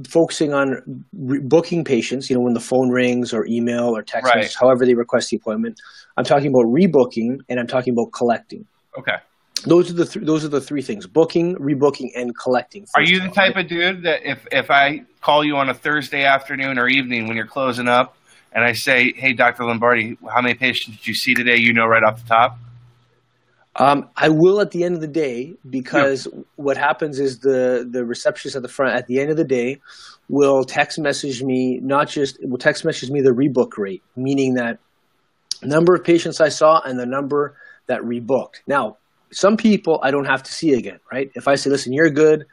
focusing 0.08 0.54
on 0.54 1.06
re- 1.14 1.40
booking 1.40 1.84
patients, 1.84 2.30
you 2.30 2.36
know, 2.36 2.42
when 2.42 2.54
the 2.54 2.60
phone 2.60 2.90
rings 2.90 3.34
or 3.34 3.46
email 3.46 3.96
or 3.96 4.02
text 4.02 4.30
right. 4.30 4.38
message, 4.38 4.56
however 4.56 4.86
they 4.86 4.96
request 4.96 5.30
the 5.30 5.38
appointment. 5.38 5.80
I'm 6.18 6.26
talking 6.26 6.48
about 6.48 6.66
rebooking 6.66 7.40
and 7.50 7.60
I'm 7.60 7.68
talking 7.68 7.94
about 7.94 8.12
collecting. 8.12 8.66
Okay. 8.98 9.18
Those 9.66 9.90
are 9.90 9.94
the 9.94 10.06
th- 10.06 10.26
those 10.26 10.44
are 10.44 10.50
the 10.50 10.60
three 10.60 10.82
things: 10.82 11.08
booking, 11.08 11.56
rebooking, 11.56 12.12
and 12.16 12.38
collecting. 12.38 12.86
Are 12.96 13.02
you 13.02 13.22
the 13.22 13.30
type 13.30 13.56
of 13.56 13.68
dude 13.68 14.04
that 14.04 14.26
if 14.26 14.46
if 14.52 14.70
I 14.70 15.04
call 15.22 15.46
you 15.46 15.56
on 15.56 15.70
a 15.70 15.74
Thursday 15.74 16.26
afternoon 16.26 16.78
or 16.78 16.90
evening 16.90 17.28
when 17.28 17.38
you're 17.38 17.48
closing 17.48 17.88
up, 17.88 18.18
and 18.52 18.66
I 18.66 18.74
say, 18.74 19.14
"Hey, 19.14 19.32
Doctor 19.32 19.64
Lombardi, 19.64 20.18
how 20.30 20.42
many 20.42 20.56
patients 20.56 20.98
did 20.98 21.08
you 21.08 21.14
see 21.14 21.34
today?" 21.34 21.56
You 21.56 21.72
know 21.72 21.86
right 21.86 22.04
off 22.04 22.22
the 22.22 22.28
top. 22.28 22.58
Um, 23.76 24.10
I 24.16 24.30
will 24.30 24.62
at 24.62 24.72
the 24.72 24.84
end 24.84 24.96
of 24.96 25.02
the 25.02 25.08
day 25.08 25.56
because 25.68 26.28
yeah. 26.32 26.42
what 26.58 26.78
happens 26.78 27.20
is 27.20 27.40
the 27.40 27.88
the 27.90 28.06
receptionist 28.06 28.56
at 28.56 28.62
the 28.62 28.68
front 28.68 28.96
at 28.96 29.08
the 29.08 29.20
end 29.20 29.32
of 29.32 29.38
the 29.38 29.44
day 29.44 29.82
will 30.30 30.64
text 30.64 31.00
message 31.00 31.42
me 31.42 31.80
not 31.82 32.08
just 32.08 32.38
will 32.44 32.60
text 32.60 32.86
message 32.86 33.10
me 33.10 33.22
the 33.22 33.32
rebook 33.32 33.78
rate, 33.78 34.04
meaning 34.16 34.54
that 34.56 34.78
number 35.64 35.96
of 35.96 36.04
patients 36.04 36.40
I 36.40 36.50
saw 36.50 36.82
and 36.82 37.00
the 37.00 37.06
number 37.06 37.56
that 37.88 38.02
rebooked. 38.02 38.62
Now, 38.68 38.98
some 39.32 39.58
people 39.58 40.00
I 40.04 40.12
don't 40.12 40.26
have 40.26 40.44
to 40.44 40.54
see 40.54 40.74
again, 40.74 41.00
right? 41.12 41.32
If 41.34 41.48
I 41.48 41.56
say, 41.56 41.70
listen, 41.70 41.94
you're 41.94 42.10
good 42.10 42.46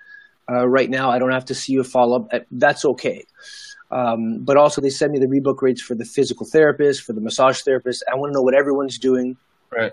uh, 0.51 0.67
right 0.67 0.89
now, 0.89 1.11
I 1.11 1.19
don't 1.19 1.33
have 1.33 1.45
to 1.47 1.55
see 1.55 1.75
you 1.75 1.85
follow 1.85 2.21
up. 2.21 2.29
Uh, 2.33 2.41
that's 2.51 2.85
okay. 2.85 3.25
Um, 3.91 4.39
but 4.45 4.57
also, 4.57 4.81
they 4.81 4.91
send 4.91 5.13
me 5.13 5.19
the 5.19 5.27
rebook 5.27 5.63
rates 5.63 5.83
for 5.83 5.95
the 5.95 6.05
physical 6.05 6.47
therapist, 6.47 7.03
for 7.03 7.13
the 7.13 7.21
massage 7.21 7.61
therapist. 7.63 8.05
I 8.11 8.17
want 8.17 8.31
to 8.31 8.35
know 8.35 8.43
what 8.43 8.55
everyone's 8.55 8.99
doing. 8.99 9.37
Right. 9.71 9.93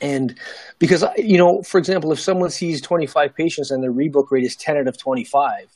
And 0.00 0.38
because, 0.78 1.04
you 1.16 1.38
know, 1.38 1.62
for 1.62 1.78
example, 1.78 2.12
if 2.12 2.20
someone 2.20 2.50
sees 2.50 2.80
25 2.80 3.34
patients 3.34 3.70
and 3.70 3.82
their 3.82 3.92
rebook 3.92 4.30
rate 4.30 4.44
is 4.44 4.56
10 4.56 4.78
out 4.78 4.88
of 4.88 4.98
25, 4.98 5.66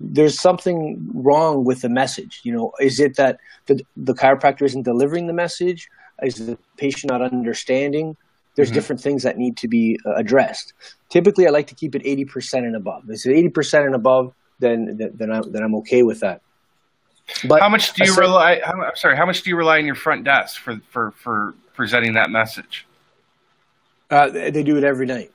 there's 0.00 0.40
something 0.40 0.98
wrong 1.14 1.64
with 1.64 1.82
the 1.82 1.88
message. 1.88 2.40
You 2.44 2.52
know, 2.52 2.72
is 2.80 3.00
it 3.00 3.16
that 3.16 3.38
the, 3.66 3.80
the 3.96 4.14
chiropractor 4.14 4.62
isn't 4.62 4.82
delivering 4.82 5.26
the 5.26 5.32
message? 5.32 5.88
Is 6.22 6.34
the 6.36 6.58
patient 6.76 7.10
not 7.10 7.22
understanding? 7.22 8.16
There's 8.54 8.68
mm-hmm. 8.68 8.74
different 8.74 9.00
things 9.00 9.22
that 9.22 9.38
need 9.38 9.56
to 9.58 9.68
be 9.68 9.98
uh, 10.04 10.14
addressed. 10.14 10.74
Typically, 11.08 11.46
I 11.46 11.50
like 11.50 11.68
to 11.68 11.74
keep 11.74 11.94
it 11.94 12.02
80% 12.02 12.58
and 12.58 12.76
above. 12.76 13.04
If 13.04 13.10
it's 13.10 13.26
80% 13.26 13.86
and 13.86 13.94
above, 13.94 14.34
then 14.58 14.98
then, 15.14 15.30
I, 15.32 15.40
then 15.46 15.62
I'm 15.62 15.74
okay 15.76 16.02
with 16.02 16.20
that. 16.20 16.42
But 17.48 17.60
how 17.60 17.68
much 17.68 17.92
do 17.94 18.04
you 18.04 18.14
rely? 18.14 18.60
How, 18.64 18.72
I'm 18.72 18.96
sorry. 18.96 19.16
How 19.16 19.26
much 19.26 19.42
do 19.42 19.50
you 19.50 19.56
rely 19.56 19.78
on 19.78 19.86
your 19.86 19.94
front 19.94 20.24
desk 20.24 20.60
for 20.60 20.80
for 20.90 21.12
for 21.12 21.54
presenting 21.74 22.14
that 22.14 22.30
message? 22.30 22.86
Uh, 24.12 24.28
they 24.28 24.62
do 24.62 24.76
it 24.76 24.84
every 24.84 25.06
night. 25.06 25.30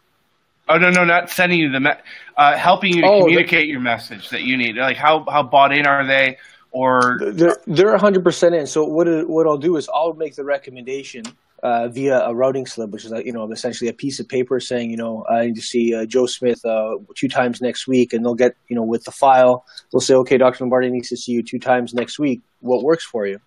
Oh 0.69 0.77
no, 0.77 0.91
no, 0.91 1.03
not 1.03 1.31
sending 1.31 1.59
you 1.59 1.71
the 1.71 1.79
me- 1.79 1.91
uh, 2.37 2.55
helping 2.55 2.93
you 2.93 3.01
to 3.01 3.07
oh, 3.07 3.19
communicate 3.21 3.67
your 3.67 3.79
message 3.79 4.29
that 4.29 4.43
you 4.43 4.55
need. 4.55 4.75
Like 4.75 4.97
how 4.97 5.25
how 5.27 5.41
bought 5.41 5.75
in 5.75 5.87
are 5.87 6.05
they? 6.05 6.37
Or 6.71 7.19
they're 7.31 7.57
they're 7.65 7.91
100 7.91 8.23
percent 8.23 8.53
in. 8.53 8.67
So 8.67 8.83
what 8.83 9.07
what 9.27 9.47
I'll 9.47 9.57
do 9.57 9.77
is 9.77 9.89
I'll 9.91 10.13
make 10.13 10.35
the 10.35 10.43
recommendation 10.43 11.23
uh, 11.63 11.87
via 11.87 12.19
a 12.19 12.35
routing 12.35 12.67
slip, 12.67 12.91
which 12.91 13.03
is 13.03 13.11
you 13.25 13.31
know 13.31 13.51
essentially 13.51 13.89
a 13.89 13.93
piece 13.93 14.19
of 14.19 14.27
paper 14.27 14.59
saying 14.59 14.91
you 14.91 14.97
know 14.97 15.25
I 15.27 15.47
need 15.47 15.55
to 15.55 15.61
see 15.61 15.95
uh, 15.95 16.05
Joe 16.05 16.27
Smith 16.27 16.63
uh, 16.63 16.97
two 17.15 17.29
times 17.29 17.61
next 17.61 17.87
week, 17.87 18.13
and 18.13 18.23
they'll 18.23 18.35
get 18.35 18.55
you 18.67 18.75
know 18.75 18.83
with 18.83 19.05
the 19.05 19.11
file 19.11 19.65
they'll 19.91 20.01
say 20.01 20.13
okay, 20.15 20.37
Dr. 20.37 20.65
Lombardi 20.65 20.91
needs 20.91 21.09
to 21.09 21.17
see 21.17 21.31
you 21.31 21.41
two 21.41 21.59
times 21.59 21.95
next 21.95 22.19
week. 22.19 22.41
What 22.59 22.83
works 22.83 23.05
for 23.05 23.25
you? 23.25 23.39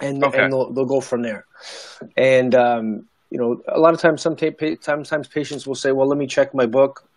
And, 0.00 0.24
okay. 0.24 0.42
and 0.42 0.52
they'll, 0.52 0.72
they'll 0.72 0.84
go 0.84 1.00
from 1.00 1.22
there. 1.22 1.44
And 2.16 2.54
um, 2.56 3.08
you 3.32 3.38
know, 3.40 3.62
a 3.66 3.80
lot 3.80 3.94
of 3.94 4.00
times, 4.00 4.20
some 4.20 4.36
sometimes 4.82 5.26
patients 5.26 5.66
will 5.66 5.74
say, 5.74 5.90
"Well, 5.90 6.06
let 6.06 6.18
me 6.18 6.26
check 6.26 6.54
my 6.54 6.66
book," 6.66 7.08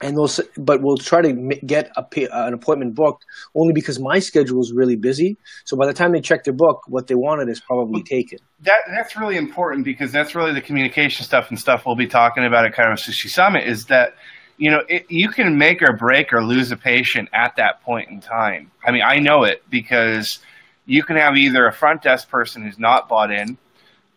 and 0.00 0.16
they'll, 0.16 0.28
say, 0.28 0.44
but 0.56 0.82
we'll 0.82 0.98
try 0.98 1.20
to 1.20 1.32
get 1.66 1.90
a, 1.96 2.04
an 2.30 2.54
appointment 2.54 2.94
booked 2.94 3.24
only 3.56 3.72
because 3.72 3.98
my 3.98 4.20
schedule 4.20 4.60
is 4.60 4.72
really 4.72 4.94
busy. 4.94 5.36
So 5.64 5.76
by 5.76 5.86
the 5.86 5.92
time 5.92 6.12
they 6.12 6.20
check 6.20 6.44
their 6.44 6.54
book, 6.54 6.82
what 6.86 7.08
they 7.08 7.16
wanted 7.16 7.48
is 7.48 7.60
probably 7.60 8.04
taken. 8.04 8.38
That 8.60 8.78
that's 8.94 9.16
really 9.16 9.36
important 9.36 9.84
because 9.84 10.12
that's 10.12 10.36
really 10.36 10.54
the 10.54 10.60
communication 10.60 11.24
stuff 11.24 11.50
and 11.50 11.58
stuff 11.58 11.82
we'll 11.84 11.96
be 11.96 12.06
talking 12.06 12.46
about 12.46 12.64
at 12.64 12.76
Chiro 12.76 12.92
Sushi 12.92 13.28
Summit. 13.28 13.66
Is 13.66 13.86
that 13.86 14.14
you 14.58 14.70
know, 14.70 14.82
it, 14.88 15.06
you 15.08 15.28
can 15.28 15.58
make 15.58 15.82
or 15.82 15.96
break 15.96 16.32
or 16.32 16.44
lose 16.44 16.70
a 16.70 16.76
patient 16.76 17.30
at 17.34 17.56
that 17.56 17.82
point 17.82 18.10
in 18.10 18.20
time. 18.20 18.70
I 18.86 18.92
mean, 18.92 19.02
I 19.04 19.18
know 19.18 19.42
it 19.42 19.64
because 19.68 20.38
you 20.86 21.02
can 21.02 21.16
have 21.16 21.36
either 21.36 21.66
a 21.66 21.72
front 21.72 22.02
desk 22.02 22.30
person 22.30 22.62
who's 22.62 22.78
not 22.78 23.08
bought 23.08 23.32
in 23.32 23.58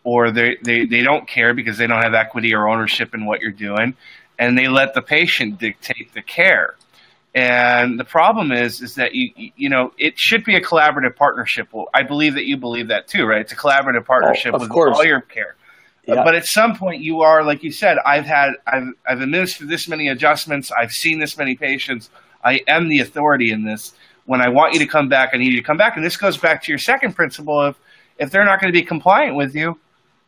or 0.04 0.32
they, 0.32 0.58
they, 0.64 0.86
they 0.86 1.02
don't 1.02 1.28
care 1.28 1.54
because 1.54 1.78
they 1.78 1.88
don't 1.88 2.02
have 2.02 2.14
equity 2.14 2.54
or 2.54 2.68
ownership 2.68 3.14
in 3.14 3.26
what 3.26 3.42
you're 3.42 3.52
doing, 3.52 3.96
and 4.38 4.58
they 4.58 4.68
let 4.68 4.94
the 4.94 5.02
patient 5.02 5.60
dictate 5.60 6.14
the 6.14 6.22
care. 6.22 6.76
And 7.36 8.00
the 8.00 8.06
problem 8.06 8.52
is, 8.52 8.82
is 8.82 8.96
that 8.96 9.14
you 9.14 9.52
you 9.56 9.70
know 9.70 9.94
it 10.00 10.18
should 10.18 10.44
be 10.44 10.56
a 10.56 10.62
collaborative 10.62 11.16
partnership. 11.16 11.68
Well, 11.72 11.88
I 11.94 12.02
believe 12.02 12.34
that 12.34 12.46
you 12.46 12.58
believe 12.58 12.88
that 12.88 13.08
too, 13.08 13.26
right? 13.26 13.42
It's 13.42 13.54
a 13.54 13.56
collaborative 13.56 14.06
partnership 14.06 14.54
oh, 14.56 14.60
with 14.60 14.70
course. 14.70 14.98
all 14.98 15.06
your 15.06 15.22
care. 15.22 15.56
Yeah. 16.08 16.24
But 16.24 16.34
at 16.34 16.46
some 16.46 16.76
point, 16.76 17.04
you 17.04 17.22
are 17.22 17.44
like 17.44 17.64
you 17.64 17.72
said. 17.72 17.98
I've 18.04 18.26
had 18.26 18.54
I've 18.66 18.88
I've 19.08 19.22
administered 19.22 19.70
this 19.70 19.88
many 19.88 20.08
adjustments. 20.08 20.72
I've 20.72 20.92
seen 20.92 21.20
this 21.20 21.38
many 21.38 21.56
patients. 21.56 22.10
I 22.44 22.62
am 22.68 22.90
the 22.90 23.00
authority 23.00 23.52
in 23.52 23.64
this. 23.64 23.94
When 24.26 24.42
I 24.42 24.50
want 24.50 24.74
you 24.74 24.80
to 24.80 24.88
come 24.88 25.08
back, 25.08 25.32
I 25.34 25.38
need 25.38 25.52
you 25.52 25.62
to 25.62 25.66
come 25.66 25.78
back. 25.78 25.98
And 25.98 26.06
this 26.06 26.18
goes 26.18 26.38
back 26.38 26.64
to 26.64 26.72
your 26.72 26.80
second 26.80 27.16
principle 27.16 27.60
of 27.60 27.78
if 28.18 28.32
they're 28.32 28.46
not 28.46 28.60
going 28.60 28.74
to 28.74 28.78
be 28.78 28.86
compliant 28.86 29.36
with 29.36 29.56
you, 29.56 29.78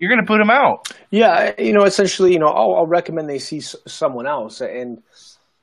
you're 0.02 0.10
going 0.10 0.20
to 0.20 0.28
put 0.28 0.40
them 0.40 0.50
out. 0.50 0.92
Yeah, 1.12 1.54
you 1.60 1.74
know, 1.74 1.84
essentially, 1.84 2.34
you 2.34 2.40
know, 2.40 2.48
I'll, 2.48 2.74
I'll 2.74 2.88
recommend 2.88 3.30
they 3.30 3.38
see 3.38 3.60
s- 3.60 3.76
someone 3.86 4.26
else. 4.26 4.60
And 4.60 5.04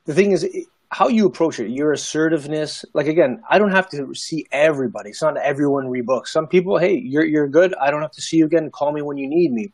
the 0.05 0.15
thing 0.15 0.31
is, 0.31 0.47
how 0.91 1.09
you 1.09 1.27
approach 1.27 1.59
it, 1.59 1.71
your 1.71 1.93
assertiveness. 1.93 2.85
Like 2.95 3.09
again, 3.09 3.43
I 3.51 3.59
don't 3.59 3.73
have 3.73 3.89
to 3.91 4.15
see 4.15 4.47
everybody. 4.53 5.11
It's 5.11 5.21
not 5.21 5.37
everyone 5.37 5.89
rebooks. 5.89 6.29
Some 6.29 6.47
people, 6.47 6.79
hey, 6.79 6.95
you're 6.95 7.25
you're 7.25 7.49
good. 7.49 7.75
I 7.75 7.91
don't 7.91 8.01
have 8.01 8.13
to 8.13 8.23
see 8.23 8.37
you 8.37 8.47
again. 8.47 8.71
Call 8.71 8.93
me 8.93 9.03
when 9.03 9.19
you 9.19 9.29
need 9.29 9.53
me. 9.53 9.73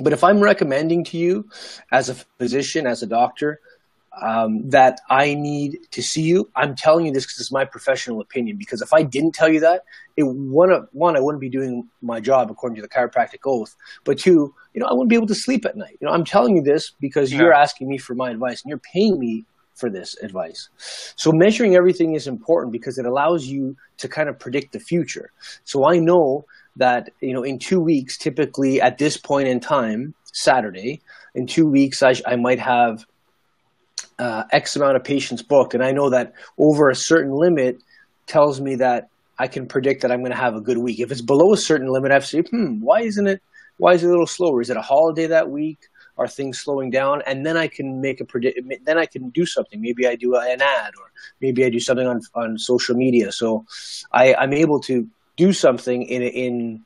But 0.00 0.14
if 0.14 0.24
I'm 0.24 0.40
recommending 0.40 1.04
to 1.04 1.18
you, 1.18 1.48
as 1.92 2.08
a 2.08 2.14
physician, 2.14 2.86
as 2.86 3.02
a 3.02 3.06
doctor, 3.06 3.60
um, 4.22 4.68
that 4.70 5.00
I 5.08 5.34
need 5.34 5.78
to 5.92 6.02
see 6.02 6.22
you. 6.22 6.50
I'm 6.56 6.74
telling 6.74 7.06
you 7.06 7.12
this 7.12 7.24
because 7.24 7.40
it's 7.40 7.52
my 7.52 7.64
professional 7.64 8.20
opinion. 8.20 8.56
Because 8.56 8.82
if 8.82 8.92
I 8.92 9.02
didn't 9.02 9.34
tell 9.34 9.48
you 9.48 9.60
that, 9.60 9.84
it 10.16 10.24
one 10.24 10.70
one 10.92 11.16
I 11.16 11.20
wouldn't 11.20 11.40
be 11.40 11.48
doing 11.48 11.88
my 12.02 12.20
job 12.20 12.50
according 12.50 12.76
to 12.76 12.82
the 12.82 12.88
chiropractic 12.88 13.40
oath. 13.44 13.74
But 14.04 14.18
two, 14.18 14.54
you 14.74 14.80
know, 14.80 14.86
I 14.86 14.92
wouldn't 14.92 15.10
be 15.10 15.16
able 15.16 15.26
to 15.28 15.34
sleep 15.34 15.64
at 15.64 15.76
night. 15.76 15.98
You 16.00 16.06
know, 16.06 16.12
I'm 16.12 16.24
telling 16.24 16.56
you 16.56 16.62
this 16.62 16.92
because 17.00 17.32
yeah. 17.32 17.40
you're 17.40 17.54
asking 17.54 17.88
me 17.88 17.98
for 17.98 18.14
my 18.14 18.30
advice 18.30 18.62
and 18.62 18.70
you're 18.70 18.78
paying 18.92 19.18
me 19.18 19.44
for 19.74 19.88
this 19.88 20.16
advice. 20.22 20.68
So 21.16 21.30
measuring 21.32 21.76
everything 21.76 22.14
is 22.14 22.26
important 22.26 22.72
because 22.72 22.98
it 22.98 23.06
allows 23.06 23.46
you 23.46 23.76
to 23.98 24.08
kind 24.08 24.28
of 24.28 24.38
predict 24.38 24.72
the 24.72 24.80
future. 24.80 25.30
So 25.64 25.88
I 25.88 25.98
know 25.98 26.44
that 26.76 27.10
you 27.20 27.32
know 27.32 27.42
in 27.42 27.58
two 27.58 27.80
weeks, 27.80 28.18
typically 28.18 28.80
at 28.80 28.98
this 28.98 29.16
point 29.16 29.48
in 29.48 29.60
time, 29.60 30.14
Saturday, 30.32 31.00
in 31.34 31.46
two 31.46 31.66
weeks 31.66 32.02
I, 32.02 32.14
I 32.26 32.36
might 32.36 32.60
have 32.60 33.06
uh, 34.18 34.44
X 34.50 34.76
amount 34.76 34.96
of 34.96 35.04
patients 35.04 35.42
booked, 35.42 35.74
and 35.74 35.82
I 35.82 35.92
know 35.92 36.10
that 36.10 36.32
over 36.58 36.90
a 36.90 36.94
certain 36.94 37.32
limit 37.32 37.82
tells 38.26 38.60
me 38.60 38.76
that 38.76 39.08
I 39.38 39.46
can 39.46 39.66
predict 39.66 40.02
that 40.02 40.10
I'm 40.10 40.20
going 40.20 40.32
to 40.32 40.36
have 40.36 40.54
a 40.54 40.60
good 40.60 40.78
week. 40.78 41.00
If 41.00 41.12
it's 41.12 41.22
below 41.22 41.52
a 41.52 41.56
certain 41.56 41.88
limit, 41.88 42.10
I 42.10 42.14
have 42.14 42.24
to 42.24 42.28
say, 42.28 42.42
hmm, 42.42 42.80
why 42.80 43.02
isn't 43.02 43.26
it? 43.26 43.40
Why 43.76 43.94
is 43.94 44.02
it 44.02 44.08
a 44.08 44.10
little 44.10 44.26
slower? 44.26 44.60
Is 44.60 44.70
it 44.70 44.76
a 44.76 44.82
holiday 44.82 45.26
that 45.28 45.50
week? 45.50 45.78
Are 46.16 46.26
things 46.26 46.58
slowing 46.58 46.90
down? 46.90 47.22
And 47.26 47.46
then 47.46 47.56
I 47.56 47.68
can 47.68 48.00
make 48.00 48.20
a 48.20 48.24
predict. 48.24 48.60
Then 48.84 48.98
I 48.98 49.06
can 49.06 49.30
do 49.30 49.46
something. 49.46 49.80
Maybe 49.80 50.04
I 50.08 50.16
do 50.16 50.34
an 50.34 50.60
ad, 50.60 50.92
or 50.98 51.12
maybe 51.40 51.64
I 51.64 51.70
do 51.70 51.78
something 51.78 52.06
on 52.06 52.20
on 52.34 52.58
social 52.58 52.96
media. 52.96 53.30
So 53.30 53.64
I, 54.12 54.34
I'm 54.34 54.52
able 54.52 54.80
to 54.80 55.06
do 55.36 55.52
something 55.52 56.02
in 56.02 56.22
in 56.22 56.84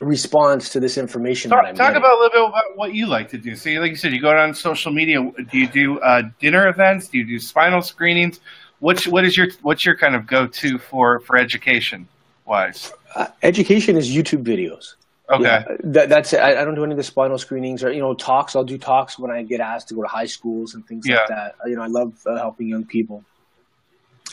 response 0.00 0.70
to 0.70 0.80
this 0.80 0.96
information. 0.96 1.50
Talk, 1.50 1.74
talk 1.74 1.94
about 1.94 2.12
a 2.12 2.20
little 2.20 2.30
bit 2.30 2.48
about 2.48 2.76
what 2.76 2.94
you 2.94 3.06
like 3.06 3.28
to 3.30 3.38
do. 3.38 3.54
See, 3.54 3.78
like 3.78 3.90
you 3.90 3.96
said, 3.96 4.12
you 4.12 4.20
go 4.20 4.30
on 4.30 4.54
social 4.54 4.92
media. 4.92 5.18
Do 5.20 5.58
you 5.58 5.68
do 5.68 6.00
uh, 6.00 6.22
dinner 6.38 6.68
events? 6.68 7.08
Do 7.08 7.18
you 7.18 7.26
do 7.26 7.38
spinal 7.38 7.82
screenings? 7.82 8.40
What's 8.78 9.06
what 9.06 9.24
is 9.24 9.36
your 9.36 9.48
what's 9.62 9.84
your 9.84 9.96
kind 9.96 10.14
of 10.14 10.26
go 10.26 10.46
to 10.46 10.78
for 10.78 11.20
for 11.20 11.36
education 11.36 12.08
wise? 12.46 12.92
Uh, 13.14 13.26
education 13.42 13.96
is 13.96 14.10
YouTube 14.10 14.42
videos. 14.44 14.94
Okay, 15.30 15.44
yeah, 15.44 15.64
that, 15.84 16.08
that's 16.08 16.32
it. 16.32 16.38
I, 16.38 16.60
I, 16.60 16.64
don't 16.64 16.74
do 16.74 16.82
any 16.82 16.92
of 16.92 16.96
the 16.96 17.04
spinal 17.04 17.38
screenings 17.38 17.84
or 17.84 17.92
you 17.92 18.00
know 18.00 18.14
talks. 18.14 18.56
I'll 18.56 18.64
do 18.64 18.78
talks 18.78 19.18
when 19.18 19.30
I 19.30 19.42
get 19.42 19.60
asked 19.60 19.88
to 19.88 19.94
go 19.94 20.02
to 20.02 20.08
high 20.08 20.26
schools 20.26 20.74
and 20.74 20.84
things 20.86 21.06
yeah. 21.06 21.18
like 21.18 21.28
that. 21.28 21.54
You 21.66 21.76
know, 21.76 21.82
I 21.82 21.86
love 21.86 22.14
uh, 22.26 22.36
helping 22.36 22.68
young 22.68 22.84
people 22.84 23.24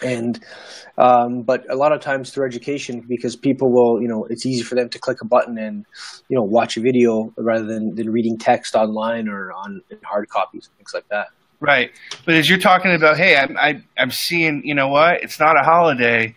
and 0.02 0.44
um, 0.98 1.44
but 1.44 1.70
a 1.72 1.76
lot 1.76 1.92
of 1.92 2.02
times 2.02 2.32
through 2.32 2.46
education 2.46 3.02
because 3.08 3.36
people 3.36 3.72
will 3.72 4.02
you 4.02 4.08
know 4.08 4.26
it's 4.26 4.46
easy 4.46 4.64
for 4.64 4.76
them 4.76 4.90
to 4.90 5.00
click 5.00 5.22
a 5.22 5.26
button 5.26 5.58
and 5.58 5.86
you 6.30 6.36
know 6.36 6.44
watch 6.44 6.78
a 6.78 6.82
video 6.82 7.34
rather 7.38 7.66
than, 7.66 7.96
than 7.96 8.10
reading 8.10 8.38
text 8.38 8.76
online 8.76 9.28
or 9.28 9.52
on 9.52 9.82
hard 10.04 10.30
copies 10.30 10.68
and 10.68 10.78
things 10.78 10.92
like 10.94 11.08
that. 11.10 11.28
Right. 11.60 11.92
But 12.26 12.36
as 12.36 12.50
you're 12.50 12.60
talking 12.60 12.94
about 12.94 13.18
hey 13.18 13.36
i'm 13.36 13.58
I, 13.58 13.70
am 13.70 13.84
i 13.98 14.02
am 14.02 14.12
seeing 14.12 14.66
you 14.66 14.76
know 14.76 14.88
what? 14.88 15.24
It's 15.24 15.40
not 15.40 15.60
a 15.60 15.64
holiday. 15.64 16.36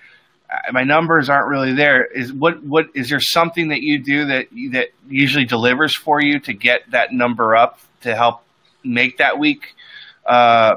My 0.73 0.83
numbers 0.83 1.29
aren't 1.29 1.49
really 1.49 1.75
there. 1.75 2.05
Is 2.05 2.33
what 2.33 2.63
what 2.65 2.87
is 2.95 3.09
there 3.09 3.21
something 3.21 3.69
that 3.69 3.83
you 3.83 3.99
do 3.99 4.27
that 4.27 4.49
that 4.73 4.89
usually 5.09 5.45
delivers 5.45 5.95
for 5.95 6.21
you 6.21 6.41
to 6.41 6.53
get 6.53 6.91
that 6.91 7.13
number 7.13 7.55
up 7.55 7.79
to 8.01 8.17
help 8.17 8.43
make 8.83 9.19
that 9.19 9.39
week 9.39 9.75
uh, 10.27 10.77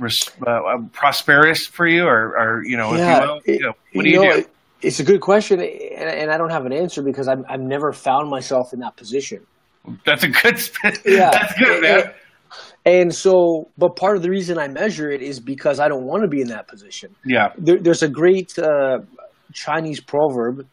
uh, 0.00 0.50
uh, 0.50 0.78
prosperous 0.92 1.66
for 1.66 1.86
you, 1.86 2.04
or, 2.04 2.36
or 2.36 2.62
you 2.64 2.76
know, 2.76 2.94
yeah, 2.94 3.20
you 3.20 3.26
will, 3.26 3.40
you 3.46 3.60
know, 3.60 3.72
what 3.92 4.04
do 4.04 4.10
you, 4.10 4.22
know, 4.22 4.36
do? 4.40 4.46
It's 4.82 5.00
a 5.00 5.04
good 5.04 5.20
question, 5.20 5.60
and, 5.60 5.70
and, 5.70 6.30
I 6.30 6.36
don't 6.36 6.50
have 6.50 6.66
an 6.66 6.72
answer 6.72 7.02
because 7.02 7.28
I've, 7.28 7.44
I've 7.48 7.60
never 7.60 7.92
found 7.92 8.28
myself 8.28 8.72
in 8.72 8.80
that 8.80 8.96
position. 8.96 9.46
That's 10.04 10.24
a 10.24 10.28
good. 10.28 10.60
Yeah, 11.04 11.30
that's 11.30 11.58
good, 11.58 11.82
man. 11.82 12.00
And, 12.00 12.14
and 12.84 13.14
so, 13.14 13.70
but 13.78 13.96
part 13.96 14.16
of 14.16 14.22
the 14.22 14.30
reason 14.30 14.58
I 14.58 14.68
measure 14.68 15.10
it 15.10 15.22
is 15.22 15.40
because 15.40 15.80
I 15.80 15.88
don't 15.88 16.04
want 16.04 16.22
to 16.22 16.28
be 16.28 16.40
in 16.40 16.48
that 16.48 16.68
position. 16.68 17.14
Yeah. 17.24 17.48
There, 17.56 17.78
there's 17.80 18.02
a 18.02 18.08
great 18.08 18.58
uh, 18.58 18.98
Chinese 19.52 20.00
proverb 20.00 20.66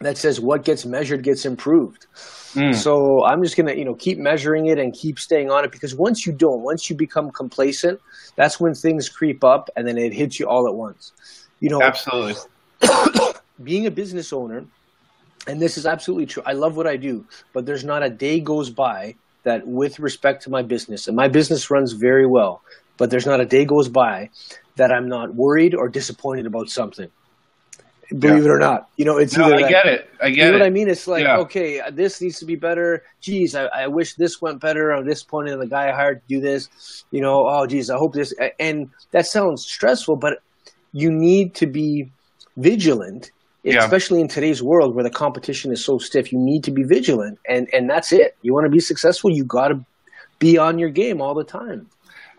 that 0.00 0.16
says 0.16 0.40
what 0.40 0.64
gets 0.64 0.86
measured 0.86 1.22
gets 1.22 1.44
improved. 1.44 2.06
Mm. 2.54 2.74
So 2.74 3.24
I'm 3.24 3.42
just 3.42 3.56
gonna, 3.56 3.74
you 3.74 3.84
know, 3.84 3.94
keep 3.94 4.18
measuring 4.18 4.66
it 4.66 4.78
and 4.78 4.92
keep 4.92 5.18
staying 5.18 5.50
on 5.50 5.64
it 5.64 5.72
because 5.72 5.94
once 5.94 6.26
you 6.26 6.32
don't, 6.32 6.62
once 6.62 6.88
you 6.88 6.96
become 6.96 7.30
complacent, 7.30 8.00
that's 8.36 8.60
when 8.60 8.74
things 8.74 9.08
creep 9.08 9.42
up 9.44 9.68
and 9.76 9.86
then 9.86 9.98
it 9.98 10.12
hits 10.12 10.38
you 10.38 10.46
all 10.46 10.68
at 10.68 10.74
once. 10.74 11.12
You 11.60 11.70
know, 11.70 11.82
absolutely. 11.82 12.34
being 13.62 13.86
a 13.86 13.90
business 13.90 14.32
owner, 14.32 14.64
and 15.46 15.60
this 15.60 15.76
is 15.76 15.86
absolutely 15.86 16.26
true. 16.26 16.42
I 16.46 16.52
love 16.52 16.76
what 16.76 16.86
I 16.86 16.96
do, 16.96 17.26
but 17.52 17.66
there's 17.66 17.84
not 17.84 18.02
a 18.02 18.10
day 18.10 18.38
goes 18.40 18.70
by 18.70 19.16
that, 19.42 19.66
with 19.66 19.98
respect 19.98 20.44
to 20.44 20.50
my 20.50 20.62
business, 20.62 21.08
and 21.08 21.16
my 21.16 21.26
business 21.26 21.70
runs 21.70 21.92
very 21.92 22.26
well, 22.26 22.62
but 22.96 23.10
there's 23.10 23.26
not 23.26 23.40
a 23.40 23.46
day 23.46 23.64
goes 23.64 23.88
by 23.88 24.30
that 24.76 24.92
I'm 24.92 25.08
not 25.08 25.34
worried 25.34 25.74
or 25.74 25.88
disappointed 25.88 26.46
about 26.46 26.70
something 26.70 27.10
believe 28.16 28.44
yeah. 28.44 28.50
it 28.50 28.50
or 28.50 28.58
not. 28.58 28.88
You 28.96 29.04
know, 29.04 29.18
it's 29.18 29.36
no, 29.36 29.52
I 29.52 29.68
get 29.68 29.86
it. 29.86 30.10
I 30.20 30.30
get 30.30 30.36
you 30.36 30.44
know 30.44 30.50
it. 30.50 30.60
what 30.60 30.66
I 30.66 30.70
mean? 30.70 30.88
It's 30.88 31.06
like, 31.06 31.24
yeah. 31.24 31.38
okay, 31.38 31.82
this 31.92 32.20
needs 32.20 32.38
to 32.38 32.46
be 32.46 32.56
better. 32.56 33.04
Geez, 33.20 33.54
I, 33.54 33.64
I 33.66 33.86
wish 33.86 34.14
this 34.14 34.40
went 34.40 34.60
better 34.60 34.92
on 34.92 35.06
this 35.06 35.22
point, 35.22 35.48
and 35.48 35.60
the 35.60 35.66
guy 35.66 35.88
I 35.88 35.92
hired 35.92 36.22
to 36.22 36.28
do 36.28 36.40
this. 36.40 37.04
You 37.10 37.20
know, 37.20 37.46
oh, 37.46 37.66
geez, 37.66 37.90
I 37.90 37.96
hope 37.96 38.14
this. 38.14 38.32
And 38.58 38.90
that 39.10 39.26
sounds 39.26 39.66
stressful, 39.66 40.16
but 40.16 40.42
you 40.92 41.10
need 41.10 41.54
to 41.56 41.66
be 41.66 42.10
vigilant, 42.56 43.30
yeah. 43.62 43.84
especially 43.84 44.20
in 44.20 44.28
today's 44.28 44.62
world 44.62 44.94
where 44.94 45.04
the 45.04 45.10
competition 45.10 45.70
is 45.70 45.84
so 45.84 45.98
stiff. 45.98 46.32
You 46.32 46.38
need 46.38 46.64
to 46.64 46.70
be 46.70 46.84
vigilant, 46.84 47.38
and 47.48 47.68
and 47.74 47.90
that's 47.90 48.12
it. 48.12 48.36
You 48.42 48.54
want 48.54 48.64
to 48.64 48.70
be 48.70 48.80
successful, 48.80 49.30
you 49.30 49.44
got 49.44 49.68
to 49.68 49.84
be 50.38 50.56
on 50.56 50.78
your 50.78 50.90
game 50.90 51.20
all 51.20 51.34
the 51.34 51.44
time. 51.44 51.88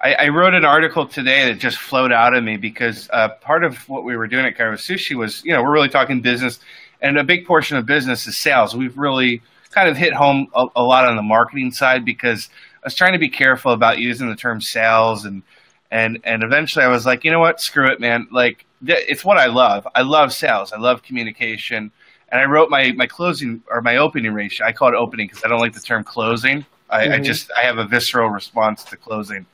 I, 0.02 0.14
I, 0.14 0.28
wrote 0.30 0.54
an 0.54 0.64
article 0.64 1.06
today 1.06 1.46
that 1.52 1.60
just 1.60 1.78
flowed 1.78 2.12
out 2.12 2.34
of 2.34 2.44
me 2.44 2.58
because 2.58 3.10
uh, 3.12 3.30
part 3.30 3.64
of 3.64 3.78
what 3.90 4.04
we 4.04 4.16
were 4.16 4.28
doing 4.28 4.46
at 4.46 4.58
Chiro 4.58 4.74
Sushi 4.74 5.16
was, 5.16 5.44
you 5.44 5.52
know, 5.52 5.62
we're 5.62 5.74
really 5.74 5.90
talking 5.90 6.22
business, 6.22 6.60
and 7.02 7.18
a 7.18 7.24
big 7.24 7.46
portion 7.46 7.78
of 7.78 7.86
business 7.86 8.26
is 8.28 8.38
sales. 8.38 8.76
We've 8.76 8.98
really 8.98 9.42
kind 9.72 9.90
of 9.90 9.98
hit 9.98 10.14
home 10.14 10.48
a, 10.56 10.68
a 10.76 10.84
lot 10.84 11.06
on 11.06 11.16
the 11.16 11.22
marketing 11.22 11.72
side 11.72 12.06
because 12.06 12.50
I 12.76 12.88
was 12.88 12.96
trying 12.96 13.14
to 13.14 13.20
be 13.20 13.30
careful 13.30 13.74
about 13.74 14.00
using 14.00 14.30
the 14.30 14.36
term 14.36 14.62
sales 14.62 15.26
and 15.26 15.44
and 15.92 16.20
and 16.24 16.44
eventually 16.44 16.86
I 16.86 16.90
was 16.90 17.06
like, 17.06 17.24
you 17.24 17.32
know 17.32 17.40
what, 17.40 17.60
screw 17.60 17.88
it, 17.88 18.00
man. 18.00 18.28
Like 18.32 18.66
it's 18.86 19.26
what 19.26 19.38
I 19.38 19.48
love. 19.48 19.88
I 19.96 20.02
love 20.02 20.34
sales. 20.34 20.72
I 20.72 20.78
love 20.78 21.04
communication. 21.04 21.92
And 22.32 22.40
I 22.40 22.46
wrote 22.46 22.70
my 22.70 22.92
my 22.94 23.08
closing 23.08 23.64
or 23.70 23.82
my 23.82 23.98
opening 23.98 24.34
ratio. 24.34 24.66
I 24.66 24.72
call 24.72 24.90
it 24.90 24.96
opening 24.96 25.28
because 25.28 25.44
I 25.44 25.48
don't 25.48 25.60
like 25.60 25.74
the 25.74 25.80
term 25.80 26.04
closing. 26.04 26.66
I, 26.90 27.04
mm-hmm. 27.04 27.14
I 27.14 27.20
just 27.20 27.52
I 27.58 27.62
have 27.62 27.78
a 27.78 27.86
visceral 27.86 28.30
response 28.30 28.84
to 28.86 28.98
closing. 28.98 29.46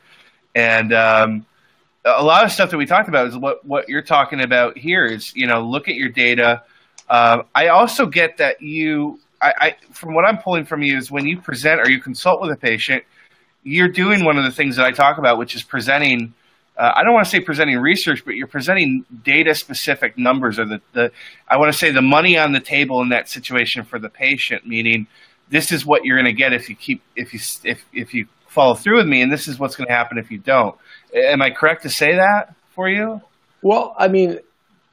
And 0.56 0.94
um, 0.94 1.46
a 2.06 2.24
lot 2.24 2.46
of 2.46 2.52
stuff 2.52 2.72
that 2.72 2.78
we 2.78 2.86
talked 2.86 3.10
about 3.10 3.28
is 3.28 3.38
what 3.38 3.64
what 3.66 3.90
you're 3.90 4.02
talking 4.02 4.42
about 4.42 4.78
here 4.78 5.06
is 5.06 5.36
you 5.36 5.46
know 5.46 5.62
look 5.62 5.88
at 5.88 5.96
your 5.96 6.10
data. 6.10 6.64
Uh, 7.10 7.44
I 7.54 7.68
also 7.68 8.08
get 8.08 8.38
that 8.38 8.62
you, 8.62 9.20
I, 9.40 9.54
I, 9.60 9.76
from 9.92 10.16
what 10.16 10.26
I'm 10.26 10.40
pulling 10.40 10.66
from 10.66 10.82
you 10.82 10.98
is 10.98 11.12
when 11.12 11.28
you 11.28 11.40
present 11.40 11.80
or 11.80 11.88
you 11.88 12.02
consult 12.02 12.42
with 12.42 12.50
a 12.50 12.56
patient, 12.56 13.04
you're 13.64 13.90
doing 13.90 14.26
one 14.26 14.40
of 14.40 14.44
the 14.44 14.52
things 14.52 14.76
that 14.78 14.86
I 14.86 14.92
talk 14.92 15.20
about, 15.20 15.38
which 15.38 15.56
is 15.56 15.62
presenting. 15.62 16.34
Uh, 16.78 16.94
I 16.96 17.04
don't 17.04 17.14
want 17.14 17.26
to 17.26 17.30
say 17.30 17.40
presenting 17.40 17.78
research, 17.78 18.26
but 18.26 18.36
you're 18.36 18.48
presenting 18.48 19.06
data 19.24 19.54
specific 19.54 20.18
numbers 20.18 20.58
or 20.58 20.66
the, 20.66 20.82
the 20.94 21.12
I 21.48 21.58
want 21.58 21.72
to 21.72 21.78
say 21.78 21.92
the 21.92 22.02
money 22.02 22.38
on 22.38 22.54
the 22.54 22.60
table 22.60 23.02
in 23.02 23.10
that 23.10 23.30
situation 23.30 23.84
for 23.84 24.00
the 24.00 24.10
patient, 24.10 24.66
meaning 24.68 25.08
this 25.50 25.72
is 25.72 25.86
what 25.86 26.06
you're 26.06 26.18
going 26.18 26.26
to 26.26 26.38
get 26.38 26.54
if 26.54 26.70
you 26.70 26.76
keep 26.76 27.02
if 27.16 27.34
you 27.34 27.40
if 27.64 27.86
if 27.94 28.14
you 28.14 28.28
follow 28.56 28.74
through 28.74 28.98
with 28.98 29.08
me, 29.08 29.22
and 29.22 29.32
this 29.32 29.48
is 29.48 29.60
what's 29.60 29.76
going 29.76 29.88
to 29.88 29.94
happen 29.94 30.18
if 30.18 30.32
you 30.32 30.40
don't. 30.40 30.76
Am 31.14 31.42
I 31.42 31.52
correct 31.52 31.84
to 31.84 31.90
say 31.90 32.16
that 32.16 32.56
for 32.70 32.90
you? 32.90 33.22
Well, 33.62 33.94
I 33.98 34.08
mean, 34.08 34.40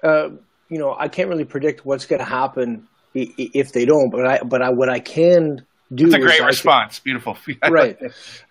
uh, 0.02 0.30
you 0.68 0.78
know, 0.78 0.94
I 0.98 1.08
can't 1.08 1.28
really 1.28 1.44
predict 1.44 1.86
what's 1.86 2.06
going 2.06 2.20
to 2.20 2.26
happen 2.26 2.88
if 3.14 3.72
they 3.72 3.84
don't, 3.84 4.10
but 4.10 4.26
I, 4.26 4.40
but 4.42 4.62
I, 4.62 4.70
what 4.70 4.88
I 4.88 4.98
can 4.98 5.64
do. 5.94 6.08
That's 6.08 6.22
a 6.22 6.26
great 6.26 6.42
response. 6.42 6.98
Can, 6.98 7.04
Beautiful. 7.04 7.36
right. 7.70 7.98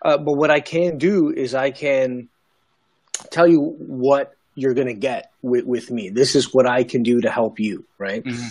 Uh, 0.02 0.17
but 0.17 0.34
what 0.34 0.50
I 0.50 0.60
can 0.60 0.97
do 0.97 1.32
is 1.36 1.54
I 1.54 1.71
can 1.71 2.30
tell 3.32 3.47
you 3.47 3.60
what 3.80 4.34
you're 4.56 4.74
going 4.74 4.88
to 4.88 4.93
get 4.93 5.32
with, 5.41 5.65
with 5.65 5.91
me. 5.91 6.10
This 6.10 6.36
is 6.36 6.54
what 6.54 6.67
I 6.67 6.84
can 6.84 7.04
do 7.04 7.21
to 7.21 7.30
help 7.30 7.60
you. 7.60 7.86
Right. 7.97 8.24
Mm-hmm. 8.24 8.47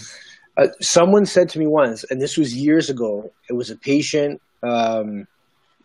Uh, 0.56 0.66
someone 0.80 1.24
said 1.24 1.48
to 1.50 1.58
me 1.58 1.66
once, 1.66 2.04
and 2.04 2.20
this 2.20 2.36
was 2.36 2.54
years 2.54 2.90
ago. 2.90 3.32
It 3.48 3.54
was 3.54 3.70
a 3.70 3.76
patient. 3.76 4.42
Um, 4.62 5.26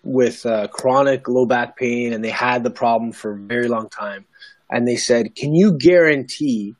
with 0.05 0.45
uh, 0.45 0.67
chronic 0.67 1.27
low 1.27 1.47
back 1.47 1.75
pain 1.75 2.13
and 2.13 2.23
they 2.23 2.29
had 2.29 2.63
the 2.63 2.69
problem 2.69 3.11
for 3.11 3.33
a 3.33 3.37
very 3.37 3.67
long 3.67 3.89
time. 3.89 4.25
And 4.69 4.87
they 4.87 4.95
said 4.95 5.35
can 5.35 5.53
you 5.53 5.77
guarantee 5.77 6.75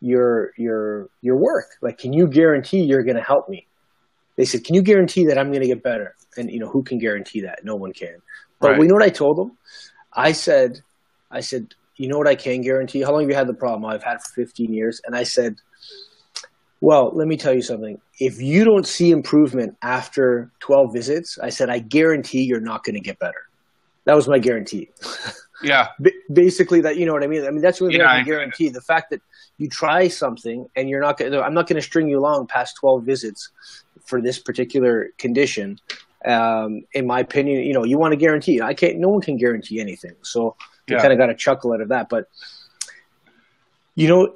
your 0.00 0.52
your 0.56 1.08
your 1.22 1.36
work? 1.36 1.70
Like 1.80 1.98
can 1.98 2.12
you 2.12 2.28
guarantee 2.28 2.82
you're 2.82 3.02
going 3.02 3.16
to 3.16 3.22
help 3.22 3.48
me? 3.48 3.66
They 4.36 4.44
said 4.44 4.64
can 4.64 4.74
you 4.74 4.82
guarantee 4.82 5.26
that 5.26 5.38
i'm 5.38 5.48
going 5.48 5.62
to 5.62 5.66
get 5.66 5.82
better? 5.82 6.14
And 6.36 6.50
you 6.50 6.60
know 6.60 6.68
who 6.68 6.82
can 6.82 6.98
guarantee 6.98 7.40
that? 7.40 7.64
No 7.64 7.74
one 7.74 7.92
can. 7.92 8.16
But 8.60 8.72
right. 8.72 8.80
we 8.80 8.86
know 8.86 8.94
what 8.94 9.02
i 9.02 9.08
told 9.08 9.38
them 9.38 9.56
i 10.12 10.32
said 10.32 10.80
i 11.30 11.40
said 11.40 11.74
you 11.96 12.08
know 12.08 12.18
what 12.18 12.28
i 12.28 12.34
can 12.34 12.60
guarantee? 12.60 13.02
How 13.02 13.12
long 13.12 13.22
have 13.22 13.30
you 13.30 13.36
had 13.36 13.48
the 13.48 13.54
problem? 13.54 13.86
I've 13.86 14.02
had 14.02 14.22
for 14.22 14.32
15 14.34 14.72
years. 14.72 15.00
And 15.06 15.16
i 15.16 15.22
said 15.22 15.56
well, 16.80 17.10
let 17.14 17.26
me 17.26 17.36
tell 17.36 17.54
you 17.54 17.62
something. 17.62 18.00
If 18.20 18.40
you 18.40 18.64
don't 18.64 18.86
see 18.86 19.10
improvement 19.10 19.76
after 19.82 20.50
12 20.60 20.92
visits, 20.92 21.38
I 21.38 21.48
said, 21.48 21.70
I 21.70 21.78
guarantee 21.78 22.42
you're 22.42 22.60
not 22.60 22.84
going 22.84 22.94
to 22.94 23.00
get 23.00 23.18
better. 23.18 23.48
That 24.04 24.14
was 24.14 24.28
my 24.28 24.38
guarantee. 24.38 24.90
Yeah. 25.62 25.88
basically, 26.32 26.80
that, 26.82 26.96
you 26.96 27.06
know 27.06 27.12
what 27.12 27.24
I 27.24 27.28
mean? 27.28 27.46
I 27.46 27.50
mean, 27.50 27.62
that's 27.62 27.80
what 27.80 27.92
yeah, 27.92 28.10
I 28.10 28.22
guarantee. 28.22 28.68
The 28.68 28.80
fact 28.80 29.10
that 29.10 29.20
you 29.58 29.68
try 29.68 30.08
something 30.08 30.68
and 30.76 30.88
you're 30.88 31.00
not 31.00 31.18
going 31.18 31.32
to, 31.32 31.42
I'm 31.42 31.54
not 31.54 31.66
going 31.66 31.76
to 31.76 31.82
string 31.82 32.08
you 32.08 32.18
along 32.18 32.46
past 32.48 32.76
12 32.76 33.04
visits 33.04 33.50
for 34.04 34.20
this 34.20 34.38
particular 34.38 35.08
condition. 35.18 35.80
Um, 36.24 36.84
in 36.92 37.06
my 37.06 37.20
opinion, 37.20 37.62
you 37.62 37.72
know, 37.72 37.84
you 37.84 37.98
want 37.98 38.12
to 38.12 38.16
guarantee. 38.16 38.60
I 38.60 38.74
can't, 38.74 38.98
no 38.98 39.08
one 39.08 39.22
can 39.22 39.38
guarantee 39.38 39.80
anything. 39.80 40.14
So 40.22 40.56
you 40.86 40.96
yeah. 40.96 41.00
kind 41.00 41.12
of 41.12 41.18
got 41.18 41.30
a 41.30 41.34
chuckle 41.34 41.72
out 41.72 41.80
of 41.80 41.88
that. 41.88 42.08
But, 42.08 42.28
you 43.94 44.08
know, 44.08 44.34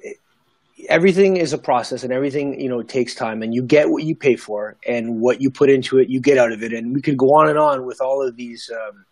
everything 0.88 1.36
is 1.36 1.52
a 1.52 1.58
process 1.58 2.04
and 2.04 2.12
everything 2.12 2.60
you 2.60 2.68
know 2.68 2.82
takes 2.82 3.14
time 3.14 3.42
and 3.42 3.54
you 3.54 3.62
get 3.62 3.90
what 3.90 4.04
you 4.04 4.14
pay 4.14 4.36
for 4.36 4.76
and 4.86 5.20
what 5.20 5.40
you 5.40 5.50
put 5.50 5.70
into 5.70 5.98
it 5.98 6.08
you 6.08 6.20
get 6.20 6.38
out 6.38 6.52
of 6.52 6.62
it. 6.62 6.72
And 6.72 6.94
we 6.94 7.02
could 7.02 7.16
go 7.16 7.34
on 7.34 7.48
and 7.48 7.58
on 7.58 7.84
with 7.84 8.00
all 8.00 8.26
of 8.26 8.36
these 8.36 8.70
um, 8.70 9.04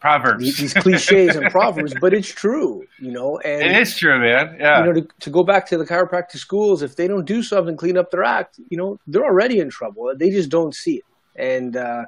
proverbs. 0.00 0.44
these, 0.44 0.56
these 0.58 0.74
cliches 0.74 1.34
and 1.36 1.50
proverbs 1.50 1.92
but 2.00 2.14
it's 2.14 2.28
true 2.28 2.86
you 3.00 3.10
know 3.10 3.38
and 3.38 3.62
it 3.62 3.76
is 3.76 3.96
true 3.96 4.18
man. 4.18 4.56
Yeah. 4.58 4.78
you 4.78 4.86
know 4.86 5.00
to, 5.00 5.08
to 5.20 5.30
go 5.30 5.42
back 5.42 5.66
to 5.68 5.76
the 5.76 5.84
chiropractic 5.84 6.36
schools 6.36 6.82
if 6.82 6.94
they 6.94 7.08
don't 7.08 7.24
do 7.24 7.42
something 7.42 7.76
clean 7.76 7.98
up 7.98 8.10
their 8.10 8.22
act 8.22 8.60
you 8.68 8.78
know 8.78 8.98
they're 9.06 9.24
already 9.24 9.58
in 9.58 9.70
trouble. 9.70 10.12
They 10.16 10.30
just 10.30 10.50
don't 10.50 10.74
see 10.74 10.96
it. 10.96 11.04
And 11.36 11.76
uh, 11.76 12.04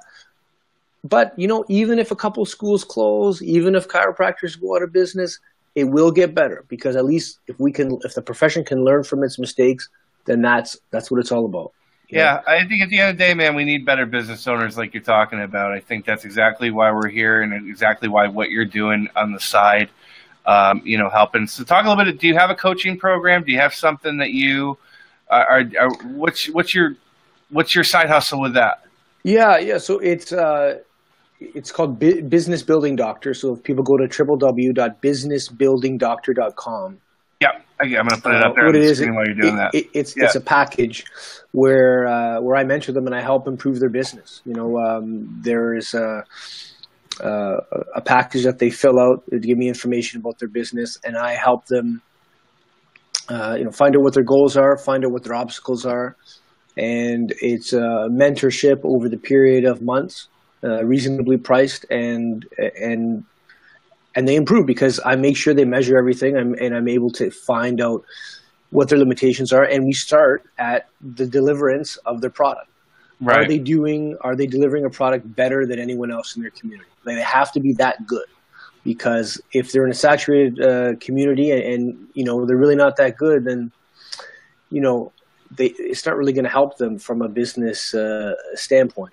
but 1.05 1.33
you 1.37 1.48
know 1.48 1.64
even 1.68 1.98
if 1.98 2.11
a 2.11 2.16
couple 2.16 2.44
schools 2.44 2.85
close 2.85 3.42
even 3.42 3.74
if 3.74 3.88
chiropractors 3.88 4.61
go 4.61 4.76
out 4.76 4.83
of 4.83 4.92
business 4.92 5.38
it 5.74 5.85
will 5.85 6.11
get 6.11 6.35
better 6.35 6.64
because 6.68 6.96
at 6.96 7.04
least 7.04 7.38
if 7.46 7.59
we 7.61 7.72
can, 7.72 7.98
if 8.04 8.14
the 8.14 8.22
profession 8.22 8.64
can 8.64 8.85
learn 8.85 9.04
from 9.04 9.22
its 9.22 9.38
mistakes, 9.38 9.88
then 10.24 10.42
that's 10.42 10.76
that's 10.90 11.11
what 11.11 11.20
it's 11.20 11.33
all 11.33 11.44
about. 11.44 11.72
Yeah, 12.09 12.40
I 12.46 12.66
think 12.66 12.83
at 12.83 12.88
the 12.88 12.98
end 12.98 13.11
of 13.11 13.18
the 13.18 13.24
day, 13.24 13.35
man, 13.35 13.54
we 13.54 13.64
need 13.64 13.87
better 13.87 14.04
business 14.04 14.46
owners 14.48 14.76
like 14.76 14.94
you're 14.94 15.02
talking 15.02 15.40
about. 15.40 15.72
I 15.72 15.78
think 15.78 16.04
that's 16.04 16.24
exactly 16.24 16.70
why 16.70 16.90
we're 16.90 17.09
here, 17.09 17.42
and 17.42 17.52
exactly 17.68 18.09
why 18.09 18.26
what 18.26 18.50
you're 18.50 18.64
doing 18.64 19.09
on 19.14 19.33
the 19.33 19.38
side, 19.38 19.90
um, 20.44 20.83
you 20.85 20.98
know, 20.98 21.09
helping. 21.09 21.46
So, 21.46 21.62
talk 21.62 21.87
a 21.87 21.88
little 21.88 22.04
bit. 22.04 22.18
Do 22.18 22.26
you 22.26 22.37
have 22.37 22.50
a 22.50 22.56
coaching 22.56 22.98
program? 22.98 23.44
Do 23.44 23.52
you 23.52 23.61
have 23.61 23.74
something 23.74 24.16
that 24.16 24.30
you 24.30 24.76
are? 25.28 25.46
are, 25.46 25.70
are 25.78 25.90
what's 26.09 26.48
what's 26.48 26.74
your 26.74 26.96
what's 27.50 27.76
your 27.76 27.85
side 27.85 28.09
hustle 28.09 28.40
with 28.40 28.54
that? 28.54 28.83
Yeah, 29.22 29.59
yeah. 29.59 29.78
So 29.78 29.98
it's 29.98 30.33
uh, 30.33 30.78
it's 31.40 31.72
called 31.72 31.98
B- 31.98 32.20
Business 32.20 32.62
Building 32.62 32.94
Doctor. 32.96 33.33
So 33.35 33.55
if 33.55 33.62
people 33.62 33.83
go 33.83 33.96
to 33.96 34.07
www.businessbuildingdoctor.com. 34.07 36.98
Yeah, 37.40 37.48
I'm 37.81 37.90
going 37.90 38.07
to 38.09 38.20
put 38.20 38.35
it 38.35 38.44
up 38.44 38.55
there 38.55 38.64
uh, 38.64 38.68
what 38.68 38.76
it 38.76 38.83
is, 38.83 39.00
while 39.00 39.24
you're 39.24 39.35
doing 39.35 39.55
it, 39.55 39.57
that. 39.57 39.74
It, 39.74 39.88
it's 39.94 40.14
yeah. 40.14 40.26
it's 40.26 40.35
a 40.35 40.42
package 40.42 41.07
where 41.53 42.07
uh, 42.07 42.42
where 42.42 42.57
I 42.57 42.64
mentor 42.64 42.92
them 42.92 43.07
and 43.07 43.14
I 43.14 43.22
help 43.22 43.48
improve 43.48 43.81
their 43.81 43.88
business. 43.88 44.42
You 44.44 44.53
know, 44.53 44.76
um, 44.76 45.40
there 45.42 45.74
is 45.74 45.94
a, 45.94 46.22
a, 47.20 47.57
a 47.96 48.03
package 48.03 48.44
that 48.44 48.59
they 48.59 48.68
fill 48.68 49.00
out 49.00 49.25
to 49.31 49.38
give 49.38 49.56
me 49.56 49.69
information 49.69 50.21
about 50.21 50.38
their 50.38 50.50
business, 50.50 50.98
and 51.04 51.17
I 51.17 51.33
help 51.33 51.65
them. 51.67 52.02
Uh, 53.31 53.54
you 53.56 53.65
know, 53.65 53.71
find 53.71 53.96
out 53.96 54.02
what 54.02 54.12
their 54.12 54.25
goals 54.25 54.58
are, 54.58 54.77
find 54.77 55.06
out 55.06 55.12
what 55.12 55.23
their 55.23 55.35
obstacles 55.35 55.87
are, 55.87 56.17
and 56.77 57.33
it's 57.40 57.73
a 57.73 58.08
mentorship 58.10 58.85
over 58.85 59.08
the 59.08 59.17
period 59.17 59.65
of 59.65 59.81
months 59.81 60.29
uh, 60.63 60.85
reasonably 60.85 61.37
priced, 61.37 61.85
and 61.90 62.46
and 62.58 63.25
and 64.15 64.29
they 64.29 64.37
improve 64.37 64.67
because 64.67 65.00
I 65.04 65.17
make 65.17 65.37
sure 65.37 65.54
they 65.54 65.65
measure 65.65 65.96
everything, 65.96 66.37
and, 66.37 66.54
and 66.56 66.75
I'm 66.75 66.88
able 66.88 67.11
to 67.13 67.31
find 67.31 67.81
out 67.81 68.04
what 68.71 68.88
their 68.88 68.98
limitations 68.98 69.52
are, 69.52 69.65
and 69.65 69.85
we 69.85 69.92
start 69.92 70.44
at 70.58 70.88
the 71.00 71.27
deliverance 71.27 71.96
of 72.06 72.21
their 72.21 72.31
product. 72.31 72.69
Right. 73.21 73.38
Are 73.38 73.48
they 73.48 73.58
doing? 73.58 74.17
Are 74.23 74.35
they 74.35 74.46
delivering 74.46 74.85
a 74.85 74.90
product 74.90 75.35
better 75.37 75.67
than 75.67 75.79
anyone 75.79 76.11
else 76.11 76.37
in 76.37 76.42
their 76.42 76.50
community? 76.50 76.88
Like 77.04 77.17
they 77.17 77.23
have 77.23 77.52
to 77.52 77.61
be 77.61 77.75
that 77.75 78.06
good, 78.06 78.27
because 78.85 79.40
if 79.52 79.73
they're 79.73 79.85
in 79.85 79.90
a 79.90 79.94
saturated 79.94 80.61
uh, 80.61 80.96
community 81.00 81.50
and, 81.50 81.63
and, 81.63 82.08
you 82.15 82.25
know 82.25 82.46
they're 82.46 82.56
really 82.56 82.77
not 82.77 82.96
that 82.96 83.17
good, 83.17 83.44
then 83.44 83.73
you 84.71 84.81
know 84.81 85.13
they, 85.50 85.67
it's 85.79 86.06
not 86.06 86.17
really 86.17 86.33
going 86.33 86.44
to 86.44 86.50
help 86.50 86.79
them 86.79 86.98
from 86.98 87.21
a 87.21 87.29
business 87.29 87.92
uh, 87.94 88.35
standpoint. 88.54 89.13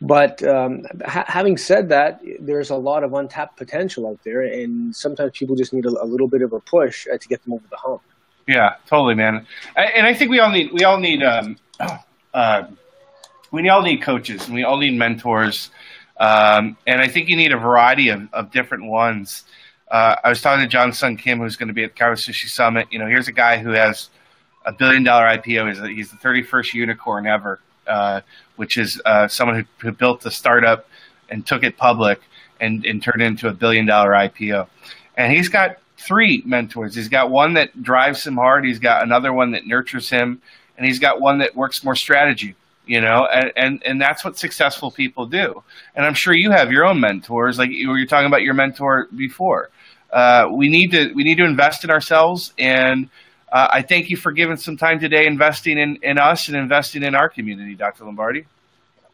But 0.00 0.42
um, 0.44 0.86
ha- 1.04 1.24
having 1.26 1.56
said 1.56 1.88
that, 1.88 2.22
there's 2.38 2.70
a 2.70 2.76
lot 2.76 3.02
of 3.02 3.14
untapped 3.14 3.56
potential 3.56 4.06
out 4.06 4.20
there, 4.24 4.42
and 4.42 4.94
sometimes 4.94 5.32
people 5.36 5.56
just 5.56 5.72
need 5.72 5.86
a, 5.86 5.88
a 5.88 6.06
little 6.06 6.28
bit 6.28 6.42
of 6.42 6.52
a 6.52 6.60
push 6.60 7.06
uh, 7.12 7.18
to 7.18 7.28
get 7.28 7.42
them 7.42 7.54
over 7.54 7.64
the 7.68 7.76
hump. 7.76 8.02
Yeah, 8.46 8.74
totally, 8.86 9.14
man. 9.14 9.46
I, 9.76 9.84
and 9.86 10.06
I 10.06 10.14
think 10.14 10.30
we 10.30 10.38
all 10.38 10.50
need 10.50 10.72
we 10.72 10.84
all 10.84 10.98
need 10.98 11.22
um, 11.22 11.56
uh, 12.32 12.68
we 13.50 13.68
all 13.68 13.82
need 13.82 14.02
coaches 14.02 14.46
and 14.46 14.54
we 14.54 14.62
all 14.62 14.78
need 14.78 14.96
mentors. 14.96 15.70
Um, 16.18 16.76
and 16.86 17.00
I 17.00 17.08
think 17.08 17.28
you 17.28 17.36
need 17.36 17.52
a 17.52 17.58
variety 17.58 18.08
of, 18.08 18.28
of 18.32 18.50
different 18.50 18.84
ones. 18.84 19.44
Uh, 19.90 20.16
I 20.22 20.28
was 20.28 20.40
talking 20.40 20.64
to 20.64 20.68
John 20.68 20.92
Sun 20.92 21.16
Kim, 21.16 21.38
who's 21.38 21.56
going 21.56 21.68
to 21.68 21.74
be 21.74 21.84
at 21.84 21.94
the 21.94 21.98
Chiro 21.98 22.12
Sushi 22.12 22.48
Summit. 22.48 22.88
You 22.90 22.98
know, 22.98 23.06
here's 23.06 23.28
a 23.28 23.32
guy 23.32 23.58
who 23.58 23.70
has 23.70 24.10
a 24.64 24.72
billion 24.72 25.02
dollar 25.02 25.24
IPO. 25.26 25.68
He's, 25.68 25.80
a, 25.80 25.88
he's 25.88 26.10
the 26.10 26.16
31st 26.16 26.74
unicorn 26.74 27.26
ever 27.26 27.60
uh, 27.88 28.20
which 28.56 28.76
is 28.76 29.00
uh, 29.04 29.28
someone 29.28 29.56
who, 29.80 29.88
who, 29.88 29.92
built 29.92 30.20
the 30.20 30.30
startup 30.30 30.88
and 31.28 31.46
took 31.46 31.62
it 31.62 31.76
public 31.76 32.20
and, 32.60 32.84
and 32.84 33.02
turned 33.02 33.22
it 33.22 33.26
into 33.26 33.48
a 33.48 33.52
billion 33.52 33.86
dollar 33.86 34.10
IPO. 34.10 34.68
And 35.16 35.32
he's 35.32 35.48
got 35.48 35.78
three 35.96 36.42
mentors. 36.46 36.94
He's 36.94 37.08
got 37.08 37.30
one 37.30 37.54
that 37.54 37.82
drives 37.82 38.26
him 38.26 38.36
hard. 38.36 38.64
He's 38.64 38.78
got 38.78 39.02
another 39.02 39.32
one 39.32 39.52
that 39.52 39.66
nurtures 39.66 40.08
him, 40.10 40.40
and 40.76 40.86
he's 40.86 40.98
got 40.98 41.20
one 41.20 41.38
that 41.38 41.56
works 41.56 41.84
more 41.84 41.96
strategy. 41.96 42.54
You 42.86 43.02
know, 43.02 43.26
and 43.30 43.52
and, 43.54 43.82
and 43.84 44.00
that's 44.00 44.24
what 44.24 44.38
successful 44.38 44.90
people 44.90 45.26
do. 45.26 45.62
And 45.94 46.06
I'm 46.06 46.14
sure 46.14 46.32
you 46.32 46.50
have 46.52 46.72
your 46.72 46.86
own 46.86 47.00
mentors, 47.00 47.58
like 47.58 47.70
you 47.70 47.90
were 47.90 48.02
talking 48.06 48.26
about 48.26 48.42
your 48.42 48.54
mentor 48.54 49.08
before. 49.14 49.68
Uh, 50.10 50.46
we 50.54 50.70
need 50.70 50.92
to 50.92 51.12
we 51.12 51.22
need 51.22 51.36
to 51.36 51.44
invest 51.44 51.84
in 51.84 51.90
ourselves 51.90 52.54
and 52.58 53.10
uh, 53.52 53.68
I 53.70 53.82
thank 53.82 54.10
you 54.10 54.16
for 54.16 54.32
giving 54.32 54.56
some 54.56 54.76
time 54.76 54.98
today 54.98 55.26
investing 55.26 55.78
in, 55.78 55.98
in 56.02 56.18
us 56.18 56.48
and 56.48 56.56
investing 56.56 57.02
in 57.02 57.14
our 57.14 57.28
community, 57.28 57.74
Dr. 57.74 58.04
Lombardi. 58.04 58.44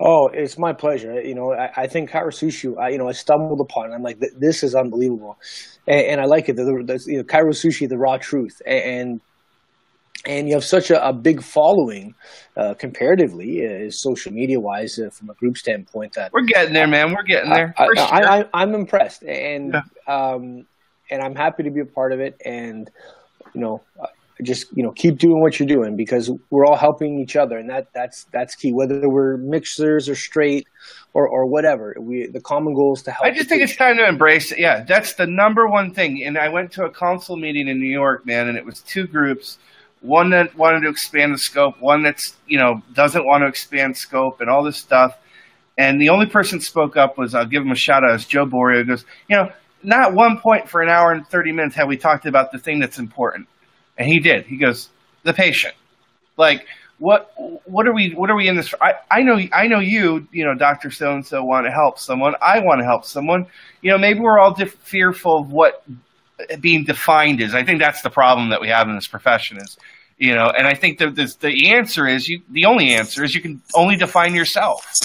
Oh, 0.01 0.29
it's 0.29 0.59
my 0.59 0.73
pleasure. 0.73 1.21
You 1.21 1.35
know, 1.35 1.53
I, 1.53 1.71
I 1.77 1.87
think 1.87 2.11
Sushi, 2.11 2.77
I, 2.79 2.89
you 2.91 2.99
know, 2.99 3.09
I 3.09 3.13
stumbled 3.13 3.61
upon 3.61 3.91
it. 3.91 3.95
I'm 3.95 4.03
like, 4.03 4.19
this 4.37 4.65
is 4.65 4.75
unbelievable. 4.75 5.39
And, 5.87 6.07
and 6.07 6.21
I 6.21 6.25
like 6.25 6.49
it. 6.49 6.57
The, 6.57 6.65
the, 6.65 7.05
you 7.07 7.19
know, 7.19 7.25
Chiro 7.25 7.51
Sushi, 7.51 7.89
the 7.89 7.97
raw 7.97 8.17
truth. 8.19 8.61
And, 8.67 9.21
and 10.27 10.49
you 10.49 10.55
have 10.55 10.65
such 10.65 10.91
a, 10.91 11.09
a 11.09 11.13
big 11.13 11.43
following 11.43 12.15
uh, 12.57 12.75
comparatively, 12.75 13.67
uh, 13.67 13.91
social 13.91 14.33
media 14.33 14.59
wise, 14.59 14.99
uh, 14.99 15.11
from 15.11 15.31
a 15.31 15.35
group 15.35 15.57
standpoint. 15.57 16.15
That 16.15 16.33
we're 16.33 16.43
getting 16.43 16.73
there, 16.73 16.87
man. 16.87 17.13
We're 17.13 17.23
getting 17.23 17.51
there. 17.51 17.75
I, 17.79 18.47
am 18.55 18.75
impressed, 18.75 19.23
and 19.23 19.75
yeah. 19.75 19.83
um, 20.07 20.67
and 21.11 21.23
I'm 21.23 21.35
happy 21.35 21.65
to 21.65 21.71
be 21.71 21.81
a 21.81 21.85
part 21.85 22.13
of 22.13 22.21
it. 22.21 22.41
And 22.45 22.91
you 23.55 23.61
know, 23.61 23.83
just 24.43 24.67
you 24.77 24.83
know 24.83 24.91
keep 24.91 25.19
doing 25.19 25.41
what 25.41 25.59
you're 25.59 25.69
doing 25.69 25.97
because 25.97 26.31
we're 26.51 26.67
all 26.67 26.77
helping 26.77 27.21
each 27.21 27.37
other. 27.37 27.59
And 27.59 27.71
that 27.71 27.93
that's 27.93 28.25
that's 28.33 28.55
key 28.55 28.73
whether 28.73 29.09
we're 29.09 29.37
mixers 29.37 30.09
or 30.09 30.15
straight 30.15 30.67
or 31.13 31.29
or 31.29 31.47
whatever. 31.47 31.95
We 31.99 32.27
the 32.27 32.41
common 32.41 32.75
goal 32.75 32.95
is 32.95 33.03
to 33.03 33.13
help 33.13 33.25
i 33.25 33.31
just 33.31 33.49
think 33.49 33.63
it's 33.63 33.77
time 33.77 33.97
to 33.97 34.07
embrace 34.07 34.51
it. 34.51 34.59
Yeah 34.59 34.83
that's 34.83 35.15
the 35.15 35.27
number 35.27 35.69
one 35.69 35.93
thing. 35.93 36.25
And 36.25 36.37
i 36.37 36.49
went 36.49 36.73
to 36.73 36.85
a 36.85 36.91
council 36.91 37.37
meeting 37.37 37.69
in 37.69 37.79
new 37.79 37.91
york 37.91 38.27
man 38.27 38.49
and 38.49 38.59
it 38.59 38.65
was 38.65 38.81
two 38.81 39.07
groups. 39.07 39.59
One 40.01 40.31
that 40.31 40.55
wanted 40.55 40.81
to 40.81 40.89
expand 40.89 41.33
the 41.33 41.39
scope 41.39 41.81
one 41.81 42.03
that's 42.03 42.35
you 42.47 42.59
know 42.59 42.83
doesn't 42.93 43.25
want 43.25 43.43
to 43.43 43.47
expand 43.47 43.97
scope 43.97 44.41
and 44.41 44.51
all 44.51 44.65
this 44.65 44.77
stuff. 44.77 45.17
And 45.77 46.01
the 46.01 46.09
only 46.09 46.27
person 46.27 46.61
spoke 46.61 46.97
up 46.97 47.17
was 47.19 47.35
i'll 47.35 47.47
give 47.47 47.63
him 47.63 47.71
a 47.71 47.77
shout 47.77 48.03
out 48.03 48.15
is 48.17 48.27
joe 48.27 48.47
borio. 48.47 48.85
Goes 48.85 49.05
you 49.29 49.37
know 49.37 49.53
not 49.85 50.15
one 50.15 50.39
point 50.39 50.69
for 50.69 50.81
an 50.81 50.89
hour 50.89 51.13
and 51.13 51.27
30 51.29 51.53
minutes 51.53 51.77
have 51.77 51.87
we 51.87 51.99
talked 51.99 52.25
about 52.25 52.51
the 52.51 52.59
thing 52.59 52.81
that's 52.81 52.99
important 52.99 53.47
and 53.97 54.09
he 54.09 54.19
did. 54.21 54.47
He 54.47 54.57
goes, 54.57 54.89
the 55.23 55.33
patient. 55.33 55.75
Like, 56.37 56.67
what 56.99 57.33
what 57.65 57.87
are 57.89 57.93
we 57.93 58.11
what 58.11 58.31
are 58.31 58.37
we 58.37 58.49
in 58.49 58.57
this 58.57 58.69
for? 58.69 58.83
I, 58.83 58.95
I 59.11 59.23
know 59.23 59.41
I 59.53 59.67
know 59.67 59.81
you, 59.81 60.29
you 60.33 60.45
know, 60.45 60.55
Dr. 60.55 60.91
So 60.91 61.13
and 61.13 61.27
so 61.27 61.45
want 61.45 61.67
to 61.67 61.73
help 61.73 61.99
someone. 61.99 62.35
I 62.41 62.61
want 62.61 62.81
to 62.81 62.85
help 62.85 63.05
someone. 63.05 63.47
You 63.83 63.91
know, 63.91 63.99
maybe 63.99 64.21
we're 64.21 64.39
all 64.39 64.55
diff- 64.55 64.75
fearful 64.75 65.39
of 65.39 65.53
what 65.53 65.85
being 66.61 66.85
defined 66.85 67.41
is. 67.41 67.55
I 67.55 67.65
think 67.65 67.81
that's 67.81 68.03
the 68.03 68.11
problem 68.11 68.51
that 68.51 68.61
we 68.61 68.69
have 68.69 68.89
in 68.89 68.95
this 68.95 69.07
profession 69.09 69.59
is, 69.59 69.77
you 70.19 70.35
know, 70.35 70.47
and 70.47 70.67
I 70.67 70.75
think 70.75 70.99
the 70.99 71.11
the, 71.11 71.35
the 71.41 71.73
answer 71.73 72.07
is 72.07 72.29
you 72.29 72.43
the 72.51 72.67
only 72.67 72.95
answer 72.95 73.25
is 73.25 73.35
you 73.35 73.41
can 73.41 73.61
only 73.75 73.97
define 73.97 74.35
yourself. 74.35 74.97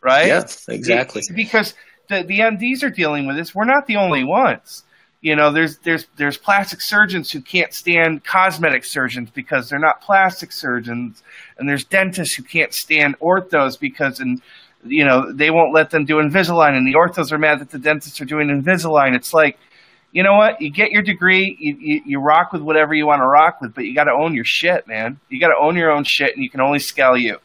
Right? 0.00 0.28
Yeah, 0.28 0.46
exactly. 0.68 1.22
It, 1.28 1.34
because 1.34 1.74
the 2.08 2.22
the 2.22 2.40
MDs 2.40 2.82
are 2.82 2.90
dealing 2.90 3.26
with 3.26 3.36
this. 3.36 3.54
We're 3.54 3.64
not 3.64 3.86
the 3.86 3.96
only 3.96 4.24
ones 4.24 4.84
you 5.20 5.34
know 5.34 5.50
there's 5.52 5.78
there's 5.78 6.06
there's 6.16 6.36
plastic 6.36 6.80
surgeons 6.80 7.30
who 7.30 7.40
can't 7.40 7.72
stand 7.74 8.24
cosmetic 8.24 8.84
surgeons 8.84 9.30
because 9.30 9.68
they're 9.68 9.78
not 9.78 10.00
plastic 10.00 10.52
surgeons. 10.52 11.22
And 11.58 11.68
there's 11.68 11.84
dentists 11.84 12.34
who 12.36 12.44
can't 12.44 12.72
stand 12.72 13.18
orthos 13.18 13.78
because 13.78 14.20
and 14.20 14.40
you 14.84 15.04
know 15.04 15.32
they 15.32 15.50
won't 15.50 15.74
let 15.74 15.90
them 15.90 16.04
do 16.04 16.16
invisalign. 16.16 16.76
And 16.76 16.86
the 16.86 16.94
orthos 16.94 17.32
are 17.32 17.38
mad 17.38 17.60
that 17.60 17.70
the 17.70 17.78
dentists 17.78 18.20
are 18.20 18.24
doing 18.24 18.48
invisalign. 18.48 19.16
It's 19.16 19.34
like 19.34 19.58
you 20.12 20.22
know 20.22 20.36
what? 20.36 20.62
You 20.62 20.70
get 20.70 20.90
your 20.90 21.02
degree 21.02 21.56
you, 21.58 21.76
you, 21.78 22.02
you 22.06 22.20
rock 22.20 22.52
with 22.52 22.62
whatever 22.62 22.94
you 22.94 23.06
want 23.06 23.20
to 23.20 23.26
rock 23.26 23.60
with 23.60 23.74
but 23.74 23.84
you 23.84 23.94
got 23.94 24.04
to 24.04 24.12
own 24.12 24.34
your 24.34 24.44
shit 24.44 24.86
man. 24.86 25.18
You 25.28 25.40
got 25.40 25.48
to 25.48 25.58
own 25.60 25.74
your 25.74 25.90
own 25.90 26.04
shit 26.04 26.34
and 26.34 26.44
you 26.44 26.50
can 26.50 26.60
only 26.60 26.78
scale 26.78 27.16
you 27.16 27.38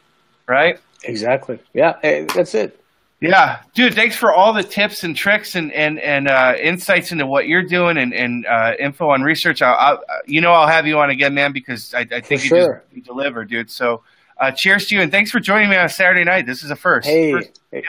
right? 0.46 0.78
Exactly. 1.02 1.58
Yeah 1.72 1.96
eh, 2.04 2.24
that's 2.34 2.54
it 2.54 2.83
yeah, 3.30 3.62
dude. 3.74 3.94
Thanks 3.94 4.16
for 4.16 4.32
all 4.32 4.52
the 4.52 4.62
tips 4.62 5.04
and 5.04 5.16
tricks 5.16 5.54
and 5.54 5.72
and 5.72 5.98
and 6.00 6.28
uh, 6.28 6.54
insights 6.60 7.12
into 7.12 7.26
what 7.26 7.46
you're 7.46 7.62
doing 7.62 7.96
and 7.96 8.12
and 8.12 8.46
uh, 8.46 8.72
info 8.78 9.10
on 9.10 9.22
research. 9.22 9.62
I'll, 9.62 9.76
I'll, 9.78 10.02
you 10.26 10.40
know 10.40 10.52
I'll 10.52 10.68
have 10.68 10.86
you 10.86 10.98
on 10.98 11.10
again, 11.10 11.34
man, 11.34 11.52
because 11.52 11.94
I, 11.94 12.00
I 12.00 12.20
think 12.20 12.42
you, 12.42 12.48
sure. 12.48 12.82
just, 12.86 12.96
you 12.96 13.02
deliver, 13.02 13.44
dude. 13.44 13.70
So, 13.70 14.02
uh, 14.38 14.50
cheers 14.50 14.86
to 14.86 14.96
you 14.96 15.02
and 15.02 15.10
thanks 15.10 15.30
for 15.30 15.40
joining 15.40 15.70
me 15.70 15.76
on 15.76 15.86
a 15.86 15.88
Saturday 15.88 16.24
night. 16.24 16.46
This 16.46 16.62
is 16.62 16.70
a 16.70 16.76
first. 16.76 17.06
Hey, 17.06 17.32
first, 17.32 17.60
yeah. 17.72 17.80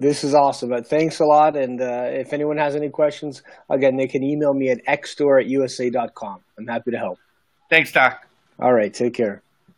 This 0.00 0.24
is 0.24 0.34
awesome. 0.34 0.70
But 0.70 0.86
thanks 0.86 1.20
a 1.20 1.26
lot. 1.26 1.56
And 1.56 1.80
uh, 1.80 2.08
if 2.10 2.32
anyone 2.32 2.56
has 2.56 2.74
any 2.74 2.88
questions, 2.88 3.42
again, 3.68 3.96
they 3.96 4.08
can 4.08 4.22
email 4.22 4.54
me 4.54 4.70
at 4.70 4.84
xstore 4.86 5.40
at 5.40 5.46
usa.com. 5.46 6.40
I'm 6.58 6.66
happy 6.66 6.90
to 6.92 6.98
help. 6.98 7.18
Thanks, 7.68 7.92
Doc. 7.92 8.26
All 8.58 8.72
right. 8.72 8.92
Take 8.92 9.14
care. 9.14 9.42